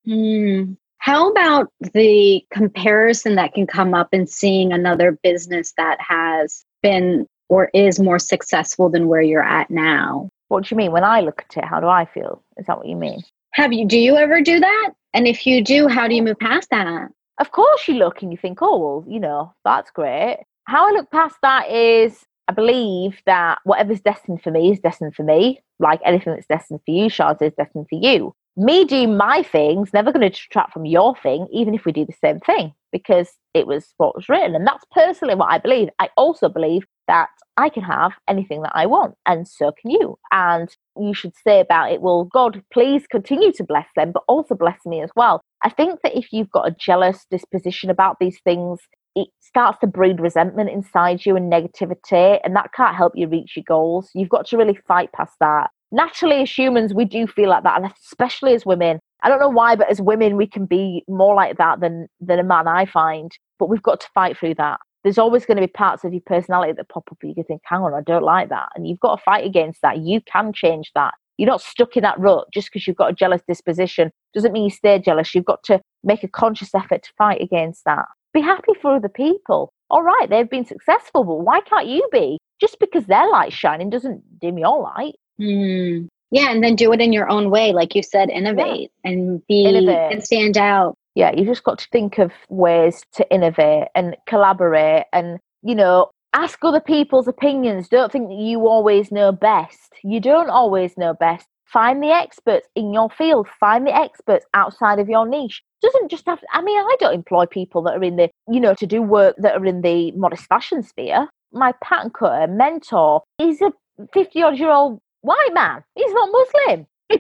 Mm. 0.08 0.78
How 1.00 1.30
about 1.30 1.71
the 1.93 2.43
comparison 2.52 3.36
that 3.36 3.54
can 3.54 3.67
come 3.67 3.93
up 3.93 4.10
in 4.12 4.28
seeing 4.28 4.73
another 4.73 5.17
business 5.23 5.73
that 5.78 6.00
has 6.02 6.65
been 6.82 7.28
or 7.50 7.69
is 7.73 8.00
more 8.00 8.19
successful 8.19 8.89
than 8.89 9.08
where 9.08 9.21
you're 9.21 9.43
at 9.43 9.69
now? 9.69 10.30
What 10.47 10.65
do 10.65 10.73
you 10.73 10.78
mean? 10.78 10.91
When 10.91 11.04
I 11.04 11.21
look 11.21 11.45
at 11.47 11.58
it, 11.58 11.65
how 11.65 11.80
do 11.80 11.88
I 11.88 12.06
feel? 12.06 12.43
Is 12.58 12.65
that 12.65 12.78
what 12.78 12.88
you 12.88 12.95
mean? 12.95 13.21
Have 13.58 13.74
you 13.74 13.88
do 13.88 13.98
you 13.98 14.15
ever 14.17 14.39
do 14.39 14.60
that? 14.60 14.91
And 15.15 15.28
if 15.28 15.48
you 15.48 15.63
do, 15.63 15.88
how 15.88 16.08
do 16.08 16.13
you 16.13 16.22
move 16.22 16.38
past 16.38 16.70
that? 16.70 17.10
Of 17.39 17.52
course 17.52 17.88
you 17.88 17.96
look 17.96 18.22
and 18.22 18.32
you 18.32 18.38
think, 18.38 18.60
oh 18.62 18.78
well, 18.78 19.06
you 19.12 19.20
know, 19.20 19.52
that's 19.65 19.89
great. 19.89 20.41
How 20.65 20.88
I 20.88 20.91
look 20.91 21.10
past 21.10 21.38
that 21.41 21.67
is 21.67 22.24
I 22.48 22.54
believe 22.54 23.20
that 23.26 23.58
whatever's 23.63 24.00
destined 24.00 24.43
for 24.43 24.52
me 24.52 24.74
is 24.74 24.80
destined 24.80 25.15
for 25.15 25.24
me. 25.24 25.60
Like 25.80 26.00
anything 26.06 26.34
that's 26.34 26.46
destined 26.46 26.82
for 26.86 26.91
you, 26.91 27.06
Shaz, 27.06 27.41
is 27.41 27.54
destined 27.58 27.88
for 27.89 28.00
you. 28.00 28.36
Me 28.58 28.86
doing 28.86 29.17
my 29.17 29.41
thing's 29.41 29.91
never 29.91 30.12
going 30.12 30.22
to 30.22 30.30
detract 30.30 30.72
from 30.72 30.86
your 30.86 31.15
thing, 31.15 31.48
even 31.52 31.74
if 31.74 31.84
we 31.84 31.91
do 31.91 32.06
the 32.06 32.13
same 32.24 32.39
thing, 32.39 32.76
because 32.91 33.28
it 33.56 33.65
was 33.65 33.91
what 33.98 34.15
was 34.15 34.30
written. 34.30 34.54
And 34.54 34.67
that's 34.67 34.86
personally 34.91 35.34
what 35.34 35.52
I 35.52 35.58
believe. 35.58 35.89
I 35.98 36.10
also 36.15 36.48
believe 36.48 36.86
that 37.08 37.30
I 37.58 37.70
can 37.70 37.84
have 37.84 38.12
anything 38.28 38.62
that 38.62 38.74
I 38.76 38.86
want, 38.86 39.15
and 39.26 39.48
so 39.48 39.72
can 39.72 39.89
you. 39.89 40.17
And 40.32 40.70
you 40.96 41.13
should 41.13 41.34
say 41.36 41.60
about 41.60 41.91
it, 41.91 42.02
well, 42.02 42.26
God, 42.26 42.62
please 42.72 43.08
continue 43.10 43.52
to 43.54 43.63
bless 43.63 43.88
them, 43.96 44.12
but 44.12 44.24
also 44.28 44.54
bless 44.54 44.80
me 44.86 45.02
as 45.02 45.10
well. 45.15 45.41
I 45.63 45.70
think 45.70 46.02
that 46.04 46.15
if 46.15 46.32
you've 46.32 46.52
got 46.52 46.67
a 46.67 46.76
jealous 46.80 47.26
disposition 47.32 47.89
about 47.89 48.17
these 48.20 48.39
things, 48.43 48.80
it 49.15 49.30
starts 49.39 49.80
to 49.80 49.88
breed 49.88 50.20
resentment 50.20 50.70
inside 50.70 51.26
you 51.26 51.36
and 51.36 51.52
negativity, 51.52 52.39
and 52.43 52.56
that 52.56 52.74
can't 52.74 52.96
help 52.96 53.13
you 53.15 53.28
reach 53.28 53.54
your 53.56 53.63
goals. 53.67 54.12
You've 54.13 54.30
got 54.30 54.46
to 54.48 54.58
really 54.58 54.78
fight 54.88 55.12
past 55.13 55.34
that. 55.39 55.72
Naturally, 55.91 56.43
as 56.43 56.52
humans, 56.52 56.93
we 56.93 57.06
do 57.06 57.26
feel 57.26 57.50
like 57.50 57.63
that, 57.63 57.82
and 57.82 57.91
especially 58.04 58.54
as 58.54 58.65
women. 58.65 59.00
I 59.24 59.30
don't 59.30 59.39
know 59.39 59.50
why, 59.50 59.76
but 59.76 59.89
as 59.89 60.00
women, 60.00 60.38
we 60.38 60.46
can 60.46 60.67
be 60.67 61.04
more 61.08 61.34
like 61.34 61.58
that 61.58 61.80
than 61.80 62.08
than 62.20 62.38
a 62.38 62.43
man. 62.43 62.67
I 62.67 62.86
find, 62.86 63.32
but 63.58 63.70
we've 63.70 63.82
got 63.82 64.00
to 64.02 64.08
fight 64.13 64.38
through 64.38 64.56
that 64.56 64.80
there's 65.08 65.17
always 65.17 65.46
going 65.46 65.56
to 65.56 65.65
be 65.65 65.72
parts 65.72 66.04
of 66.04 66.12
your 66.12 66.22
personality 66.26 66.74
that 66.74 66.89
pop 66.89 67.08
up 67.10 67.17
and 67.22 67.30
you 67.30 67.36
can 67.36 67.46
think, 67.46 67.62
hang 67.63 67.80
on, 67.80 67.93
I 67.93 68.02
don't 68.02 68.26
like 68.26 68.50
that. 68.50 68.67
And 68.76 68.86
you've 68.86 69.00
got 69.00 69.15
to 69.15 69.24
fight 69.24 69.46
against 69.46 69.82
that. 69.82 70.00
You 70.00 70.20
can 70.20 70.52
change 70.52 70.91
that. 70.96 71.13
You're 71.38 71.48
not 71.48 71.62
stuck 71.62 71.96
in 71.96 72.04
that 72.04 72.20
rut 72.20 72.50
just 72.54 72.67
because 72.67 72.86
you've 72.86 72.98
got 72.98 73.12
a 73.12 73.15
jealous 73.15 73.41
disposition. 73.48 74.12
Doesn't 74.34 74.52
mean 74.52 74.65
you 74.65 74.70
stay 74.70 75.00
jealous. 75.00 75.34
You've 75.34 75.46
got 75.46 75.63
to 75.63 75.80
make 76.04 76.26
a 76.26 76.28
conscious 76.28 76.76
effort 76.76 77.04
to 77.04 77.13
fight 77.17 77.41
against 77.41 77.86
that. 77.86 78.04
Be 78.34 78.41
happy 78.41 78.74
for 78.82 78.98
other 78.98 79.08
people. 79.08 79.70
All 79.89 80.04
right, 80.04 80.28
they've 80.30 80.50
been 80.50 80.65
successful, 80.65 81.24
but 81.24 81.36
why 81.36 81.62
can't 81.62 81.88
you 81.88 82.06
be? 82.12 82.38
Just 82.60 82.78
because 82.78 83.06
their 83.06 83.30
light's 83.30 83.56
shining 83.56 83.89
doesn't 83.89 84.41
dim 84.41 84.58
your 84.58 84.82
light. 84.82 85.15
Mm. 85.39 86.10
Yeah, 86.32 86.52
and 86.52 86.62
then 86.62 86.76
do 86.76 86.91
it 86.91 87.00
in 87.00 87.13
your 87.13 87.30
own 87.30 87.50
way, 87.50 87.72
like 87.72 87.96
you 87.96 88.04
said, 88.04 88.30
innovate 88.30 88.91
yeah. 89.06 89.12
and 89.12 89.48
be 89.48 89.63
innovate. 89.63 90.12
and 90.12 90.22
stand 90.22 90.58
out 90.58 90.98
yeah, 91.18 91.32
you've 91.36 91.48
just 91.48 91.64
got 91.64 91.80
to 91.80 91.88
think 91.92 92.20
of 92.20 92.32
ways 92.48 93.02
to 93.14 93.28
innovate 93.34 93.88
and 93.96 94.16
collaborate 94.28 95.06
and, 95.12 95.40
you 95.64 95.74
know, 95.74 96.12
ask 96.34 96.60
other 96.64 96.80
people's 96.80 97.28
opinions. 97.28 97.90
Don't 97.90 98.12
think 98.12 98.28
that 98.30 98.38
you 98.38 98.68
always 98.68 99.12
know 99.12 99.32
best. 99.32 99.96
You 100.04 100.20
don't 100.20 100.52
always 100.52 100.96
know 100.96 101.16
best. 101.16 101.48
Find 101.66 102.04
the 102.04 102.12
experts 102.12 102.68
in 102.76 102.94
your 102.94 103.10
field, 103.10 103.48
find 103.60 103.88
the 103.88 103.96
experts 103.96 104.46
outside 104.54 105.00
of 105.00 105.10
your 105.10 105.28
niche. 105.28 105.64
Doesn't 105.82 106.12
just 106.12 106.28
have, 106.28 106.40
I 106.54 106.62
mean, 106.62 106.78
I 106.78 106.96
don't 107.00 107.16
employ 107.16 107.48
people 107.48 107.82
that 107.84 107.96
are 107.96 108.04
in 108.04 108.18
the, 108.18 108.30
you 108.48 108.60
know, 108.60 108.76
to 108.76 108.86
do 108.86 109.02
work 109.02 109.36
that 109.40 109.56
are 109.56 109.66
in 109.66 109.82
the 109.82 110.12
modest 110.12 110.46
fashion 110.46 110.84
sphere. 110.84 111.28
My 111.52 111.74
pattern 111.84 112.12
cutter 112.12 112.46
mentor, 112.46 113.24
he's 113.40 113.60
a 113.64 113.72
50 114.14 114.44
odd 114.44 114.60
year 114.60 114.70
old 114.70 115.00
white 115.22 115.54
man. 115.54 115.84
He's 115.96 116.14
not 116.14 116.30
Muslim. 116.32 116.88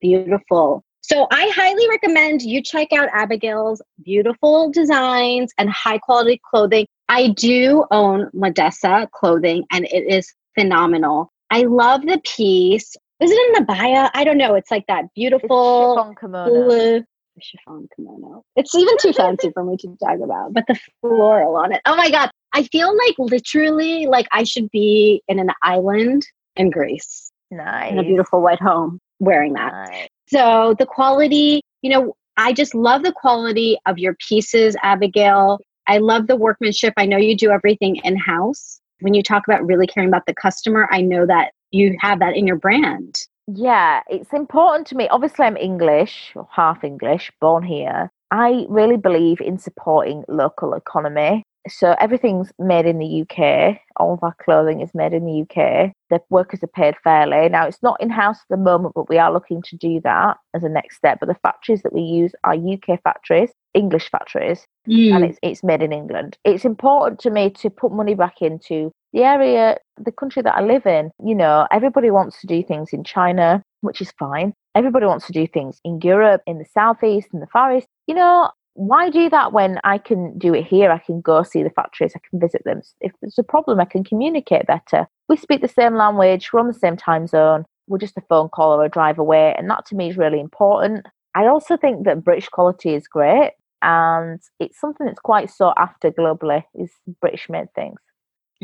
Beautiful. 0.00 0.84
So 1.06 1.26
I 1.30 1.52
highly 1.54 1.86
recommend 1.90 2.40
you 2.40 2.62
check 2.62 2.90
out 2.94 3.10
Abigayle's 3.10 3.82
beautiful 4.02 4.70
designs 4.70 5.52
and 5.58 5.68
high 5.68 5.98
quality 5.98 6.40
clothing. 6.50 6.86
I 7.10 7.28
do 7.28 7.84
own 7.90 8.30
Modessa 8.34 9.10
clothing 9.10 9.66
and 9.70 9.84
it 9.84 10.10
is 10.10 10.32
phenomenal. 10.58 11.30
I 11.50 11.64
love 11.64 12.06
the 12.06 12.22
piece. 12.24 12.96
Is 13.20 13.30
it 13.30 13.48
in 13.48 13.52
the 13.52 13.66
bio? 13.66 14.08
I 14.14 14.24
don't 14.24 14.38
know. 14.38 14.54
It's 14.54 14.70
like 14.70 14.86
that 14.86 15.12
beautiful 15.14 15.94
chiffon 15.94 16.14
kimono. 16.18 16.50
blue 16.64 17.04
chiffon 17.38 17.86
kimono. 17.94 18.42
It's 18.56 18.74
even 18.74 18.96
too 18.96 19.12
fancy 19.12 19.50
for 19.50 19.62
me 19.62 19.76
to 19.76 19.96
talk 20.02 20.20
about, 20.24 20.54
but 20.54 20.64
the 20.66 20.80
floral 21.02 21.56
on 21.56 21.74
it. 21.74 21.82
Oh 21.84 21.96
my 21.96 22.10
God. 22.10 22.30
I 22.54 22.62
feel 22.62 22.96
like 22.96 23.16
literally 23.18 24.06
like 24.06 24.26
I 24.32 24.44
should 24.44 24.70
be 24.70 25.22
in 25.28 25.38
an 25.38 25.50
island 25.60 26.26
in 26.56 26.70
Greece 26.70 27.30
Nice. 27.50 27.92
in 27.92 27.98
a 27.98 28.04
beautiful 28.04 28.40
white 28.40 28.62
home 28.62 29.00
wearing 29.20 29.52
that. 29.52 29.72
Nice. 29.72 30.08
So 30.26 30.74
the 30.78 30.86
quality, 30.86 31.60
you 31.82 31.90
know, 31.90 32.16
I 32.36 32.52
just 32.52 32.74
love 32.74 33.02
the 33.02 33.12
quality 33.12 33.78
of 33.86 33.98
your 33.98 34.14
pieces, 34.14 34.76
Abigayle. 34.84 35.58
I 35.86 35.98
love 35.98 36.26
the 36.26 36.36
workmanship. 36.36 36.94
I 36.96 37.06
know 37.06 37.16
you 37.16 37.36
do 37.36 37.50
everything 37.50 37.96
in 37.96 38.16
house. 38.16 38.80
When 39.00 39.14
you 39.14 39.22
talk 39.22 39.46
about 39.46 39.66
really 39.66 39.86
caring 39.86 40.08
about 40.08 40.26
the 40.26 40.34
customer, 40.34 40.88
I 40.90 41.02
know 41.02 41.26
that 41.26 41.52
you 41.70 41.96
have 42.00 42.20
that 42.20 42.36
in 42.36 42.46
your 42.46 42.56
brand. 42.56 43.20
Yeah, 43.46 44.00
it's 44.08 44.32
important 44.32 44.86
to 44.88 44.96
me. 44.96 45.08
Obviously, 45.08 45.44
I'm 45.44 45.56
English, 45.56 46.34
half 46.50 46.82
English, 46.82 47.30
born 47.40 47.62
here. 47.62 48.10
I 48.30 48.64
really 48.68 48.96
believe 48.96 49.40
in 49.40 49.58
supporting 49.58 50.24
local 50.28 50.74
economy. 50.74 51.44
So 51.68 51.94
everything's 51.98 52.52
made 52.58 52.84
in 52.86 52.98
the 52.98 53.22
UK. 53.22 53.78
All 53.96 54.14
of 54.14 54.22
our 54.22 54.34
clothing 54.44 54.80
is 54.80 54.90
made 54.94 55.14
in 55.14 55.24
the 55.24 55.42
UK. 55.42 55.92
The 56.10 56.20
workers 56.28 56.62
are 56.62 56.66
paid 56.68 56.94
fairly. 57.02 57.48
Now 57.48 57.66
it's 57.66 57.82
not 57.82 58.00
in 58.00 58.10
house 58.10 58.36
at 58.38 58.48
the 58.50 58.62
moment, 58.62 58.94
but 58.94 59.08
we 59.08 59.18
are 59.18 59.32
looking 59.32 59.62
to 59.62 59.76
do 59.76 60.00
that 60.04 60.36
as 60.54 60.62
a 60.62 60.68
next 60.68 60.96
step. 60.96 61.20
But 61.20 61.28
the 61.28 61.36
factories 61.42 61.82
that 61.82 61.92
we 61.94 62.02
use 62.02 62.32
are 62.44 62.54
UK 62.54 63.00
factories, 63.02 63.50
English 63.72 64.10
factories, 64.10 64.66
Mm. 64.86 65.14
and 65.14 65.24
it's 65.24 65.38
it's 65.42 65.64
made 65.64 65.80
in 65.82 65.92
England. 65.92 66.36
It's 66.44 66.66
important 66.66 67.18
to 67.20 67.30
me 67.30 67.48
to 67.50 67.70
put 67.70 67.90
money 67.92 68.14
back 68.14 68.42
into 68.42 68.92
the 69.14 69.22
area, 69.22 69.78
the 69.98 70.12
country 70.12 70.42
that 70.42 70.56
I 70.56 70.60
live 70.60 70.84
in. 70.84 71.10
You 71.24 71.34
know, 71.34 71.66
everybody 71.72 72.10
wants 72.10 72.38
to 72.42 72.46
do 72.46 72.62
things 72.62 72.92
in 72.92 73.02
China, 73.04 73.62
which 73.80 74.02
is 74.02 74.12
fine. 74.18 74.52
Everybody 74.74 75.06
wants 75.06 75.26
to 75.28 75.32
do 75.32 75.46
things 75.46 75.80
in 75.84 76.00
Europe, 76.02 76.42
in 76.46 76.58
the 76.58 76.66
southeast, 76.74 77.28
in 77.32 77.40
the 77.40 77.46
far 77.46 77.74
east. 77.76 77.86
You 78.06 78.16
know, 78.16 78.50
why 78.74 79.08
do 79.08 79.30
that 79.30 79.52
when 79.52 79.80
I 79.84 79.98
can 79.98 80.36
do 80.38 80.54
it 80.54 80.66
here? 80.66 80.90
I 80.90 80.98
can 80.98 81.20
go 81.20 81.42
see 81.42 81.62
the 81.62 81.70
factories, 81.70 82.12
I 82.14 82.20
can 82.28 82.40
visit 82.40 82.62
them. 82.64 82.82
If 83.00 83.12
there's 83.20 83.38
a 83.38 83.42
problem, 83.42 83.80
I 83.80 83.84
can 83.84 84.04
communicate 84.04 84.66
better. 84.66 85.06
We 85.28 85.36
speak 85.36 85.62
the 85.62 85.68
same 85.68 85.96
language, 85.96 86.52
we're 86.52 86.60
on 86.60 86.68
the 86.68 86.74
same 86.74 86.96
time 86.96 87.26
zone. 87.26 87.64
We're 87.86 87.98
just 87.98 88.16
a 88.16 88.22
phone 88.28 88.48
call 88.48 88.72
or 88.72 88.84
a 88.84 88.88
drive 88.88 89.18
away, 89.18 89.54
and 89.56 89.68
that 89.70 89.86
to 89.86 89.94
me 89.94 90.10
is 90.10 90.16
really 90.16 90.40
important. 90.40 91.06
I 91.34 91.46
also 91.46 91.76
think 91.76 92.04
that 92.04 92.24
British 92.24 92.48
quality 92.48 92.94
is 92.94 93.08
great 93.08 93.52
and 93.82 94.40
it's 94.58 94.80
something 94.80 95.06
that's 95.06 95.20
quite 95.20 95.50
sought 95.50 95.76
after 95.78 96.10
globally 96.10 96.64
is 96.74 96.90
British 97.20 97.48
made 97.48 97.72
things. 97.74 98.00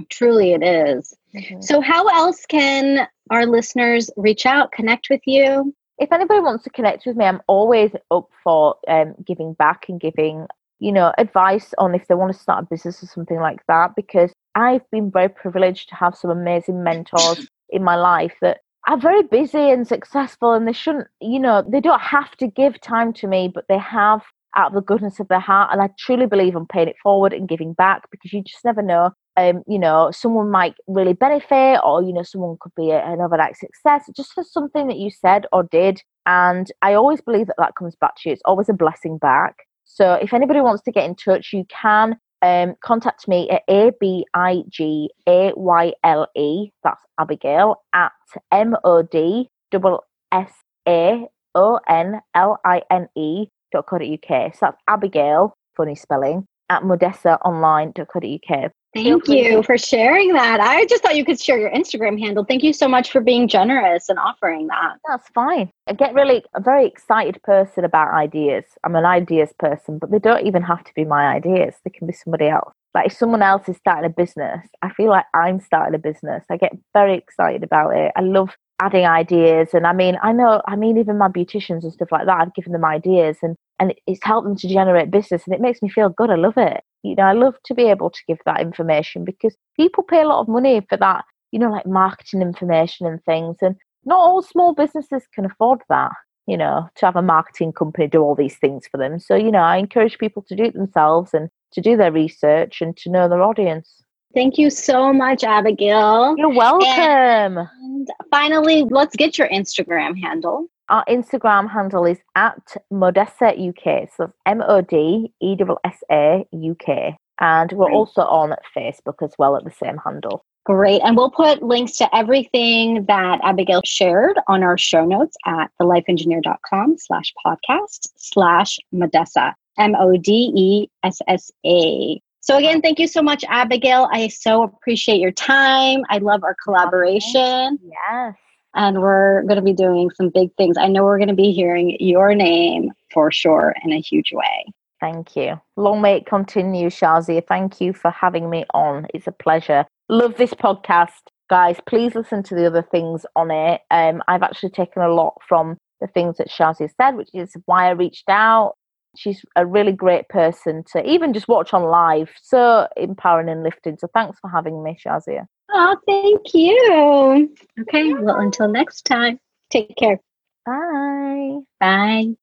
Truly, 0.09 0.53
it 0.53 0.63
is. 0.63 1.15
Mm-hmm. 1.35 1.61
So, 1.61 1.81
how 1.81 2.07
else 2.09 2.47
can 2.47 3.07
our 3.31 3.45
listeners 3.45 4.11
reach 4.17 4.47
out, 4.47 4.73
connect 4.73 5.09
with 5.11 5.21
you? 5.27 5.75
If 6.01 6.13
anybody 6.13 6.41
wants 6.41 6.65
to 6.65 6.71
connect 6.71 7.05
with 7.05 7.17
me, 7.17 7.27
I'm 7.27 7.43
always 7.47 7.91
up 8.11 8.31
for 8.43 8.77
um, 8.89 9.15
giving 9.25 9.53
back 9.53 9.85
and 9.89 10.01
giving, 10.01 10.47
you 10.79 10.93
know, 10.93 11.13
advice 11.19 11.75
on 11.77 11.95
if 11.95 12.09
they 12.09 12.15
want 12.15 12.33
to 12.33 12.39
start 12.39 12.65
a 12.65 12.67
business 12.67 13.03
or 13.03 13.07
something 13.07 13.39
like 13.39 13.61
that. 13.69 13.91
Because 13.95 14.33
I've 14.55 14.91
been 14.91 15.11
very 15.11 15.29
privileged 15.29 15.91
to 15.91 15.95
have 15.95 16.17
some 16.17 16.31
amazing 16.31 16.83
mentors 16.83 17.47
in 17.69 17.85
my 17.85 17.97
life 17.97 18.33
that 18.41 18.61
are 18.89 18.99
very 18.99 19.23
busy 19.23 19.71
and 19.71 19.87
successful, 19.87 20.55
and 20.55 20.67
they 20.67 20.73
shouldn't, 20.73 21.07
you 21.21 21.39
know, 21.39 21.63
they 21.71 21.81
don't 21.81 22.01
have 22.01 22.35
to 22.39 22.47
give 22.47 22.81
time 22.81 23.13
to 23.13 23.27
me, 23.27 23.51
but 23.55 23.67
they 23.69 23.79
have 23.79 24.23
out 24.57 24.69
of 24.69 24.75
the 24.75 24.81
goodness 24.81 25.21
of 25.21 25.29
their 25.29 25.39
heart. 25.39 25.69
And 25.71 25.83
I 25.83 25.91
truly 25.99 26.27
believe 26.27 26.57
in 26.57 26.67
paying 26.67 26.89
it 26.89 26.97
forward 27.03 27.35
and 27.35 27.47
giving 27.47 27.75
back 27.75 28.11
because 28.11 28.33
you 28.33 28.43
just 28.43 28.65
never 28.65 28.81
know. 28.81 29.11
Um, 29.37 29.63
you 29.67 29.79
know, 29.79 30.11
someone 30.13 30.51
might 30.51 30.75
really 30.87 31.13
benefit, 31.13 31.81
or 31.85 32.03
you 32.03 32.13
know, 32.13 32.23
someone 32.23 32.57
could 32.61 32.75
be 32.77 32.91
a, 32.91 32.99
an 33.05 33.21
overnight 33.21 33.57
success 33.57 34.09
just 34.15 34.33
for 34.33 34.45
something 34.45 34.87
that 34.89 34.99
you 34.99 35.11
said 35.11 35.47
or 35.53 35.63
did. 35.63 36.03
And 36.27 36.71
I 36.83 36.95
always 36.95 37.21
believe 37.21 37.47
that 37.47 37.57
that 37.59 37.77
comes 37.77 37.97
back 37.97 38.17
to 38.17 38.29
you. 38.29 38.33
It's 38.33 38.43
always 38.45 38.69
a 38.69 38.75
blessing 38.75 39.19
back. 39.19 39.57
So 39.85 40.15
if 40.15 40.33
anybody 40.33 40.61
wants 40.61 40.83
to 40.83 40.93
get 40.93 41.05
in 41.05 41.15
touch, 41.15 41.53
you 41.53 41.65
can 41.69 42.17
um, 42.43 42.75
contact 42.83 43.29
me 43.29 43.49
at 43.51 43.63
a 43.69 43.93
b 44.01 44.25
i 44.35 44.63
g 44.69 45.11
a 45.27 45.53
y 45.57 45.93
l 46.05 46.27
e. 46.35 46.71
That's 46.83 47.03
Abigayle 47.19 47.77
at 47.93 48.13
m 48.51 48.77
o 48.85 49.03
d 49.03 49.49
double 49.71 50.05
s 50.33 50.53
a 50.89 51.27
o 51.55 51.79
n 51.89 52.21
l 52.35 52.59
i 52.65 52.83
n 52.91 53.09
e 53.17 53.49
dot 53.73 53.87
co 53.87 53.99
dot 53.99 54.09
uk. 54.09 54.55
So 54.55 54.61
that's 54.67 54.83
Abigayle, 54.89 55.53
funny 55.77 55.95
spelling, 55.95 56.47
at 56.71 56.83
modessaonline.co.uk. 56.83 58.73
Thank 58.93 59.29
you 59.29 59.63
for 59.63 59.79
sharing 59.79 60.33
that. 60.33 60.59
I 60.59 60.85
just 60.87 61.03
thought 61.03 61.17
you 61.17 61.25
could 61.25 61.41
share 61.41 61.59
your 61.59 61.71
Instagram 61.71 62.19
handle. 62.19 62.45
Thank 62.45 62.65
you 62.65 62.73
so 62.73 62.89
much 62.89 63.13
for 63.13 63.21
being 63.21 63.47
generous 63.47 64.09
and 64.09 64.19
offering 64.19 64.67
that. 64.67 64.97
That's 65.09 65.29
fine. 65.29 65.71
I 65.87 65.93
get 65.93 66.13
really 66.13 66.43
a 66.55 66.61
very 66.61 66.87
excited 66.87 67.41
person 67.45 67.85
about 67.85 68.13
ideas. 68.13 68.65
I'm 68.83 68.97
an 68.97 69.07
ideas 69.07 69.53
person, 69.59 69.99
but 69.99 70.11
they 70.11 70.19
don't 70.19 70.45
even 70.45 70.63
have 70.63 70.83
to 70.83 70.95
be 70.95 71.05
my 71.05 71.29
ideas. 71.29 71.77
They 71.85 71.91
can 71.91 72.09
be 72.09 72.13
somebody 72.13 72.49
else. 72.49 72.75
Like 72.93 73.07
if 73.07 73.13
someone 73.13 73.43
else 73.43 73.69
is 73.69 73.77
starting 73.77 74.07
a 74.07 74.13
business, 74.13 74.67
I 74.83 74.91
feel 74.93 75.11
like 75.11 75.27
I'm 75.35 75.61
starting 75.61 75.95
a 75.95 75.99
business. 75.99 76.45
I 76.51 76.57
get 76.57 76.73
very 76.93 77.17
excited 77.17 77.63
about 77.63 77.95
it. 77.97 78.11
I 78.17 78.23
love 78.23 78.57
adding 78.81 79.07
ideas. 79.07 79.69
And 79.73 79.87
I 79.87 79.93
mean, 79.93 80.19
I 80.23 80.33
know, 80.33 80.63
I 80.67 80.75
mean, 80.75 80.97
even 80.99 81.17
my 81.17 81.29
beauticians 81.29 81.85
and 81.85 81.93
stuff 81.93 82.11
like 82.11 82.27
that, 82.27 82.41
I've 82.41 82.55
given 82.55 82.73
them 82.73 82.85
ideas 82.85 83.37
and, 83.43 83.55
and 83.81 83.95
it's 84.07 84.23
helped 84.23 84.47
them 84.47 84.57
to 84.57 84.69
generate 84.69 85.11
business 85.11 85.43
and 85.47 85.55
it 85.55 85.61
makes 85.61 85.83
me 85.83 85.89
feel 85.89 86.11
good. 86.11 86.31
I 86.31 86.37
love 86.37 86.59
it. 86.59 86.85
You 87.03 87.17
know, 87.17 87.25
I 87.25 87.33
love 87.33 87.55
to 87.65 87.75
be 87.75 87.85
able 87.85 88.11
to 88.11 88.21
give 88.29 88.39
that 88.45 88.61
information 88.61 89.25
because 89.25 89.57
people 89.75 90.05
pay 90.05 90.21
a 90.21 90.27
lot 90.27 90.41
of 90.41 90.49
money 90.49 90.87
for 90.89 90.99
that, 90.99 91.25
you 91.51 91.59
know, 91.59 91.71
like 91.71 91.87
marketing 91.87 92.43
information 92.43 93.07
and 93.07 93.25
things. 93.25 93.57
And 93.63 93.75
not 94.05 94.19
all 94.19 94.43
small 94.43 94.75
businesses 94.75 95.23
can 95.35 95.47
afford 95.47 95.81
that, 95.89 96.13
you 96.47 96.59
know, 96.59 96.89
to 96.97 97.07
have 97.07 97.17
a 97.17 97.23
marketing 97.23 97.73
company 97.73 98.07
do 98.07 98.21
all 98.21 98.35
these 98.35 98.59
things 98.59 98.87
for 98.91 98.99
them. 98.99 99.19
So, 99.19 99.35
you 99.35 99.51
know, 99.51 99.61
I 99.61 99.79
encourage 99.79 100.19
people 100.19 100.43
to 100.49 100.55
do 100.55 100.65
it 100.65 100.75
themselves 100.75 101.33
and 101.33 101.49
to 101.73 101.81
do 101.81 101.97
their 101.97 102.13
research 102.13 102.83
and 102.83 102.95
to 102.99 103.11
know 103.11 103.29
their 103.29 103.43
audience. 103.43 104.03
Thank 104.35 104.59
you 104.59 104.71
so 104.71 105.13
much, 105.13 105.41
Abigayle. 105.43 106.37
You're 106.39 106.55
welcome. 106.55 107.59
And 107.59 108.09
finally, 108.31 108.85
let's 108.89 109.17
get 109.17 109.39
your 109.39 109.49
Instagram 109.49 110.21
handle. 110.21 110.69
Our 110.91 111.05
Instagram 111.05 111.71
handle 111.71 112.05
is 112.05 112.19
at 112.35 112.77
Modessa 112.93 113.55
UK. 113.57 114.09
So 114.17 114.33
M 114.45 114.61
O 114.67 114.81
D 114.81 115.33
E 115.41 115.57
S 115.61 115.69
S 115.85 116.03
A 116.11 116.47
UK. 116.53 117.15
And 117.41 117.73
we're 117.73 117.87
Great. 117.87 117.95
also 117.95 118.23
on 118.23 118.55
Facebook 118.77 119.23
as 119.23 119.33
well 119.39 119.57
at 119.57 119.65
the 119.65 119.71
same 119.71 119.99
handle. 120.05 120.45
Great. 120.67 121.01
And 121.03 121.17
we'll 121.17 121.31
put 121.31 121.63
links 121.63 121.97
to 121.99 122.15
everything 122.15 123.05
that 123.07 123.41
Abigayle 123.41 123.81
shared 123.87 124.39
on 124.49 124.63
our 124.63 124.77
show 124.77 125.07
notes 125.07 125.37
at 125.47 125.71
thelifeengineer.com 125.81 126.97
slash 126.99 127.33
podcast 127.47 128.11
slash 128.17 128.79
Modessa. 128.93 129.55
M 129.79 129.95
O 129.95 130.17
D 130.17 130.53
E 130.55 130.89
S 131.05 131.21
S 131.29 131.53
A. 131.65 132.21
So 132.41 132.57
again, 132.57 132.83
thank 132.83 132.99
you 132.99 133.07
so 133.07 133.23
much, 133.23 133.43
Abigayle. 133.45 134.09
I 134.13 134.27
so 134.27 134.65
appreciate 134.65 135.21
your 135.21 135.31
time. 135.31 136.03
I 136.11 136.19
love 136.19 136.43
our 136.43 136.57
collaboration. 136.65 137.79
Yes. 137.83 138.35
And 138.75 139.01
we're 139.01 139.43
going 139.43 139.57
to 139.57 139.63
be 139.63 139.73
doing 139.73 140.11
some 140.11 140.29
big 140.29 140.55
things. 140.57 140.77
I 140.79 140.89
know 140.89 141.05
we're 141.05 141.19
going 141.19 141.29
to 141.29 141.35
be 141.35 141.53
hearing 141.53 141.97
your 142.01 142.35
name 142.35 142.93
for 143.13 143.31
sure 143.31 143.75
in 143.85 143.93
a 143.93 144.01
huge 144.01 144.33
way. 144.33 144.73
Thank 145.01 145.35
you. 145.35 145.61
Long 145.77 146.03
may 146.03 146.17
it 146.17 146.27
continue, 146.27 146.89
Shazia. 146.89 147.47
Thank 147.47 147.81
you 147.81 147.93
for 147.93 148.11
having 148.11 148.51
me 148.51 148.65
on. 148.75 149.07
It's 149.15 149.27
a 149.27 149.33
pleasure. 149.33 149.87
Love 150.09 150.37
this 150.37 150.53
podcast. 150.53 151.21
Guys, 151.49 151.79
please 151.87 152.15
listen 152.15 152.43
to 152.45 152.55
the 152.55 152.67
other 152.67 152.83
things 152.83 153.25
on 153.35 153.51
it. 153.51 153.81
Um, 153.91 154.23
I've 154.29 154.43
actually 154.43 154.71
taken 154.71 155.03
a 155.03 155.13
lot 155.13 155.35
from 155.49 155.79
the 156.01 156.07
things 156.07 156.37
that 156.37 156.49
Shazia 156.49 156.91
said, 157.01 157.13
which 157.17 157.31
is 157.35 157.57
why 157.65 157.89
I 157.89 157.91
reached 157.91 158.29
out. 158.29 158.75
She's 159.17 159.45
a 159.57 159.67
really 159.67 159.91
great 159.91 160.29
person 160.29 160.85
to 160.93 161.05
even 161.05 161.33
just 161.33 161.49
watch 161.49 161.75
on 161.75 161.83
live. 161.83 162.31
So 162.41 162.87
empowering 162.97 163.49
and 163.49 163.65
lifting. 163.65 163.97
So 163.99 164.09
thanks 164.15 164.39
for 164.39 164.49
having 164.49 164.83
me, 164.85 164.97
Shazia. 165.05 165.47
Oh, 165.73 165.97
thank 166.07 166.55
you. 166.55 167.55
Okay, 167.81 168.13
well, 168.15 168.37
until 168.41 168.69
next 168.69 169.03
time, 169.03 169.39
take 169.71 169.95
care. 169.97 170.21
Bye. 170.67 171.61
Bye. 171.79 172.35